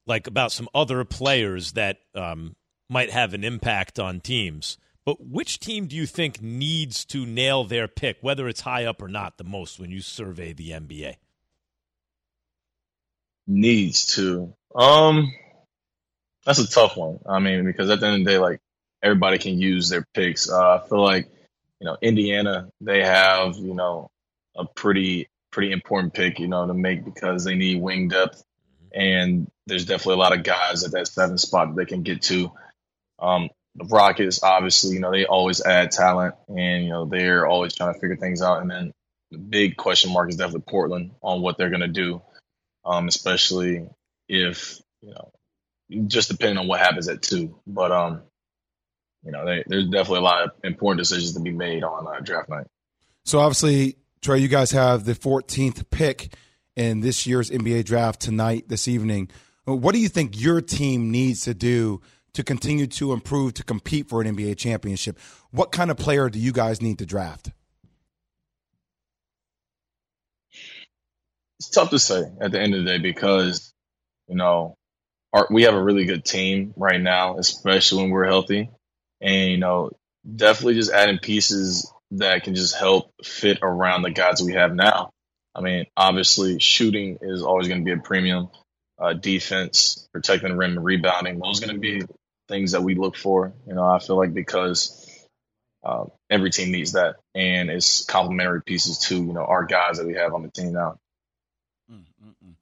like 0.05 0.27
about 0.27 0.51
some 0.51 0.69
other 0.73 1.03
players 1.03 1.73
that 1.73 1.99
um, 2.13 2.55
might 2.89 3.11
have 3.11 3.33
an 3.33 3.43
impact 3.43 3.99
on 3.99 4.19
teams. 4.19 4.77
But 5.05 5.23
which 5.23 5.59
team 5.59 5.85
do 5.85 5.95
you 5.95 6.07
think 6.07 6.41
needs 6.41 7.05
to 7.05 7.25
nail 7.25 7.63
their 7.63 7.87
pick, 7.87 8.17
whether 8.21 8.47
it's 8.47 8.61
high 8.61 8.85
up 8.85 9.01
or 9.01 9.07
not, 9.07 9.37
the 9.37 9.43
most 9.43 9.79
when 9.79 9.91
you 9.91 10.01
survey 10.01 10.51
the 10.51 10.71
NBA? 10.71 11.17
needs 13.47 14.15
to. 14.15 14.53
Um, 14.73 15.33
that's 16.45 16.59
a 16.59 16.69
tough 16.69 16.97
one. 16.97 17.19
I 17.27 17.39
mean, 17.39 17.65
because 17.65 17.89
at 17.89 17.99
the 17.99 18.07
end 18.07 18.21
of 18.21 18.25
the 18.25 18.31
day, 18.31 18.37
like 18.37 18.59
everybody 19.01 19.37
can 19.37 19.59
use 19.59 19.89
their 19.89 20.05
picks. 20.13 20.49
Uh, 20.49 20.75
I 20.75 20.87
feel 20.87 21.01
like 21.01 21.27
you 21.79 21.85
know 21.85 21.97
Indiana, 22.01 22.69
they 22.81 23.03
have 23.03 23.55
you 23.55 23.73
know 23.73 24.09
a 24.55 24.65
pretty 24.65 25.27
pretty 25.51 25.71
important 25.71 26.13
pick, 26.13 26.39
you 26.39 26.47
know, 26.47 26.67
to 26.67 26.73
make 26.73 27.05
because 27.05 27.43
they 27.43 27.55
need 27.55 27.81
wing 27.81 28.09
depth, 28.09 28.43
and 28.93 29.49
there's 29.67 29.85
definitely 29.85 30.15
a 30.15 30.17
lot 30.17 30.37
of 30.37 30.43
guys 30.43 30.83
at 30.83 30.91
that 30.91 31.07
seven 31.07 31.37
spot 31.37 31.69
that 31.69 31.75
they 31.75 31.85
can 31.85 32.03
get 32.03 32.21
to. 32.23 32.51
Um, 33.19 33.49
the 33.75 33.85
Rockets, 33.85 34.41
obviously, 34.41 34.95
you 34.95 35.01
know, 35.01 35.11
they 35.11 35.25
always 35.25 35.61
add 35.61 35.91
talent, 35.91 36.35
and 36.47 36.83
you 36.83 36.89
know 36.89 37.05
they're 37.05 37.45
always 37.45 37.75
trying 37.75 37.93
to 37.93 37.99
figure 37.99 38.15
things 38.15 38.41
out. 38.41 38.61
And 38.61 38.71
then 38.71 38.91
the 39.31 39.37
big 39.37 39.75
question 39.75 40.13
mark 40.13 40.29
is 40.29 40.37
definitely 40.37 40.63
Portland 40.67 41.11
on 41.21 41.41
what 41.41 41.57
they're 41.57 41.69
going 41.69 41.81
to 41.81 41.87
do, 41.87 42.21
um, 42.85 43.07
especially 43.07 43.87
if 44.29 44.79
you 45.01 45.11
know, 45.11 45.31
just 46.07 46.29
depending 46.29 46.57
on 46.57 46.67
what 46.67 46.79
happens 46.79 47.09
at 47.09 47.21
two. 47.21 47.59
But 47.67 47.91
um, 47.91 48.21
you 49.23 49.31
know, 49.31 49.45
they, 49.45 49.63
there's 49.67 49.85
definitely 49.85 50.19
a 50.19 50.23
lot 50.23 50.43
of 50.43 50.51
important 50.63 50.99
decisions 50.99 51.33
to 51.33 51.41
be 51.41 51.51
made 51.51 51.83
on 51.83 52.07
uh, 52.07 52.21
draft 52.21 52.47
night. 52.49 52.67
So 53.25 53.39
obviously, 53.39 53.97
Trey, 54.21 54.39
you 54.39 54.47
guys 54.47 54.71
have 54.71 55.03
the 55.03 55.15
14th 55.15 55.89
pick 55.89 56.33
in 56.75 57.01
this 57.01 57.25
year's 57.25 57.49
NBA 57.49 57.85
draft 57.85 58.21
tonight, 58.21 58.69
this 58.69 58.87
evening. 58.87 59.29
What 59.65 59.93
do 59.93 59.99
you 59.99 60.09
think 60.09 60.39
your 60.39 60.61
team 60.61 61.11
needs 61.11 61.41
to 61.45 61.55
do 61.55 62.01
to 62.35 62.43
continue 62.43 62.87
to 62.87 63.13
improve 63.13 63.55
to 63.55 63.63
compete 63.63 64.07
for 64.07 64.21
an 64.21 64.35
NBA 64.35 64.57
championship? 64.57 65.19
What 65.51 65.71
kind 65.71 65.89
of 65.89 65.97
player 65.97 66.29
do 66.29 66.39
you 66.39 66.51
guys 66.51 66.81
need 66.81 66.99
to 66.99 67.05
draft? 67.05 67.51
It's 71.59 71.69
tough 71.69 71.89
to 71.89 71.99
say 71.99 72.23
at 72.41 72.51
the 72.51 72.59
end 72.59 72.75
of 72.75 72.83
the 72.83 72.91
day 72.91 72.97
because, 72.99 73.73
you 74.27 74.35
know, 74.35 74.75
our, 75.33 75.47
we 75.49 75.63
have 75.63 75.73
a 75.73 75.83
really 75.83 76.05
good 76.05 76.23
team 76.23 76.73
right 76.75 76.99
now, 76.99 77.37
especially 77.37 78.03
when 78.03 78.11
we're 78.11 78.27
healthy. 78.27 78.69
And, 79.21 79.51
you 79.51 79.57
know, 79.57 79.91
definitely 80.35 80.75
just 80.75 80.91
adding 80.91 81.19
pieces 81.19 81.91
that 82.11 82.43
can 82.43 82.55
just 82.55 82.75
help 82.75 83.13
fit 83.23 83.59
around 83.61 84.01
the 84.01 84.11
guys 84.11 84.41
we 84.41 84.53
have 84.53 84.73
now. 84.73 85.11
I 85.55 85.61
mean, 85.61 85.85
obviously, 85.95 86.59
shooting 86.59 87.17
is 87.21 87.41
always 87.41 87.69
going 87.69 87.79
to 87.79 87.85
be 87.85 87.97
a 87.97 88.03
premium. 88.03 88.49
Uh, 88.97 89.11
defense, 89.11 90.07
protecting 90.13 90.49
the 90.49 90.55
rim, 90.55 90.79
rebounding, 90.79 91.37
those 91.39 91.59
going 91.59 91.73
to 91.73 91.79
be 91.79 92.01
things 92.47 92.71
that 92.71 92.83
we 92.83 92.95
look 92.95 93.15
for. 93.15 93.53
You 93.67 93.73
know, 93.73 93.85
I 93.85 93.99
feel 93.99 94.17
like 94.17 94.33
because 94.33 95.01
uh, 95.83 96.05
every 96.29 96.49
team 96.49 96.71
needs 96.71 96.93
that, 96.93 97.15
and 97.33 97.69
it's 97.69 98.05
complementary 98.05 98.61
pieces 98.63 98.99
to 98.99 99.15
you 99.15 99.33
know 99.33 99.45
our 99.45 99.65
guys 99.65 99.97
that 99.97 100.07
we 100.07 100.15
have 100.15 100.33
on 100.33 100.43
the 100.43 100.51
team 100.51 100.73
now. 100.73 100.99
Mm, 101.91 102.05
mm, 102.23 102.33
mm. 102.45 102.53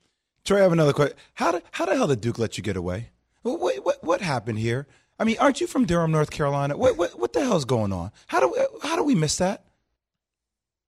Trey, 0.45 0.59
I 0.59 0.63
have 0.63 0.73
another 0.73 0.93
question. 0.93 1.17
How 1.33 1.51
did 1.51 1.63
how 1.71 1.85
the 1.85 1.95
hell 1.95 2.07
did 2.07 2.21
Duke 2.21 2.39
let 2.39 2.57
you 2.57 2.63
get 2.63 2.77
away? 2.77 3.09
What 3.43 3.83
what, 3.83 4.03
what 4.03 4.21
happened 4.21 4.59
here? 4.59 4.87
I 5.19 5.25
mean, 5.25 5.37
aren't 5.39 5.61
you 5.61 5.67
from 5.67 5.85
Durham, 5.85 6.11
North 6.11 6.31
Carolina? 6.31 6.75
What 6.77 6.97
what 6.97 7.19
what 7.19 7.33
the 7.33 7.41
hell's 7.41 7.65
going 7.65 7.93
on? 7.93 8.11
How 8.27 8.39
do 8.39 8.49
we, 8.49 8.87
how 8.87 8.95
do 8.95 9.03
we 9.03 9.15
miss 9.15 9.37
that? 9.37 9.63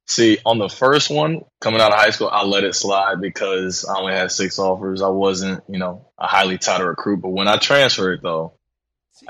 See, 0.08 0.38
on 0.46 0.60
the 0.60 0.70
first 0.70 1.10
one, 1.10 1.42
coming 1.60 1.82
out 1.82 1.92
of 1.92 1.98
high 1.98 2.12
school, 2.12 2.30
I 2.32 2.44
let 2.44 2.64
it 2.64 2.76
slide 2.76 3.20
because 3.22 3.86
I 3.86 3.98
only 3.98 4.14
had 4.14 4.32
six 4.32 4.60
offers. 4.60 5.02
I 5.02 5.08
wasn't, 5.08 5.64
you 5.68 5.80
know, 5.80 6.10
a 6.18 6.28
highly 6.28 6.60
touted 6.60 6.86
recruit. 6.86 7.22
But 7.22 7.30
when 7.30 7.48
I 7.48 7.58
transferred, 7.58 8.22
though, 8.22 8.54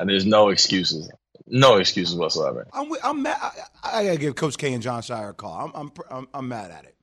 there's 0.05 0.25
no 0.25 0.49
excuses. 0.49 1.09
No 1.47 1.77
excuses 1.77 2.15
whatsoever. 2.15 2.67
I'm 2.73 2.91
I'm 3.03 3.21
mad. 3.21 3.37
I, 3.83 3.99
I 3.99 4.05
gotta 4.05 4.17
give 4.17 4.35
Coach 4.35 4.57
K 4.57 4.73
and 4.73 4.81
Jon 4.81 5.01
Scheyer 5.01 5.29
a 5.29 5.33
call. 5.33 5.65
I'm 5.65 5.71
I'm 5.75 5.91
I'm, 6.09 6.27
I'm 6.33 6.47
mad 6.47 6.71
at 6.71 6.85
it. 6.85 6.95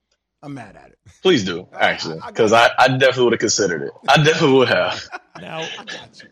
I'm 0.43 0.55
mad 0.55 0.77
at 0.77 0.91
it. 0.91 0.99
Please 1.23 1.45
do, 1.45 1.69
actually, 1.73 2.19
because 2.27 2.53
I, 2.53 2.71
I, 2.77 2.89
definitely 2.89 3.25
would 3.25 3.33
have 3.35 3.41
considered 3.41 3.83
it. 3.83 3.93
I 4.09 4.17
definitely 4.17 4.59
would 4.59 4.69
have. 4.69 5.01
Now, 5.41 5.67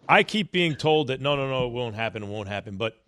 I 0.06 0.22
keep 0.24 0.52
being 0.52 0.74
told 0.74 1.06
that 1.08 1.22
no, 1.22 1.34
no, 1.34 1.48
no, 1.48 1.66
it 1.66 1.72
won't 1.72 1.94
happen, 1.94 2.22
it 2.22 2.28
won't 2.28 2.48
happen. 2.48 2.76
But 2.76 3.02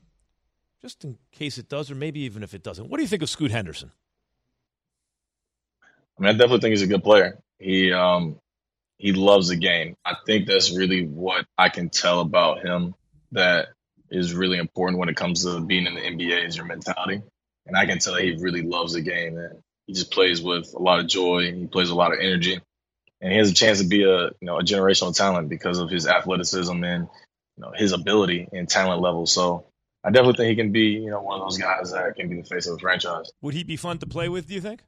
just 0.81 1.05
in 1.05 1.19
case 1.33 1.59
it 1.59 1.69
does, 1.69 1.91
or 1.91 1.95
maybe 1.95 2.21
even 2.21 2.43
if 2.43 2.55
it 2.55 2.63
doesn't, 2.63 2.89
what 2.89 2.97
do 2.97 3.03
you 3.03 3.09
think 3.09 3.23
of 3.23 3.29
Scoot 3.29 3.51
Henderson? 3.51 3.93
I 6.19 6.23
mean, 6.23 6.31
I 6.31 6.33
definitely 6.33 6.61
think 6.61 6.73
he's 6.73 6.83
a 6.83 6.87
good 6.87 7.05
player. 7.05 7.39
He 7.59 7.93
um 7.93 8.41
he 8.97 9.13
loves 9.13 9.49
the 9.49 9.57
game. 9.57 9.97
I 10.05 10.15
think 10.27 10.47
that's 10.47 10.75
really 10.75 11.07
what 11.07 11.45
I 11.59 11.69
can 11.69 11.91
tell 11.91 12.21
about 12.21 12.65
him 12.65 12.95
that 13.33 13.69
is 14.11 14.35
really 14.35 14.59
important 14.59 14.99
when 14.99 15.09
it 15.09 15.17
comes 15.17 15.45
to 15.45 15.61
being 15.61 15.87
in 15.87 15.95
the 15.95 16.01
NBA 16.01 16.47
is 16.47 16.57
your 16.57 16.67
mentality. 16.67 17.23
And 17.67 17.77
I 17.77 17.87
can 17.87 17.99
tell 17.99 18.17
he 18.17 18.37
really 18.37 18.63
loves 18.63 18.93
the 18.93 19.01
game 19.01 19.37
and 19.39 19.63
he 19.87 19.95
just 19.95 20.11
plays 20.11 20.43
with 20.43 20.75
a 20.75 20.83
lot 20.83 21.01
of 21.01 21.07
joy. 21.07 21.47
And 21.49 21.59
He 21.59 21.67
plays 21.67 21.91
a 21.91 21.95
lot 21.95 22.13
of 22.13 22.19
energy. 22.21 22.61
And 23.21 23.33
he 23.33 23.39
has 23.39 23.51
a 23.51 23.55
chance 23.55 23.81
to 23.81 23.87
be 23.87 24.03
a 24.03 24.25
you 24.25 24.33
know 24.43 24.59
a 24.59 24.63
generational 24.63 25.17
talent 25.17 25.49
because 25.49 25.79
of 25.79 25.91
his 25.91 26.07
athleticism 26.09 26.83
and 26.85 27.09
you 27.57 27.65
know 27.65 27.73
his 27.75 27.93
ability 27.93 28.49
and 28.53 28.69
talent 28.69 29.01
level. 29.01 29.27
So 29.27 29.67
I 30.05 30.11
definitely 30.11 30.37
think 30.39 30.51
he 30.51 30.57
can 30.57 30.73
be, 30.73 31.01
you 31.03 31.11
know, 31.11 31.21
one 31.21 31.41
of 31.41 31.47
those 31.47 31.59
guys 31.59 31.93
that 31.93 32.17
can 32.17 32.29
be 32.29 32.41
the 32.41 32.47
face 32.47 32.67
of 32.67 32.75
the 32.75 32.81
franchise. 32.81 33.31
Would 33.41 33.55
he 33.55 33.63
be 33.63 33.77
fun 33.77 33.99
to 33.99 34.07
play 34.07 34.29
with, 34.29 34.49
do 34.49 34.55
you 34.55 34.61
think? 34.61 34.83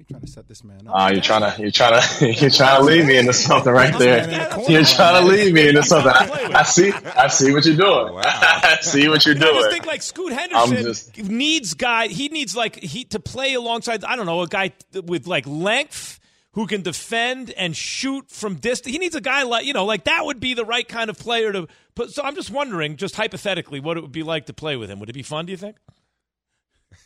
You 0.00 0.06
trying 0.06 0.22
to 0.22 0.26
set 0.28 0.48
this 0.48 0.64
man 0.64 0.88
up? 0.88 0.94
Uh, 0.96 1.10
you're 1.12 1.20
trying 1.20 1.42
to 1.42 1.60
you're 1.60 1.70
trying 1.70 2.00
to 2.00 2.32
you're 2.40 2.50
trying 2.50 2.80
to 2.80 2.84
lead 2.84 3.04
me 3.04 3.18
into 3.18 3.34
something 3.34 3.72
right 3.72 3.96
there. 3.98 4.28
You're 4.68 4.84
trying 4.84 5.22
to 5.22 5.28
lead 5.28 5.52
me 5.52 5.68
into 5.68 5.82
something. 5.82 6.10
I, 6.10 6.60
I 6.60 6.62
see 6.62 6.92
I 6.92 7.28
see 7.28 7.52
what 7.52 7.66
you're 7.66 7.76
doing. 7.76 8.14
Wow. 8.14 8.22
I 8.24 8.78
see 8.80 9.08
what 9.08 9.26
you're 9.26 9.34
doing. 9.34 9.54
I 9.54 9.58
just 9.58 9.70
think 9.70 9.86
like 9.86 10.02
Scoot 10.02 10.32
Henderson 10.32 10.82
just, 10.82 11.18
needs 11.18 11.74
guy. 11.74 12.08
He 12.08 12.28
needs 12.28 12.56
like 12.56 12.76
he 12.76 13.04
to 13.06 13.20
play 13.20 13.52
alongside. 13.52 14.02
I 14.04 14.16
don't 14.16 14.26
know 14.26 14.40
a 14.40 14.48
guy 14.48 14.72
with 15.04 15.26
like 15.26 15.46
length 15.46 16.18
who 16.52 16.66
can 16.66 16.80
defend 16.80 17.50
and 17.50 17.76
shoot 17.76 18.30
from 18.30 18.54
distance. 18.56 18.92
He 18.92 18.98
needs 18.98 19.14
a 19.14 19.20
guy 19.20 19.42
like 19.42 19.66
you 19.66 19.74
know 19.74 19.84
like 19.84 20.04
that 20.04 20.24
would 20.24 20.40
be 20.40 20.54
the 20.54 20.64
right 20.64 20.88
kind 20.88 21.10
of 21.10 21.18
player 21.18 21.52
to 21.52 21.68
put. 21.94 22.10
So 22.10 22.22
I'm 22.22 22.34
just 22.34 22.50
wondering, 22.50 22.96
just 22.96 23.16
hypothetically, 23.16 23.80
what 23.80 23.98
it 23.98 24.00
would 24.00 24.12
be 24.12 24.22
like 24.22 24.46
to 24.46 24.54
play 24.54 24.76
with 24.76 24.90
him. 24.90 24.98
Would 25.00 25.10
it 25.10 25.14
be 25.14 25.22
fun? 25.22 25.44
Do 25.44 25.52
you 25.52 25.58
think? 25.58 25.76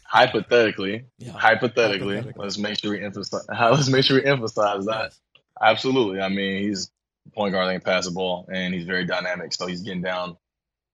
Hypothetically, 0.05 1.07
yeah. 1.19 1.33
hypothetically, 1.33 2.17
hypothetically, 2.17 2.43
let's 2.43 2.59
make 2.59 2.79
sure 2.79 2.93
we 2.93 3.05
emphasize. 3.05 3.45
Let's 3.49 3.89
make 3.89 4.05
sure 4.05 4.17
we 4.17 4.25
emphasize 4.25 4.85
that. 4.87 5.11
Yes. 5.11 5.21
Absolutely. 5.61 6.21
I 6.21 6.29
mean, 6.29 6.63
he's 6.63 6.91
point 7.35 7.53
guard 7.53 7.69
that 7.69 7.73
can 7.73 7.81
pass 7.81 8.07
the 8.07 8.13
ball, 8.13 8.49
and 8.53 8.75
he's 8.75 8.85
very 8.85 9.07
dynamic. 9.07 9.53
So 9.53 9.67
he's 9.67 9.83
getting 9.83 10.03
down 10.03 10.37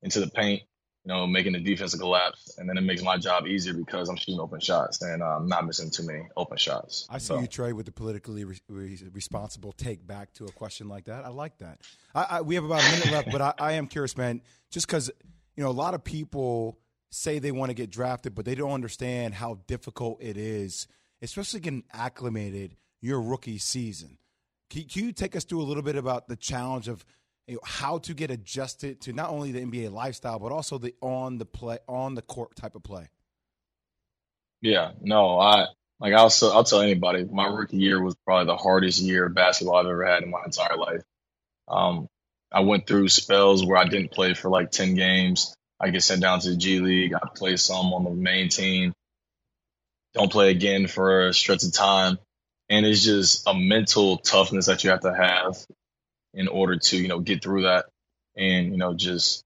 into 0.02 0.20
the 0.20 0.28
paint, 0.28 0.62
you 1.04 1.08
know, 1.12 1.26
making 1.26 1.52
the 1.52 1.60
defense 1.60 1.94
collapse, 1.94 2.56
and 2.58 2.68
then 2.68 2.76
it 2.76 2.82
makes 2.82 3.02
my 3.02 3.16
job 3.16 3.46
easier 3.46 3.74
because 3.74 4.08
I'm 4.08 4.16
shooting 4.16 4.40
open 4.40 4.60
shots 4.60 5.02
and 5.02 5.22
I'm 5.22 5.46
not 5.48 5.66
missing 5.66 5.90
too 5.90 6.06
many 6.06 6.28
open 6.36 6.56
shots. 6.56 7.06
I 7.10 7.18
see 7.18 7.26
so. 7.26 7.40
you, 7.40 7.46
Trey, 7.46 7.72
with 7.72 7.86
the 7.86 7.92
politically 7.92 8.44
re- 8.44 8.60
re- 8.68 8.98
responsible 9.12 9.72
take 9.72 10.06
back 10.06 10.32
to 10.34 10.44
a 10.44 10.52
question 10.52 10.88
like 10.88 11.06
that. 11.06 11.24
I 11.24 11.28
like 11.28 11.58
that. 11.58 11.80
I, 12.14 12.26
I, 12.30 12.40
we 12.42 12.54
have 12.54 12.64
about 12.64 12.82
a 12.82 12.90
minute 12.92 13.10
left, 13.10 13.32
but 13.32 13.40
I, 13.40 13.54
I 13.58 13.72
am 13.72 13.86
curious, 13.86 14.16
man. 14.16 14.42
Just 14.70 14.86
because 14.86 15.10
you 15.56 15.64
know 15.64 15.70
a 15.70 15.72
lot 15.72 15.94
of 15.94 16.04
people 16.04 16.78
say 17.10 17.38
they 17.38 17.52
want 17.52 17.70
to 17.70 17.74
get 17.74 17.90
drafted, 17.90 18.34
but 18.34 18.44
they 18.44 18.54
don't 18.54 18.72
understand 18.72 19.34
how 19.34 19.58
difficult 19.66 20.22
it 20.22 20.36
is, 20.36 20.86
especially 21.22 21.60
getting 21.60 21.84
acclimated 21.92 22.76
your 23.00 23.20
rookie 23.20 23.58
season. 23.58 24.18
Can, 24.68 24.84
can 24.84 25.04
you 25.06 25.12
take 25.12 25.34
us 25.34 25.44
through 25.44 25.62
a 25.62 25.64
little 25.64 25.82
bit 25.82 25.96
about 25.96 26.28
the 26.28 26.36
challenge 26.36 26.88
of 26.88 27.04
you 27.46 27.54
know, 27.54 27.60
how 27.64 27.98
to 27.98 28.14
get 28.14 28.30
adjusted 28.30 29.00
to 29.02 29.12
not 29.12 29.30
only 29.30 29.50
the 29.50 29.60
NBA 29.60 29.90
lifestyle, 29.90 30.38
but 30.38 30.52
also 30.52 30.78
the 30.78 30.94
on 31.00 31.38
the 31.38 31.44
play 31.44 31.78
on 31.88 32.14
the 32.14 32.22
court 32.22 32.54
type 32.54 32.76
of 32.76 32.82
play? 32.84 33.08
Yeah, 34.62 34.92
no, 35.00 35.38
I 35.38 35.66
like 35.98 36.14
I'll 36.14 36.30
I'll 36.42 36.64
tell 36.64 36.80
anybody. 36.80 37.24
My 37.24 37.46
rookie 37.46 37.78
year 37.78 38.00
was 38.00 38.14
probably 38.24 38.46
the 38.46 38.56
hardest 38.56 39.00
year 39.00 39.26
of 39.26 39.34
basketball 39.34 39.76
I've 39.76 39.86
ever 39.86 40.06
had 40.06 40.22
in 40.22 40.30
my 40.30 40.42
entire 40.44 40.76
life. 40.76 41.02
Um, 41.66 42.08
I 42.52 42.60
went 42.60 42.86
through 42.86 43.08
spells 43.08 43.64
where 43.64 43.78
I 43.78 43.84
didn't 43.84 44.12
play 44.12 44.34
for 44.34 44.48
like 44.48 44.70
ten 44.70 44.94
games. 44.94 45.56
I 45.80 45.90
get 45.90 46.02
sent 46.02 46.20
down 46.20 46.40
to 46.40 46.50
the 46.50 46.56
G 46.56 46.80
League. 46.80 47.14
I 47.14 47.20
play 47.34 47.56
some 47.56 47.94
on 47.94 48.04
the 48.04 48.10
main 48.10 48.48
team. 48.48 48.92
Don't 50.12 50.30
play 50.30 50.50
again 50.50 50.86
for 50.86 51.28
a 51.28 51.34
stretch 51.34 51.64
of 51.64 51.72
time. 51.72 52.18
And 52.68 52.84
it's 52.84 53.02
just 53.02 53.48
a 53.48 53.54
mental 53.54 54.18
toughness 54.18 54.66
that 54.66 54.84
you 54.84 54.90
have 54.90 55.00
to 55.00 55.14
have 55.14 55.56
in 56.34 56.48
order 56.48 56.76
to, 56.76 56.96
you 56.96 57.08
know, 57.08 57.18
get 57.18 57.42
through 57.42 57.62
that 57.62 57.86
and, 58.36 58.70
you 58.70 58.76
know, 58.76 58.94
just, 58.94 59.42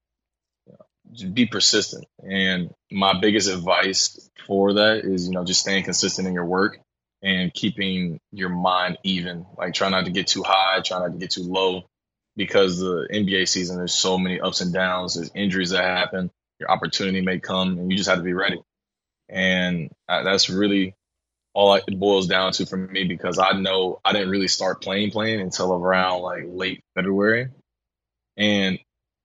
you 0.67 0.73
know, 0.73 0.85
just 1.13 1.33
be 1.33 1.45
persistent. 1.45 2.05
And 2.19 2.71
my 2.91 3.19
biggest 3.19 3.49
advice 3.49 4.29
for 4.45 4.73
that 4.73 5.05
is, 5.05 5.27
you 5.27 5.33
know, 5.33 5.43
just 5.43 5.61
staying 5.61 5.85
consistent 5.85 6.27
in 6.27 6.33
your 6.33 6.45
work 6.45 6.79
and 7.23 7.53
keeping 7.53 8.19
your 8.31 8.49
mind 8.49 8.97
even. 9.03 9.45
Like 9.57 9.73
try 9.73 9.89
not 9.89 10.05
to 10.05 10.11
get 10.11 10.27
too 10.27 10.43
high, 10.43 10.81
try 10.81 10.99
not 10.99 11.13
to 11.13 11.17
get 11.17 11.31
too 11.31 11.43
low 11.43 11.85
because 12.35 12.79
the 12.79 13.07
NBA 13.11 13.47
season, 13.47 13.77
there's 13.77 13.93
so 13.93 14.17
many 14.17 14.39
ups 14.39 14.61
and 14.61 14.73
downs. 14.73 15.15
There's 15.15 15.31
injuries 15.33 15.71
that 15.71 15.83
happen. 15.83 16.31
Your 16.59 16.71
opportunity 16.71 17.21
may 17.21 17.39
come, 17.39 17.77
and 17.77 17.91
you 17.91 17.97
just 17.97 18.09
have 18.09 18.19
to 18.19 18.23
be 18.23 18.33
ready. 18.33 18.61
And 19.29 19.89
that's 20.07 20.49
really 20.49 20.95
all 21.53 21.73
it 21.75 21.99
boils 21.99 22.27
down 22.27 22.51
to 22.51 22.65
for 22.65 22.77
me 22.77 23.05
because 23.05 23.39
I 23.39 23.53
know 23.53 23.99
I 24.03 24.11
didn't 24.11 24.29
really 24.29 24.49
start 24.49 24.81
playing 24.81 25.11
playing 25.11 25.39
until 25.39 25.73
around 25.73 26.21
like 26.21 26.43
late 26.47 26.83
February, 26.95 27.49
and 28.37 28.77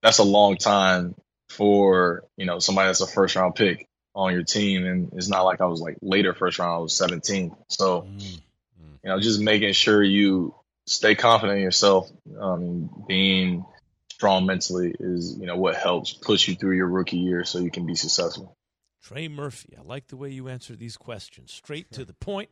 that's 0.02 0.18
a 0.18 0.24
long 0.24 0.56
time 0.56 1.16
for 1.50 2.24
you 2.36 2.46
know 2.46 2.60
somebody 2.60 2.88
that's 2.88 3.00
a 3.00 3.06
first 3.06 3.34
round 3.36 3.56
pick 3.56 3.86
on 4.14 4.32
your 4.32 4.44
team. 4.44 4.86
And 4.86 5.12
it's 5.14 5.28
not 5.28 5.42
like 5.42 5.60
I 5.60 5.66
was 5.66 5.80
like 5.80 5.98
later 6.00 6.32
first 6.32 6.58
round. 6.58 6.72
I 6.72 6.78
was 6.78 6.94
17, 6.94 7.54
so 7.68 8.02
mm-hmm. 8.02 8.20
you 8.22 9.10
know 9.10 9.20
just 9.20 9.40
making 9.40 9.72
sure 9.72 10.02
you 10.02 10.54
stay 10.86 11.14
confident 11.14 11.58
in 11.58 11.64
yourself. 11.64 12.10
Um, 12.38 13.04
being 13.08 13.64
strong 14.12 14.46
mentally 14.46 14.94
is 15.00 15.36
you 15.38 15.46
know 15.46 15.56
what 15.56 15.76
helps 15.76 16.12
push 16.12 16.48
you 16.48 16.54
through 16.54 16.76
your 16.76 16.88
rookie 16.88 17.18
year 17.18 17.44
so 17.44 17.58
you 17.58 17.70
can 17.70 17.86
be 17.86 17.94
successful. 17.94 18.56
Trey 19.02 19.28
Murphy, 19.28 19.74
I 19.78 19.82
like 19.82 20.08
the 20.08 20.16
way 20.16 20.28
you 20.30 20.48
answer 20.48 20.76
these 20.76 20.96
questions. 20.96 21.52
Straight 21.52 21.90
to 21.92 22.04
the 22.04 22.12
point, 22.12 22.50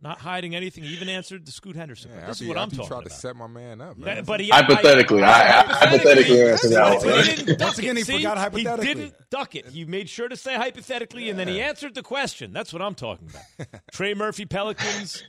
not 0.00 0.18
hiding 0.20 0.54
anything. 0.54 0.84
He 0.84 0.94
even 0.94 1.08
answered 1.10 1.44
the 1.44 1.52
Scoot 1.52 1.76
Henderson. 1.76 2.12
Yeah, 2.14 2.26
this 2.26 2.40
is 2.40 2.48
what 2.48 2.56
I'm 2.56 2.64
after 2.64 2.76
you 2.76 2.78
talking 2.82 2.88
tried 2.88 2.98
about. 3.06 3.10
to 3.10 3.16
set 3.20 3.36
my 3.36 3.46
man 3.46 3.80
up, 3.82 3.96
Yeah, 3.98 4.04
man. 4.06 4.24
but 4.24 4.40
he, 4.40 4.48
Hypothetically, 4.48 5.22
I- 5.22 5.60
I- 5.60 5.62
hypothetically 5.64 6.42
answered 6.42 6.70
that 6.70 7.04
one. 7.04 7.24
he 7.24 7.36
didn't 7.36 7.58
duck 7.58 7.60
Once 7.68 7.78
again, 7.78 7.96
he 7.96 8.02
See? 8.04 8.16
forgot 8.16 8.38
hypothetically. 8.38 8.86
He 8.86 8.94
didn't 8.94 9.14
duck 9.30 9.54
it. 9.54 9.66
He 9.68 9.84
made 9.84 10.08
sure 10.08 10.28
to 10.28 10.36
say 10.36 10.54
hypothetically, 10.56 11.28
and 11.28 11.38
then 11.38 11.48
he 11.48 11.60
answered 11.60 11.94
the 11.94 12.02
question. 12.02 12.52
That's 12.54 12.72
what 12.72 12.80
I'm 12.80 12.94
talking 12.94 13.28
about. 13.28 13.68
Trey 13.92 14.14
Murphy, 14.14 14.46
Pelicans, 14.46 15.24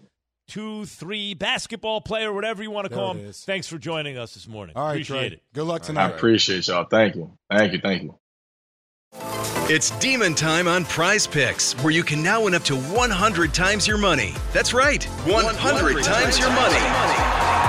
two, 0.48 0.86
three, 0.86 1.34
basketball 1.34 2.02
player, 2.02 2.32
whatever 2.34 2.62
you 2.64 2.72
want 2.72 2.86
to 2.86 2.89
There 2.89 2.98
call 2.98 3.12
him. 3.14 3.26
is. 3.26 3.43
Thanks 3.43 3.68
for 3.68 3.78
joining 3.78 4.18
us 4.18 4.34
this 4.34 4.48
morning. 4.48 4.76
All 4.76 4.84
right, 4.88 4.91
Appreciate 4.93 5.18
Trey. 5.18 5.28
it. 5.38 5.43
Good 5.54 5.64
luck 5.66 5.82
tonight. 5.82 6.06
I 6.06 6.10
appreciate 6.16 6.68
y'all. 6.68 6.86
Thank 6.86 7.16
you. 7.16 7.32
Thank 7.50 7.74
you. 7.74 7.80
Thank 7.82 8.04
you. 8.04 8.16
It's 9.68 9.89
demon 10.00 10.36
time 10.36 10.68
on 10.68 10.86
PrizePicks, 10.86 11.82
where 11.84 11.91
you 11.91 12.04
can 12.04 12.22
now 12.22 12.43
win 12.43 12.54
up 12.54 12.64
to 12.64 12.76
100 12.76 13.54
times 13.54 13.88
your 13.88 13.98
money. 13.98 14.34
That's 14.54 14.74
right, 14.74 15.04
100 15.04 16.04
times 16.04 16.38
your 16.38 16.50
money. 16.52 17.45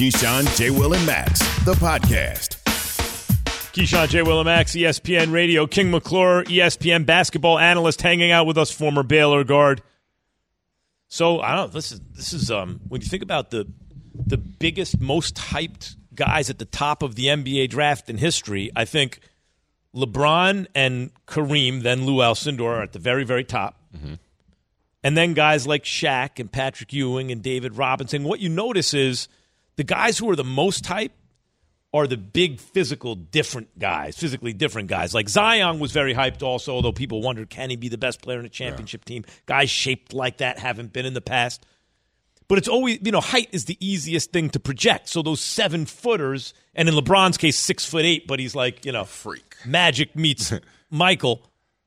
Keyshawn, 0.00 0.56
J. 0.56 0.70
Will, 0.70 0.94
and 0.94 1.04
Max, 1.04 1.40
the 1.66 1.74
podcast. 1.74 2.56
Keyshawn 3.74 4.08
J. 4.08 4.20
Willimax, 4.20 4.74
ESPN 4.74 5.30
Radio. 5.30 5.66
King 5.66 5.90
McClure, 5.90 6.42
ESPN 6.44 7.04
basketball 7.04 7.58
analyst, 7.58 8.00
hanging 8.00 8.30
out 8.30 8.46
with 8.46 8.56
us, 8.56 8.70
former 8.70 9.02
Baylor 9.02 9.44
guard. 9.44 9.82
So 11.08 11.42
I 11.42 11.54
don't 11.54 11.66
know. 11.66 11.72
This 11.74 11.92
is 11.92 12.00
this 12.14 12.32
is 12.32 12.50
um 12.50 12.80
when 12.88 13.02
you 13.02 13.08
think 13.08 13.22
about 13.22 13.50
the 13.50 13.70
the 14.14 14.38
biggest, 14.38 14.98
most 15.02 15.34
hyped 15.34 15.96
guys 16.14 16.48
at 16.48 16.58
the 16.58 16.64
top 16.64 17.02
of 17.02 17.14
the 17.14 17.26
NBA 17.26 17.68
draft 17.68 18.08
in 18.08 18.16
history. 18.16 18.70
I 18.74 18.86
think 18.86 19.20
LeBron 19.94 20.66
and 20.74 21.10
Kareem, 21.26 21.82
then 21.82 22.06
Lou 22.06 22.22
Alcindor 22.22 22.78
are 22.78 22.82
at 22.84 22.94
the 22.94 22.98
very 22.98 23.24
very 23.24 23.44
top, 23.44 23.78
and 25.04 25.14
then 25.14 25.34
guys 25.34 25.66
like 25.66 25.84
Shaq 25.84 26.40
and 26.40 26.50
Patrick 26.50 26.90
Ewing 26.94 27.30
and 27.30 27.42
David 27.42 27.76
Robinson. 27.76 28.24
What 28.24 28.40
you 28.40 28.48
notice 28.48 28.94
is 28.94 29.28
the 29.80 29.84
guys 29.84 30.18
who 30.18 30.28
are 30.28 30.36
the 30.36 30.44
most 30.44 30.84
hyped 30.84 31.12
are 31.94 32.06
the 32.06 32.18
big 32.18 32.60
physical 32.60 33.14
different 33.14 33.78
guys, 33.78 34.14
physically 34.14 34.52
different 34.52 34.88
guys. 34.90 35.14
Like 35.14 35.26
Zion 35.26 35.78
was 35.78 35.90
very 35.90 36.12
hyped 36.12 36.42
also, 36.42 36.74
although 36.74 36.92
people 36.92 37.22
wondered 37.22 37.48
can 37.48 37.70
he 37.70 37.76
be 37.76 37.88
the 37.88 37.96
best 37.96 38.20
player 38.20 38.38
in 38.38 38.44
a 38.44 38.50
championship 38.50 39.06
team? 39.06 39.24
Guys 39.46 39.70
shaped 39.70 40.12
like 40.12 40.36
that 40.36 40.58
haven't 40.58 40.92
been 40.92 41.06
in 41.06 41.14
the 41.14 41.22
past. 41.22 41.64
But 42.46 42.58
it's 42.58 42.68
always, 42.68 42.98
you 43.00 43.10
know, 43.10 43.22
height 43.22 43.48
is 43.52 43.64
the 43.64 43.78
easiest 43.80 44.32
thing 44.32 44.50
to 44.50 44.60
project. 44.60 45.08
So 45.08 45.22
those 45.22 45.40
seven 45.40 45.86
footers, 45.86 46.52
and 46.74 46.86
in 46.86 46.94
LeBron's 46.94 47.38
case, 47.38 47.56
six 47.56 47.86
foot 47.86 48.04
eight, 48.04 48.26
but 48.26 48.38
he's 48.38 48.54
like, 48.54 48.84
you 48.84 48.92
know, 48.92 49.04
freak. 49.04 49.54
Magic 49.64 50.14
meets 50.14 50.52
Michael. 50.90 51.40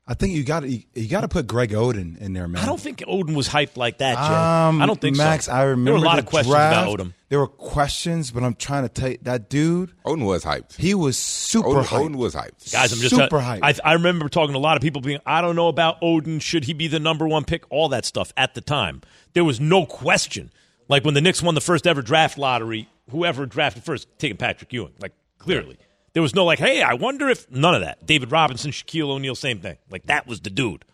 I 0.05 0.15
think 0.15 0.33
you 0.33 0.43
got 0.43 0.67
you, 0.69 0.83
you 0.93 1.07
got 1.07 1.21
to 1.21 1.29
put 1.29 1.47
Greg 1.47 1.71
Oden 1.71 2.17
in 2.19 2.33
there, 2.33 2.47
man. 2.49 2.61
I 2.61 2.65
don't 2.65 2.79
think 2.79 2.99
Oden 2.99 3.35
was 3.35 3.47
hyped 3.47 3.77
like 3.77 3.99
that, 3.99 4.15
Jay. 4.15 4.21
Um, 4.21 4.81
I 4.81 4.85
don't 4.85 4.99
think 4.99 5.15
Max, 5.15 5.45
so. 5.45 5.53
I 5.53 5.63
remember 5.63 5.91
there 5.91 5.93
were 5.93 6.05
a 6.05 6.05
lot 6.05 6.15
the 6.15 6.23
of 6.23 6.25
questions 6.25 6.53
draft. 6.53 6.87
about 6.87 6.99
Oden. 6.99 7.13
There 7.29 7.39
were 7.39 7.47
questions, 7.47 8.29
but 8.29 8.43
I'm 8.43 8.55
trying 8.55 8.83
to 8.83 8.89
tell 8.89 9.11
you 9.11 9.17
that 9.21 9.49
dude. 9.49 9.93
Oden 10.05 10.25
was 10.25 10.43
hyped. 10.43 10.75
He 10.75 10.93
was 10.93 11.17
super 11.17 11.69
Oden, 11.69 11.83
hyped. 11.85 12.09
Oden 12.09 12.15
was 12.17 12.35
hyped. 12.35 12.71
Guys, 12.73 12.91
I'm 12.91 12.99
just 12.99 13.15
super 13.15 13.39
hyped. 13.39 13.59
I, 13.63 13.75
I 13.91 13.93
remember 13.93 14.27
talking 14.27 14.51
to 14.51 14.57
a 14.57 14.59
lot 14.59 14.75
of 14.75 14.83
people 14.83 15.01
being, 15.01 15.19
I 15.25 15.39
don't 15.39 15.55
know 15.55 15.69
about 15.69 16.01
Oden. 16.01 16.41
Should 16.41 16.65
he 16.65 16.73
be 16.73 16.89
the 16.89 16.99
number 16.99 17.25
one 17.25 17.45
pick? 17.45 17.63
All 17.69 17.87
that 17.89 18.03
stuff 18.03 18.33
at 18.35 18.55
the 18.55 18.61
time. 18.61 19.01
There 19.31 19.45
was 19.45 19.61
no 19.61 19.85
question. 19.85 20.51
Like 20.89 21.05
when 21.05 21.13
the 21.13 21.21
Knicks 21.21 21.41
won 21.41 21.55
the 21.55 21.61
first 21.61 21.87
ever 21.87 22.01
draft 22.01 22.37
lottery, 22.37 22.89
whoever 23.09 23.45
drafted 23.45 23.85
first, 23.85 24.07
taking 24.19 24.35
Patrick 24.35 24.73
Ewing. 24.73 24.91
Like 24.99 25.13
clearly. 25.37 25.77
There 26.13 26.21
was 26.21 26.35
no 26.35 26.45
like, 26.45 26.59
hey, 26.59 26.81
I 26.81 26.93
wonder 26.93 27.29
if 27.29 27.49
none 27.49 27.75
of 27.75 27.81
that. 27.81 28.05
David 28.05 28.31
Robinson, 28.31 28.71
Shaquille 28.71 29.09
O'Neal, 29.09 29.35
same 29.35 29.59
thing. 29.59 29.77
Like 29.89 30.05
that 30.05 30.27
was 30.27 30.41
the 30.41 30.49
dude. 30.49 30.85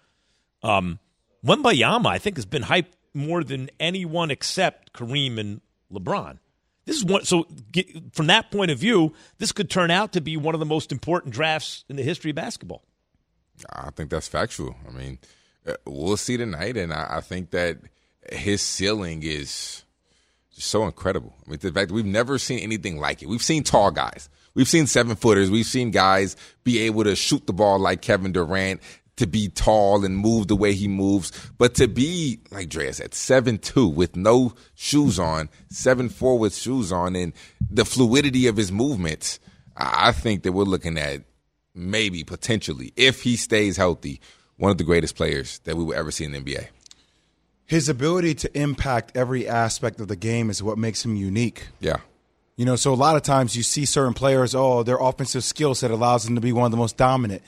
Um, 0.63 0.99
Wembanyama, 1.45 2.07
I 2.07 2.17
think, 2.17 2.37
has 2.37 2.45
been 2.45 2.63
hyped 2.63 2.93
more 3.13 3.43
than 3.43 3.69
anyone 3.79 4.31
except 4.31 4.93
Kareem 4.93 5.39
and 5.39 5.61
LeBron. 5.91 6.39
This 6.85 6.97
is 6.97 7.05
one. 7.05 7.23
So, 7.23 7.45
get, 7.71 8.15
from 8.15 8.27
that 8.27 8.51
point 8.51 8.71
of 8.71 8.79
view, 8.79 9.13
this 9.37 9.51
could 9.51 9.69
turn 9.69 9.91
out 9.91 10.13
to 10.13 10.21
be 10.21 10.37
one 10.37 10.55
of 10.55 10.59
the 10.59 10.65
most 10.65 10.91
important 10.91 11.33
drafts 11.33 11.85
in 11.87 11.97
the 11.97 12.03
history 12.03 12.31
of 12.31 12.35
basketball. 12.35 12.83
I 13.71 13.91
think 13.91 14.09
that's 14.09 14.27
factual. 14.27 14.75
I 14.87 14.91
mean, 14.91 15.19
uh, 15.67 15.73
we'll 15.85 16.17
see 16.17 16.37
tonight, 16.37 16.77
and 16.77 16.93
I, 16.93 17.17
I 17.17 17.21
think 17.21 17.51
that 17.51 17.77
his 18.31 18.61
ceiling 18.61 19.21
is 19.23 19.83
just 20.55 20.67
so 20.67 20.85
incredible. 20.85 21.35
I 21.45 21.51
mean, 21.51 21.59
the 21.61 21.71
fact 21.71 21.91
we've 21.91 22.05
never 22.05 22.37
seen 22.37 22.59
anything 22.59 22.99
like 22.99 23.21
it. 23.21 23.29
We've 23.29 23.43
seen 23.43 23.63
tall 23.63 23.91
guys, 23.91 24.29
we've 24.59 24.67
seen 24.67 24.87
seven 24.87 25.15
footers, 25.15 25.49
we've 25.49 25.65
seen 25.65 25.89
guys 25.89 26.35
be 26.65 26.79
able 26.79 27.05
to 27.05 27.15
shoot 27.15 27.47
the 27.47 27.53
ball 27.53 27.79
like 27.79 28.01
Kevin 28.01 28.33
Durant, 28.33 28.81
to 29.15 29.25
be 29.25 29.47
tall 29.47 30.03
and 30.03 30.17
move 30.17 30.49
the 30.49 30.55
way 30.55 30.73
he 30.73 30.89
moves, 30.89 31.31
but 31.57 31.75
to 31.75 31.87
be 31.87 32.41
like 32.51 32.67
Drea 32.67 32.91
said, 32.91 33.13
seven 33.13 33.57
two 33.57 33.87
with 33.87 34.17
no 34.17 34.53
shoes 34.75 35.17
on, 35.17 35.47
seven 35.69 36.09
four 36.09 36.37
with 36.37 36.53
shoes 36.53 36.91
on, 36.91 37.15
and 37.15 37.31
the 37.71 37.85
fluidity 37.85 38.47
of 38.47 38.57
his 38.57 38.69
movements. 38.69 39.39
I 39.77 40.09
I 40.09 40.11
think 40.11 40.43
that 40.43 40.51
we're 40.51 40.63
looking 40.63 40.97
at 40.97 41.21
maybe 41.73 42.25
potentially, 42.25 42.91
if 42.97 43.21
he 43.21 43.37
stays 43.37 43.77
healthy, 43.77 44.19
one 44.57 44.71
of 44.71 44.77
the 44.77 44.83
greatest 44.83 45.15
players 45.15 45.59
that 45.59 45.77
we 45.77 45.85
will 45.85 45.95
ever 45.95 46.11
see 46.11 46.25
in 46.25 46.33
the 46.33 46.41
NBA. 46.41 46.67
His 47.65 47.87
ability 47.87 48.35
to 48.35 48.59
impact 48.59 49.15
every 49.15 49.47
aspect 49.47 50.01
of 50.01 50.09
the 50.09 50.17
game 50.17 50.49
is 50.49 50.61
what 50.61 50.77
makes 50.77 51.05
him 51.05 51.15
unique. 51.15 51.67
Yeah. 51.79 51.99
You 52.59 52.65
know, 52.65 52.75
so 52.75 52.93
a 52.93 52.93
lot 52.93 53.15
of 53.15 53.21
times 53.21 53.55
you 53.55 53.63
see 53.63 53.85
certain 53.85 54.13
players, 54.13 54.53
oh, 54.53 54.83
their 54.83 54.97
offensive 54.97 55.45
skill 55.45 55.73
set 55.73 55.91
allows 55.91 56.25
them 56.25 56.35
to 56.35 56.41
be 56.41 56.51
one 56.51 56.65
of 56.65 56.71
the 56.71 56.77
most 56.77 56.97
dominant. 56.97 57.41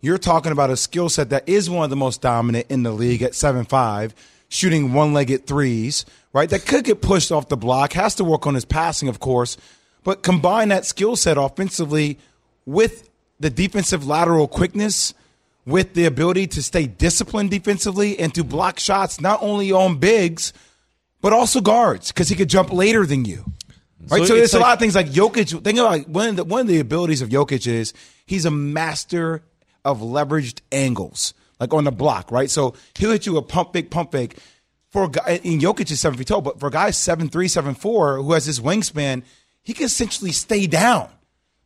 You're 0.00 0.18
talking 0.18 0.50
about 0.50 0.70
a 0.70 0.76
skill 0.76 1.08
set 1.08 1.30
that 1.30 1.48
is 1.48 1.70
one 1.70 1.84
of 1.84 1.90
the 1.90 1.94
most 1.94 2.20
dominant 2.20 2.66
in 2.68 2.82
the 2.82 2.90
league 2.90 3.22
at 3.22 3.36
seven 3.36 3.64
five, 3.64 4.12
shooting 4.48 4.92
one 4.92 5.12
legged 5.12 5.46
threes, 5.46 6.04
right? 6.32 6.50
That 6.50 6.66
could 6.66 6.82
get 6.82 7.00
pushed 7.00 7.30
off 7.30 7.48
the 7.48 7.56
block, 7.56 7.92
has 7.92 8.16
to 8.16 8.24
work 8.24 8.44
on 8.44 8.54
his 8.54 8.64
passing, 8.64 9.08
of 9.08 9.20
course, 9.20 9.56
but 10.02 10.24
combine 10.24 10.70
that 10.70 10.84
skill 10.84 11.14
set 11.14 11.38
offensively 11.38 12.18
with 12.64 13.08
the 13.38 13.50
defensive 13.50 14.04
lateral 14.04 14.48
quickness, 14.48 15.14
with 15.64 15.94
the 15.94 16.06
ability 16.06 16.48
to 16.48 16.60
stay 16.60 16.88
disciplined 16.88 17.52
defensively 17.52 18.18
and 18.18 18.34
to 18.34 18.42
block 18.42 18.80
shots 18.80 19.20
not 19.20 19.40
only 19.44 19.70
on 19.70 19.98
bigs, 19.98 20.52
but 21.20 21.32
also 21.32 21.60
guards, 21.60 22.10
because 22.10 22.28
he 22.28 22.34
could 22.34 22.50
jump 22.50 22.72
later 22.72 23.06
than 23.06 23.24
you. 23.24 23.44
Mm-hmm. 24.02 24.12
Right, 24.14 24.20
so, 24.20 24.26
So 24.26 24.34
there's 24.34 24.44
it's 24.46 24.54
a 24.54 24.58
lot 24.60 24.74
of 24.74 24.78
things 24.78 24.94
like 24.94 25.08
Jokic. 25.08 25.62
Think 25.64 25.78
about 25.78 26.08
one 26.08 26.28
of 26.30 26.36
the 26.36 26.44
one 26.44 26.60
of 26.62 26.66
the 26.66 26.80
abilities 26.80 27.22
of 27.22 27.28
Jokic 27.30 27.66
is 27.66 27.92
he's 28.26 28.44
a 28.44 28.50
master 28.50 29.42
of 29.84 30.00
leveraged 30.00 30.60
angles, 30.72 31.32
like 31.60 31.72
on 31.72 31.84
the 31.84 31.92
block, 31.92 32.30
right? 32.30 32.50
So 32.50 32.74
he'll 32.98 33.10
hit 33.12 33.24
you 33.26 33.36
a 33.38 33.42
pump 33.42 33.72
fake, 33.72 33.90
pump 33.90 34.12
fake. 34.12 34.36
For 34.90 35.04
a 35.04 35.08
guy, 35.08 35.40
and 35.44 35.60
Jokic 35.60 35.90
is 35.90 36.00
seven 36.00 36.16
feet 36.18 36.28
tall, 36.28 36.40
but 36.40 36.58
for 36.60 36.68
a 36.68 36.70
guy 36.70 36.90
seven 36.90 37.28
three, 37.28 37.48
seven 37.48 37.74
four, 37.74 38.16
who 38.22 38.32
has 38.32 38.46
this 38.46 38.60
wingspan, 38.60 39.24
he 39.62 39.72
can 39.74 39.86
essentially 39.86 40.32
stay 40.32 40.66
down. 40.66 41.08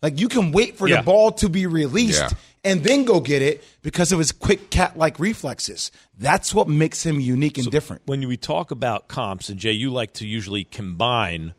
Like 0.03 0.19
you 0.19 0.29
can 0.29 0.53
wait 0.53 0.77
for 0.79 0.89
Yeah. 0.89 0.97
the 0.99 1.03
ball 1.05 1.31
to 1.33 1.49
be 1.49 1.67
released 1.67 2.21
Yeah. 2.23 2.31
and 2.65 2.83
then 2.83 3.05
go 3.05 3.21
get 3.21 3.43
it 3.43 3.63
because 3.83 4.11
of 4.13 4.19
his 4.19 4.33
quick 4.33 4.71
cat 4.71 4.97
like 4.97 5.19
reflexes. 5.21 5.91
That's 6.19 6.55
what 6.55 6.67
makes 6.69 7.05
him 7.05 7.21
unique 7.21 7.59
and 7.59 7.71
different. 7.71 8.03
when 8.07 8.27
we 8.27 8.37
talk 8.37 8.71
about 8.71 9.09
comps, 9.09 9.49
and 9.49 9.59
Jay, 9.61 9.73
you 9.73 9.91
like 9.93 10.15
to 10.15 10.27
usually 10.27 10.65
combine 10.65 11.55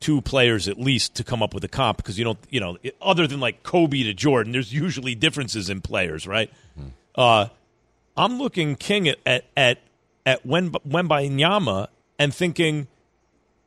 two 0.00 0.20
players 0.22 0.66
at 0.66 0.80
least 0.80 1.14
to 1.16 1.22
come 1.24 1.42
up 1.42 1.52
with 1.54 1.62
a 1.62 1.68
comp 1.68 1.98
because 1.98 2.18
you 2.18 2.24
don't, 2.24 2.38
you 2.48 2.58
know, 2.58 2.78
other 3.02 3.26
than 3.26 3.38
like 3.38 3.62
Kobe 3.62 4.02
to 4.02 4.14
Jordan, 4.14 4.52
there's 4.52 4.72
usually 4.72 5.14
differences 5.14 5.68
in 5.70 5.80
players, 5.82 6.26
right? 6.26 6.50
Uh, 7.14 7.48
I'm 8.16 8.38
looking 8.38 8.76
King 8.76 9.08
at 9.08 9.18
at 9.26 9.44
at, 9.56 9.78
at 10.24 10.44
Wen- 10.46 10.70
Wembanyama 10.72 11.88
and 12.18 12.34
thinking 12.34 12.86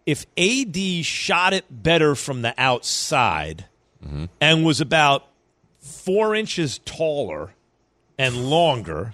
if 0.06 0.26
AD 0.38 1.06
shot 1.06 1.54
it 1.54 1.66
better 1.70 2.16
from 2.16 2.42
the 2.42 2.54
outside 2.58 3.66
and 4.42 4.66
was 4.66 4.82
about 4.82 5.26
four 5.80 6.36
inches 6.36 6.80
taller 6.80 7.54
and 8.18 8.50
longer. 8.50 9.12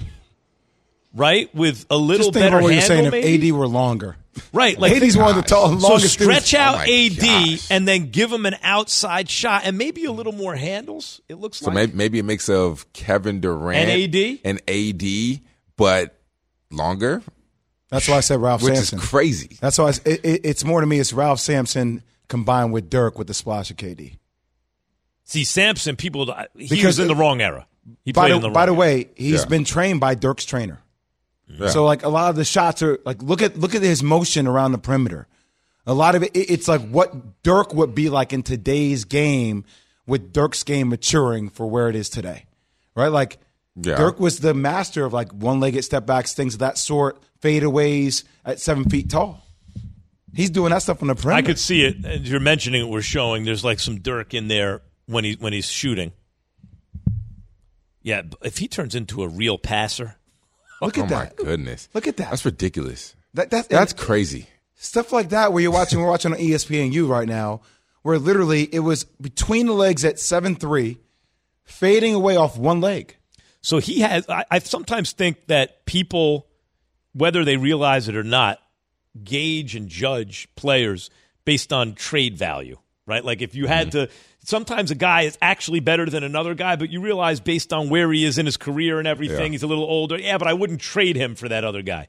Right, 1.12 1.54
with 1.56 1.88
a 1.90 1.98
little 1.98 2.28
Just 2.28 2.34
think 2.34 2.44
better 2.44 2.58
about 2.58 2.64
what 2.66 2.74
you're 2.74 2.82
handle, 2.82 3.12
saying 3.12 3.42
if? 3.42 3.44
AD 3.44 3.52
were 3.52 3.68
longer. 3.68 4.16
Right, 4.54 4.80
like 4.80 4.92
AD's 4.94 5.18
one 5.18 5.30
of 5.30 5.36
the 5.36 5.42
tall, 5.42 5.78
so 5.80 5.88
longest 5.88 6.14
stretch 6.14 6.52
dudes. 6.52 6.54
out 6.56 6.76
Oh 6.76 6.78
my 6.80 6.84
AD 7.12 7.20
gosh. 7.20 7.72
and 7.72 7.88
then 7.88 8.10
give 8.12 8.32
him 8.32 8.46
an 8.46 8.56
outside 8.64 9.30
shot 9.30 9.62
and 9.66 9.78
maybe 9.78 10.06
a 10.06 10.12
little 10.12 10.34
more 10.34 10.56
handles. 10.56 11.22
It 11.30 11.36
looks 11.36 11.58
So 11.60 11.68
like 11.68 11.76
maybe, 11.76 11.94
maybe 11.94 12.20
a 12.20 12.24
mix 12.24 12.50
of 12.50 12.92
Kevin 12.94 13.40
Durant 13.42 13.90
And 13.90 14.16
AD? 14.16 14.40
and 14.44 14.62
AD, 14.68 15.42
but 15.78 16.20
longer, 16.72 17.22
That's 17.90 18.08
why 18.08 18.18
I 18.18 18.20
said 18.22 18.40
Ralph 18.42 18.62
which 18.64 18.76
Sampson. 18.76 19.00
is 19.00 19.06
crazy. 19.06 19.58
That's 19.62 19.78
why 19.78 19.86
I 19.86 19.90
s- 19.90 20.02
it, 20.06 20.24
it, 20.24 20.42
it's 20.44 20.64
more 20.64 20.82
to 20.82 20.88
me. 20.88 21.00
It's 21.00 21.12
Ralph 21.14 21.40
Sampson 21.40 22.04
combined 22.28 22.72
with 22.74 22.90
Dirk 22.90 23.18
with 23.18 23.28
the 23.28 23.34
splash 23.34 23.72
of 23.72 23.78
KD. 23.78 24.18
See 25.24 25.44
Sampson. 25.44 25.96
People, 25.96 26.26
he 26.58 26.68
Because 26.70 26.86
was 26.86 27.00
in 27.00 27.08
the 27.08 27.16
wrong 27.16 27.42
era. 27.42 27.66
He 28.06 28.12
by 28.12 28.22
played 28.30 28.32
the, 28.32 28.36
in 28.36 28.42
the 28.44 28.50
by 28.50 28.66
the 28.68 28.72
era. 28.72 28.80
way, 28.80 29.10
he's 29.16 29.42
Yeah. 29.42 29.46
been 29.48 29.64
trained 29.64 30.00
by 30.00 30.14
Dirk's 30.16 30.46
trainer. 30.46 30.80
Yeah. 31.50 31.70
So 31.70 31.84
like 31.86 32.04
a 32.04 32.10
lot 32.10 32.30
of 32.30 32.36
the 32.36 32.46
shots 32.46 32.82
are 32.84 33.00
like 33.06 33.22
look 33.24 33.42
at 33.42 33.58
look 33.58 33.76
at 33.76 33.82
his 33.82 34.04
motion 34.04 34.48
around 34.48 34.72
the 34.72 34.78
perimeter. 34.78 35.28
A 35.88 35.94
lot 35.94 36.16
of 36.16 36.24
it, 36.24 36.36
it- 36.36 36.52
it's 36.52 36.68
like 36.68 36.88
what 36.90 37.42
Dirk 37.44 37.74
would 37.74 37.96
be 37.96 38.10
like 38.10 38.32
in 38.34 38.44
today's 38.44 39.06
game, 39.06 39.66
with 40.06 40.32
Dirk's 40.34 40.64
game 40.64 40.90
maturing 40.90 41.50
for 41.50 41.68
where 41.68 41.90
it 41.90 41.96
is 41.96 42.10
today, 42.10 42.46
right? 42.96 43.08
Like 43.08 43.38
Yeah. 43.76 43.96
Dirk 43.96 44.20
was 44.20 44.40
the 44.40 44.54
master 44.54 45.06
of 45.06 45.14
like 45.14 45.32
one-legged 45.32 45.84
step 45.84 46.06
backs, 46.06 46.34
things 46.34 46.54
of 46.56 46.60
that 46.60 46.78
sort, 46.78 47.20
fadeaways 47.42 48.24
at 48.46 48.60
seven 48.60 48.84
feet 48.90 49.10
tall. 49.10 49.44
He's 50.36 50.52
doing 50.52 50.70
that 50.70 50.84
stuff 50.84 51.02
on 51.02 51.08
the 51.08 51.16
perimeter. 51.16 51.44
I 51.44 51.48
could 51.48 51.58
see 51.60 51.84
it. 51.84 52.06
As 52.06 52.30
you're 52.30 52.40
mentioning 52.40 52.82
it, 52.86 52.90
we're 52.90 53.02
showing 53.02 53.46
there's 53.46 53.64
like 53.64 53.80
some 53.80 54.00
Dirk 54.00 54.36
in 54.36 54.48
there 54.48 54.82
when 55.08 55.24
he 55.24 55.34
when 55.40 55.54
he's 55.54 55.66
shooting. 55.70 56.12
Yeah, 58.02 58.22
if 58.44 58.60
he 58.60 58.68
turns 58.68 58.94
into 58.96 59.24
a 59.24 59.28
real 59.28 59.58
passer, 59.58 60.16
look 60.82 60.98
oh 60.98 61.04
at 61.04 61.10
that. 61.10 61.38
my 61.40 61.44
goodness, 61.44 61.90
Look 61.94 62.08
at 62.08 62.18
that. 62.18 62.30
That's 62.30 62.46
ridiculous. 62.46 63.16
That, 63.34 63.52
that, 63.52 63.70
That's 63.70 63.92
and 63.92 64.00
crazy. 64.00 64.48
Stuff 64.76 65.12
like 65.12 65.30
that 65.30 65.54
where 65.54 65.62
you're 65.62 65.72
watching, 65.72 66.00
we're 66.00 66.08
watching 66.08 66.34
on 66.34 66.40
ESPNU 66.40 67.08
right 67.08 67.28
now, 67.28 67.62
where 68.02 68.18
literally 68.18 68.64
it 68.64 68.80
was 68.80 69.04
between 69.04 69.66
the 69.66 69.74
legs 69.74 70.06
at 70.06 70.20
7 70.20 70.56
3, 70.56 70.98
fading 71.64 72.16
away 72.16 72.38
off 72.38 72.58
one 72.58 72.82
leg. 72.82 73.16
So 73.62 73.80
he 73.80 74.00
has. 74.00 74.28
I, 74.30 74.46
I 74.50 74.60
sometimes 74.60 75.12
think 75.12 75.48
that 75.48 75.86
people, 75.86 76.48
whether 77.14 77.44
they 77.44 77.58
realize 77.58 78.08
it 78.08 78.16
or 78.16 78.24
not, 78.24 78.60
gauge 79.24 79.76
and 79.76 79.90
judge 79.90 80.48
players 80.56 81.10
based 81.46 81.74
on 81.74 81.94
trade 81.94 82.38
value, 82.38 82.78
right? 83.10 83.26
Like 83.26 83.42
if 83.42 83.56
you 83.56 83.68
had 83.68 83.92
to, 83.94 84.08
sometimes 84.46 84.92
a 84.92 84.96
guy 84.96 85.24
is 85.24 85.38
actually 85.42 85.82
better 85.82 86.06
than 86.06 86.24
another 86.24 86.54
guy, 86.54 86.76
but 86.78 86.90
you 86.90 87.02
realize 87.02 87.40
based 87.42 87.74
on 87.74 87.90
where 87.90 88.10
he 88.14 88.24
is 88.24 88.38
in 88.38 88.46
his 88.46 88.56
career 88.56 89.00
and 89.00 89.08
everything, 89.08 89.48
Yeah. 89.48 89.50
he's 89.52 89.64
a 89.64 89.68
little 89.68 89.84
older. 89.84 90.18
Yeah, 90.18 90.38
but 90.38 90.48
I 90.48 90.54
wouldn't 90.54 90.80
trade 90.80 91.16
him 91.18 91.36
for 91.36 91.50
that 91.50 91.64
other 91.66 91.82
guy. 91.82 92.08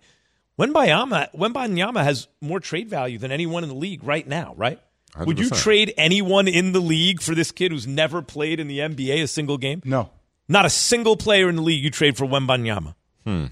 Wembanyama, 0.58 1.34
Wembanyama 1.34 2.04
has 2.04 2.28
more 2.40 2.60
trade 2.60 2.88
value 2.88 3.18
than 3.18 3.32
anyone 3.32 3.62
in 3.62 3.68
the 3.70 3.74
league 3.74 4.04
right 4.04 4.26
now, 4.28 4.54
right? 4.56 4.78
Would 5.18 5.38
you 5.40 5.50
trade 5.50 5.92
anyone 5.96 6.46
in 6.46 6.72
the 6.72 6.80
league 6.80 7.20
for 7.20 7.34
this 7.34 7.50
kid 7.50 7.72
who's 7.72 7.86
never 7.86 8.22
played 8.22 8.60
in 8.60 8.68
the 8.68 8.78
NBA 8.78 9.22
a 9.22 9.26
single 9.26 9.58
game? 9.58 9.82
No. 9.84 10.10
Not 10.48 10.66
a 10.66 10.70
single 10.70 11.16
player 11.16 11.48
in 11.48 11.56
the 11.56 11.62
league 11.62 11.82
you 11.82 11.90
trade 11.90 12.16
for 12.16 12.26
Wembanyama. 12.26 12.94
Hmm. 13.24 13.46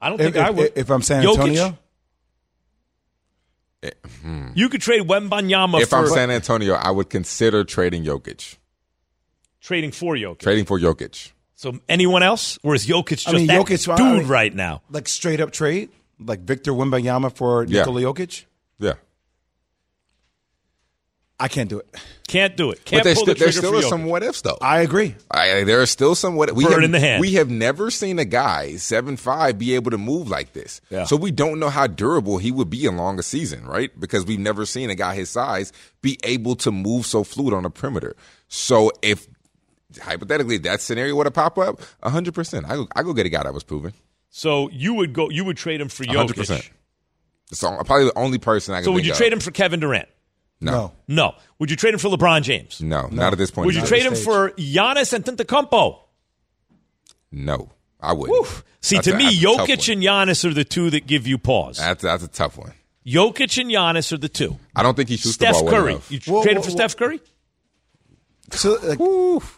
I 0.00 0.08
don't 0.08 0.20
If, 0.20 0.34
think 0.34 0.36
I 0.44 0.50
would 0.50 0.72
if 0.76 0.90
I'm 0.90 1.02
San 1.02 1.24
Jokic? 1.24 1.76
Antonio, 3.82 4.52
You 4.54 4.68
could 4.68 4.80
trade 4.80 5.02
Wembanyama 5.02 5.80
If 5.80 5.88
for 5.90 5.96
I'm 5.96 6.06
San 6.08 6.30
Antonio, 6.30 6.74
I 6.74 6.90
would 6.90 7.10
consider 7.10 7.64
trading 7.64 8.04
Jokic. 8.04 8.56
trading 9.60 9.90
for 9.92 10.14
Jokic. 10.16 10.38
Trading 10.40 10.64
for 10.64 10.78
Jokic. 10.78 11.32
So 11.54 11.78
anyone 11.88 12.22
else, 12.22 12.58
or 12.62 12.74
is 12.74 12.86
Jokic 12.86 13.08
just 13.18 13.28
I 13.28 13.32
mean, 13.32 13.46
that 13.48 13.60
Jokic, 13.66 13.92
I 13.92 13.96
dude 13.96 14.18
mean- 14.20 14.28
right 14.28 14.54
now? 14.54 14.82
like 14.90 15.08
straight 15.08 15.40
up 15.40 15.52
trade, 15.52 15.90
like 16.18 16.40
Victor 16.40 16.72
Wembanyama 16.72 17.34
for 17.34 17.64
Yeah. 17.64 17.80
Nikola 17.80 18.02
Jokic, 18.02 18.44
Yeah. 18.78 18.94
I 21.42 21.48
can't 21.48 21.68
do 21.68 21.80
it. 21.80 21.88
Can't 22.28 22.56
do 22.56 22.70
it. 22.70 22.84
Can't 22.84 23.00
but 23.00 23.04
there's 23.04 23.16
pull 23.16 23.24
still, 23.24 23.34
the 23.34 23.40
there's 23.40 23.54
trigger 23.56 23.66
still 23.66 23.80
for 23.80 23.86
are 23.86 23.90
some 23.90 24.04
what 24.04 24.22
ifs 24.22 24.42
though. 24.42 24.58
I 24.62 24.82
agree. 24.82 25.16
I, 25.28 25.64
there 25.64 25.82
are 25.82 25.86
still 25.86 26.14
some 26.14 26.36
what 26.36 26.52
we 26.52 26.62
Bird 26.62 26.74
have, 26.74 26.82
in 26.84 26.92
the 26.92 27.00
hand. 27.00 27.20
We 27.20 27.32
have 27.32 27.50
never 27.50 27.90
seen 27.90 28.20
a 28.20 28.24
guy 28.24 28.76
seven 28.76 29.16
five 29.16 29.58
be 29.58 29.74
able 29.74 29.90
to 29.90 29.98
move 29.98 30.28
like 30.30 30.52
this. 30.52 30.80
Yeah. 30.88 31.02
So 31.02 31.16
we 31.16 31.32
don't 31.32 31.58
know 31.58 31.68
how 31.68 31.88
durable 31.88 32.38
he 32.38 32.52
would 32.52 32.70
be 32.70 32.86
in 32.86 32.96
longer 32.96 33.22
season, 33.22 33.66
right? 33.66 33.90
Because 33.98 34.24
we've 34.24 34.38
never 34.38 34.64
seen 34.64 34.88
a 34.88 34.94
guy 34.94 35.16
his 35.16 35.30
size 35.30 35.72
be 36.00 36.16
able 36.22 36.54
to 36.56 36.70
move 36.70 37.06
so 37.06 37.24
fluid 37.24 37.54
on 37.54 37.64
a 37.64 37.70
perimeter. 37.70 38.14
So 38.46 38.92
if 39.02 39.26
hypothetically 40.00 40.58
that 40.58 40.80
scenario 40.80 41.16
were 41.16 41.24
to 41.24 41.32
pop 41.32 41.58
up, 41.58 41.80
hundred 42.04 42.34
percent, 42.34 42.66
I 42.66 42.76
go, 42.76 42.88
I 42.94 43.02
go 43.02 43.14
get 43.14 43.26
a 43.26 43.30
guy 43.30 43.42
that 43.42 43.52
was 43.52 43.64
proven. 43.64 43.94
So 44.30 44.70
you 44.70 44.94
would 44.94 45.12
go. 45.12 45.28
You 45.28 45.44
would 45.44 45.56
trade 45.56 45.80
him 45.80 45.88
for 45.88 46.06
hundred 46.06 46.36
Jokic. 46.36 46.36
percent. 46.36 46.70
So 47.46 47.68
probably 47.84 48.04
the 48.04 48.16
only 48.16 48.38
person 48.38 48.74
I 48.74 48.78
can. 48.78 48.84
So 48.84 48.92
would 48.92 48.98
think 48.98 49.06
you 49.06 49.12
of. 49.12 49.18
trade 49.18 49.32
him 49.32 49.40
for 49.40 49.50
Kevin 49.50 49.80
Durant? 49.80 50.08
No, 50.62 50.92
No. 51.08 51.34
Would 51.58 51.70
you 51.70 51.76
trade 51.76 51.92
him 51.94 51.98
for 52.00 52.08
LeBron 52.08 52.42
James? 52.42 52.80
no, 52.80 53.08
not 53.08 53.32
at 53.32 53.38
this 53.38 53.50
point. 53.50 53.66
Would 53.66 53.74
you 53.74 53.80
Not 53.80 53.84
at 53.86 53.88
trade 53.88 54.02
this 54.02 54.08
him 54.08 54.14
stage. 54.16 54.24
for 54.24 54.50
Giannis 54.52 55.12
and 55.12 55.24
Antetokounmpo? 55.24 55.98
No, 57.32 57.70
I 58.00 58.12
wouldn't. 58.12 58.62
See, 58.80 58.96
That's 58.96 59.06
to 59.08 59.14
a- 59.14 59.16
me, 59.16 59.24
that's 59.24 59.36
a 59.36 59.42
tough 59.42 59.68
Jokic 59.68 59.88
one. 59.88 59.92
and 59.92 60.02
Giannis 60.30 60.44
are 60.44 60.54
the 60.54 60.64
two 60.64 60.90
that 60.90 61.06
give 61.06 61.26
you 61.26 61.38
pause. 61.38 61.78
That's 61.78 62.02
that's 62.02 62.22
a 62.24 62.28
tough 62.28 62.58
one. 62.58 62.72
Jokic 63.06 63.60
and 63.60 63.70
Giannis 63.70 64.12
are 64.12 64.16
the 64.18 64.28
two. 64.28 64.58
I 64.76 64.82
don't 64.82 64.96
think 64.96 65.08
he 65.08 65.16
shoots 65.16 65.34
Steph 65.34 65.54
the 65.56 65.62
ball 65.62 65.64
well 65.64 65.80
Curry. 65.82 65.92
enough. 65.92 66.10
You 66.12 66.18
Whoa, 66.26 66.42
trade 66.42 66.52
him 66.52 66.56
whoa, 66.58 66.62
for 66.62 66.70
whoa. 66.70 66.76
Steph 66.76 66.96
Curry? 66.96 67.20
So 68.52 68.78
like, 68.82 68.98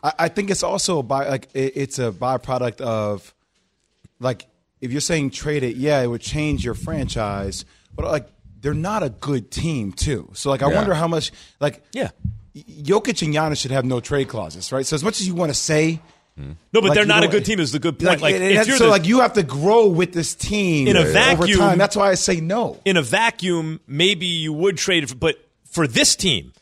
I, 0.04 0.24
I 0.26 0.28
think 0.28 0.50
it's 0.50 0.62
also 0.62 1.02
by 1.02 1.28
like 1.28 1.48
it, 1.54 1.72
it's 1.76 1.98
a 1.98 2.12
byproduct 2.12 2.80
of 2.80 3.34
like 4.20 4.46
if 4.80 4.92
you're 4.92 5.00
saying 5.00 5.30
trade 5.30 5.62
it, 5.64 5.76
yeah, 5.76 6.00
it 6.02 6.06
would 6.06 6.20
change 6.20 6.64
your 6.64 6.74
franchise, 6.74 7.64
but 7.94 8.04
like 8.06 8.28
they're 8.64 8.74
not 8.74 9.02
a 9.04 9.10
good 9.10 9.50
team 9.52 9.92
too. 9.92 10.28
So 10.32 10.50
like 10.50 10.62
I 10.62 10.68
Yeah. 10.70 10.74
wonder 10.76 10.94
how 10.94 11.06
much 11.06 11.30
like 11.60 11.84
Yeah. 11.92 12.08
Jokic 12.56 13.22
and 13.22 13.34
Giannis 13.34 13.58
should 13.60 13.70
have 13.72 13.84
no 13.84 14.00
trade 14.00 14.28
clauses, 14.28 14.72
right? 14.72 14.86
So 14.86 14.94
as 14.96 15.04
much 15.04 15.20
as 15.20 15.26
you 15.28 15.34
want 15.34 15.50
to 15.50 15.54
say. 15.54 16.00
Mm-hmm. 16.40 16.50
No, 16.72 16.80
but 16.80 16.84
like, 16.88 16.94
they're 16.94 17.04
you 17.04 17.08
not 17.08 17.22
a 17.22 17.28
good 17.28 17.44
team. 17.44 17.60
Is 17.60 17.70
the 17.70 17.78
good 17.78 17.96
point? 17.98 18.20
Like, 18.20 18.20
Like, 18.20 18.34
it- 18.34 18.42
if 18.42 18.66
you're 18.66 18.76
so 18.76 18.84
the, 18.86 18.90
like 18.90 19.06
you 19.06 19.20
have 19.20 19.34
to 19.34 19.44
grow 19.44 19.86
with 19.86 20.12
this 20.12 20.34
team 20.34 20.88
In 20.88 20.96
a 20.96 21.00
over 21.00 21.12
vacuum- 21.12 21.58
time. 21.58 21.78
That's 21.78 21.94
why 21.94 22.10
I 22.10 22.14
say 22.14 22.40
no. 22.40 22.80
in 22.84 22.96
a 22.96 23.02
vacuum, 23.02 23.78
maybe 23.86 24.26
you 24.26 24.52
would 24.52 24.76
trade 24.76 25.04
it, 25.04 25.10
for, 25.10 25.14
but 25.14 25.36
for 25.70 25.86
this 25.86 26.16
team, 26.16 26.52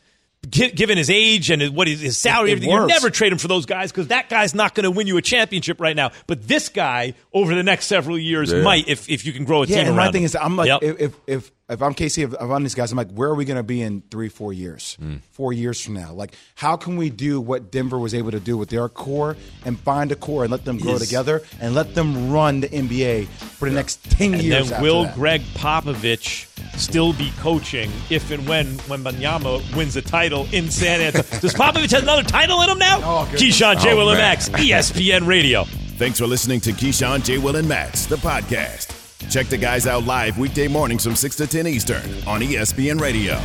given 0.51 0.97
his 0.97 1.09
age 1.09 1.49
and 1.49 1.75
what 1.75 1.87
his, 1.87 2.01
his 2.01 2.17
salary, 2.17 2.49
It 2.49 2.53
everything, 2.53 2.69
you 2.71 2.75
works. 2.81 2.89
never 2.89 3.09
trade 3.09 3.31
him 3.31 3.37
for 3.39 3.47
those 3.47 3.65
guys 3.65 3.91
because 3.91 4.07
that 4.09 4.29
guy's 4.29 4.53
not 4.53 4.75
going 4.75 4.83
to 4.83 4.91
win 4.91 5.07
you 5.07 5.17
a 5.17 5.21
championship 5.23 5.79
right 5.81 5.95
now. 5.95 6.11
But 6.27 6.47
this 6.47 6.69
guy, 6.69 7.13
over 7.33 7.55
the 7.55 7.63
next 7.63 7.85
several 7.87 8.19
years, 8.19 8.51
Yeah. 8.51 8.61
might 8.61 8.87
if, 8.87 9.09
if 9.09 9.25
you 9.25 9.31
can 9.33 9.43
grow 9.45 9.63
a 9.63 9.65
Yeah, 9.65 9.77
team 9.77 9.87
and 9.87 9.97
around 9.97 10.07
my 10.07 10.11
thing 10.11 10.21
him. 10.21 10.25
is, 10.25 10.35
I'm 10.35 10.55
like, 10.57 10.67
Yep. 10.67 10.83
if, 10.99 11.15
if 11.27 11.51
if 11.69 11.75
if 11.75 11.81
I'm 11.81 11.93
Casey, 11.93 12.23
if 12.23 12.33
I'm 12.39 12.51
on 12.51 12.63
these 12.63 12.75
guys, 12.75 12.91
I'm 12.91 12.97
like, 12.97 13.11
where 13.11 13.29
are 13.29 13.35
we 13.35 13.45
going 13.45 13.57
to 13.57 13.63
be 13.63 13.81
in 13.81 14.03
three, 14.11 14.27
four 14.29 14.51
years, 14.53 14.95
Hmm. 14.99 15.15
four 15.31 15.53
years 15.53 15.81
from 15.81 15.93
now? 15.95 16.11
Like, 16.13 16.35
how 16.55 16.75
can 16.75 16.97
we 16.97 17.09
do 17.09 17.39
what 17.41 17.71
Denver 17.71 17.97
was 17.97 18.13
able 18.13 18.31
to 18.31 18.39
do 18.39 18.57
with 18.57 18.69
their 18.69 18.89
core 18.89 19.37
and 19.65 19.79
find 19.79 20.11
a 20.11 20.15
core 20.15 20.43
and 20.43 20.51
let 20.51 20.65
them 20.65 20.77
grow 20.77 20.93
Is- 20.95 21.01
together 21.01 21.41
and 21.61 21.73
let 21.73 21.95
them 21.95 22.31
run 22.31 22.59
the 22.61 22.67
NBA 22.69 23.25
for 23.27 23.69
the 23.69 23.75
next 23.75 24.03
ten 24.11 24.33
and 24.33 24.43
years? 24.43 24.69
then 24.69 24.81
will 24.81 25.03
that. 25.03 25.15
Gregg 25.15 25.41
Popovich 25.55 26.47
still 26.77 27.13
be 27.13 27.31
coaching 27.39 27.91
if 28.09 28.29
and 28.31 28.47
when 28.47 28.67
Wembanyama 28.89 29.75
wins 29.75 29.95
a 29.95 30.01
title 30.01 30.47
in 30.51 30.69
San 30.69 31.01
Antonio? 31.01 31.25
Does 31.39 31.53
Popovich 31.53 31.91
have 31.91 32.03
another 32.03 32.23
title 32.23 32.61
in 32.61 32.69
him 32.69 32.77
now? 32.79 32.99
Oh, 33.03 33.23
goodness. 33.31 33.41
Keyshawn 33.41 33.79
J. 33.81 33.93
Oh, 33.93 33.97
Will 33.97 34.09
and 34.09 34.17
man. 34.19 34.29
Max, 34.31 34.49
ESPN 34.49 35.25
Radio. 35.27 35.63
Thanks 35.97 36.19
for 36.19 36.27
listening 36.27 36.59
to 36.61 36.71
Keyshawn, 36.71 37.23
J. 37.23 37.37
Will, 37.37 37.55
and 37.55 37.67
Max, 37.69 38.05
the 38.05 38.15
podcast. 38.17 38.99
Check 39.33 39.47
the 39.47 39.57
guys 39.57 39.87
out 39.87 40.03
live 40.03 40.37
weekday 40.37 40.67
mornings 40.67 41.03
from 41.03 41.15
6 41.15 41.35
to 41.37 41.47
10 41.47 41.65
Eastern 41.65 42.03
on 42.27 42.41
ESPN 42.41 43.01
Radio. 43.01 43.41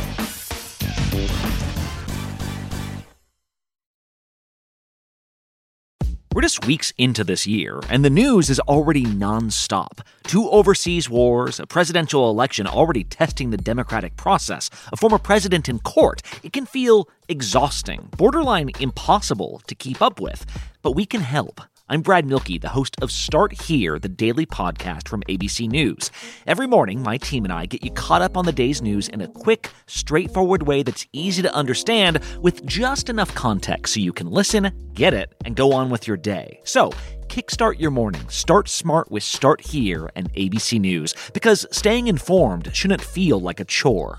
We're 6.31 6.43
just 6.43 6.67
weeks 6.67 6.93
into 6.99 7.23
this 7.23 7.47
year, 7.47 7.81
and 7.89 8.05
the 8.05 8.11
news 8.11 8.51
is 8.51 8.59
already 8.59 9.03
nonstop. 9.03 10.01
Two 10.25 10.47
overseas 10.51 11.09
wars, 11.09 11.59
a 11.59 11.65
presidential 11.65 12.29
election 12.29 12.67
already 12.67 13.03
testing 13.03 13.49
the 13.49 13.57
democratic 13.57 14.15
process, 14.15 14.69
a 14.93 14.95
former 14.95 15.17
president 15.17 15.67
in 15.67 15.79
court. 15.79 16.21
It 16.43 16.53
can 16.53 16.67
feel 16.67 17.09
exhausting, 17.27 18.09
borderline 18.15 18.69
impossible 18.79 19.63
to 19.65 19.73
keep 19.73 20.03
up 20.03 20.19
with. 20.19 20.45
But 20.83 20.91
we 20.91 21.07
can 21.07 21.21
help. 21.21 21.61
I'm 21.91 22.03
Brad 22.03 22.27
Mielke, 22.27 22.61
the 22.61 22.69
host 22.69 22.95
of 23.01 23.11
Start 23.11 23.63
Here, 23.63 23.97
the 23.97 24.07
daily 24.07 24.45
podcast 24.45 25.07
from 25.07 25.23
ABC 25.23 25.67
News. 25.67 26.11
Every 26.45 26.67
morning, 26.67 27.01
my 27.01 27.17
team 27.17 27.45
and 27.45 27.51
I 27.51 27.65
get 27.65 27.83
you 27.83 27.89
caught 27.89 28.21
up 28.21 28.37
on 28.37 28.45
the 28.45 28.51
day's 28.51 28.79
news 28.79 29.07
in 29.07 29.21
a 29.21 29.27
quick, 29.27 29.71
straightforward 29.87 30.61
way 30.67 30.83
that's 30.83 31.07
easy 31.13 31.41
to 31.41 31.51
understand 31.51 32.19
with 32.41 32.63
just 32.63 33.09
enough 33.09 33.33
context 33.33 33.95
so 33.95 34.01
you 34.01 34.13
can 34.13 34.29
listen, 34.29 34.71
get 34.93 35.15
it, 35.15 35.33
and 35.45 35.55
go 35.55 35.73
on 35.73 35.89
with 35.89 36.07
your 36.07 36.17
day. 36.17 36.59
So, 36.63 36.91
kickstart 37.27 37.79
your 37.79 37.89
morning. 37.89 38.21
Start 38.29 38.69
smart 38.69 39.09
with 39.09 39.23
Start 39.23 39.59
Here 39.59 40.11
and 40.15 40.31
ABC 40.35 40.79
News 40.79 41.15
because 41.33 41.65
staying 41.71 42.05
informed 42.05 42.69
shouldn't 42.71 43.01
feel 43.01 43.41
like 43.41 43.59
a 43.59 43.65
chore. 43.65 44.15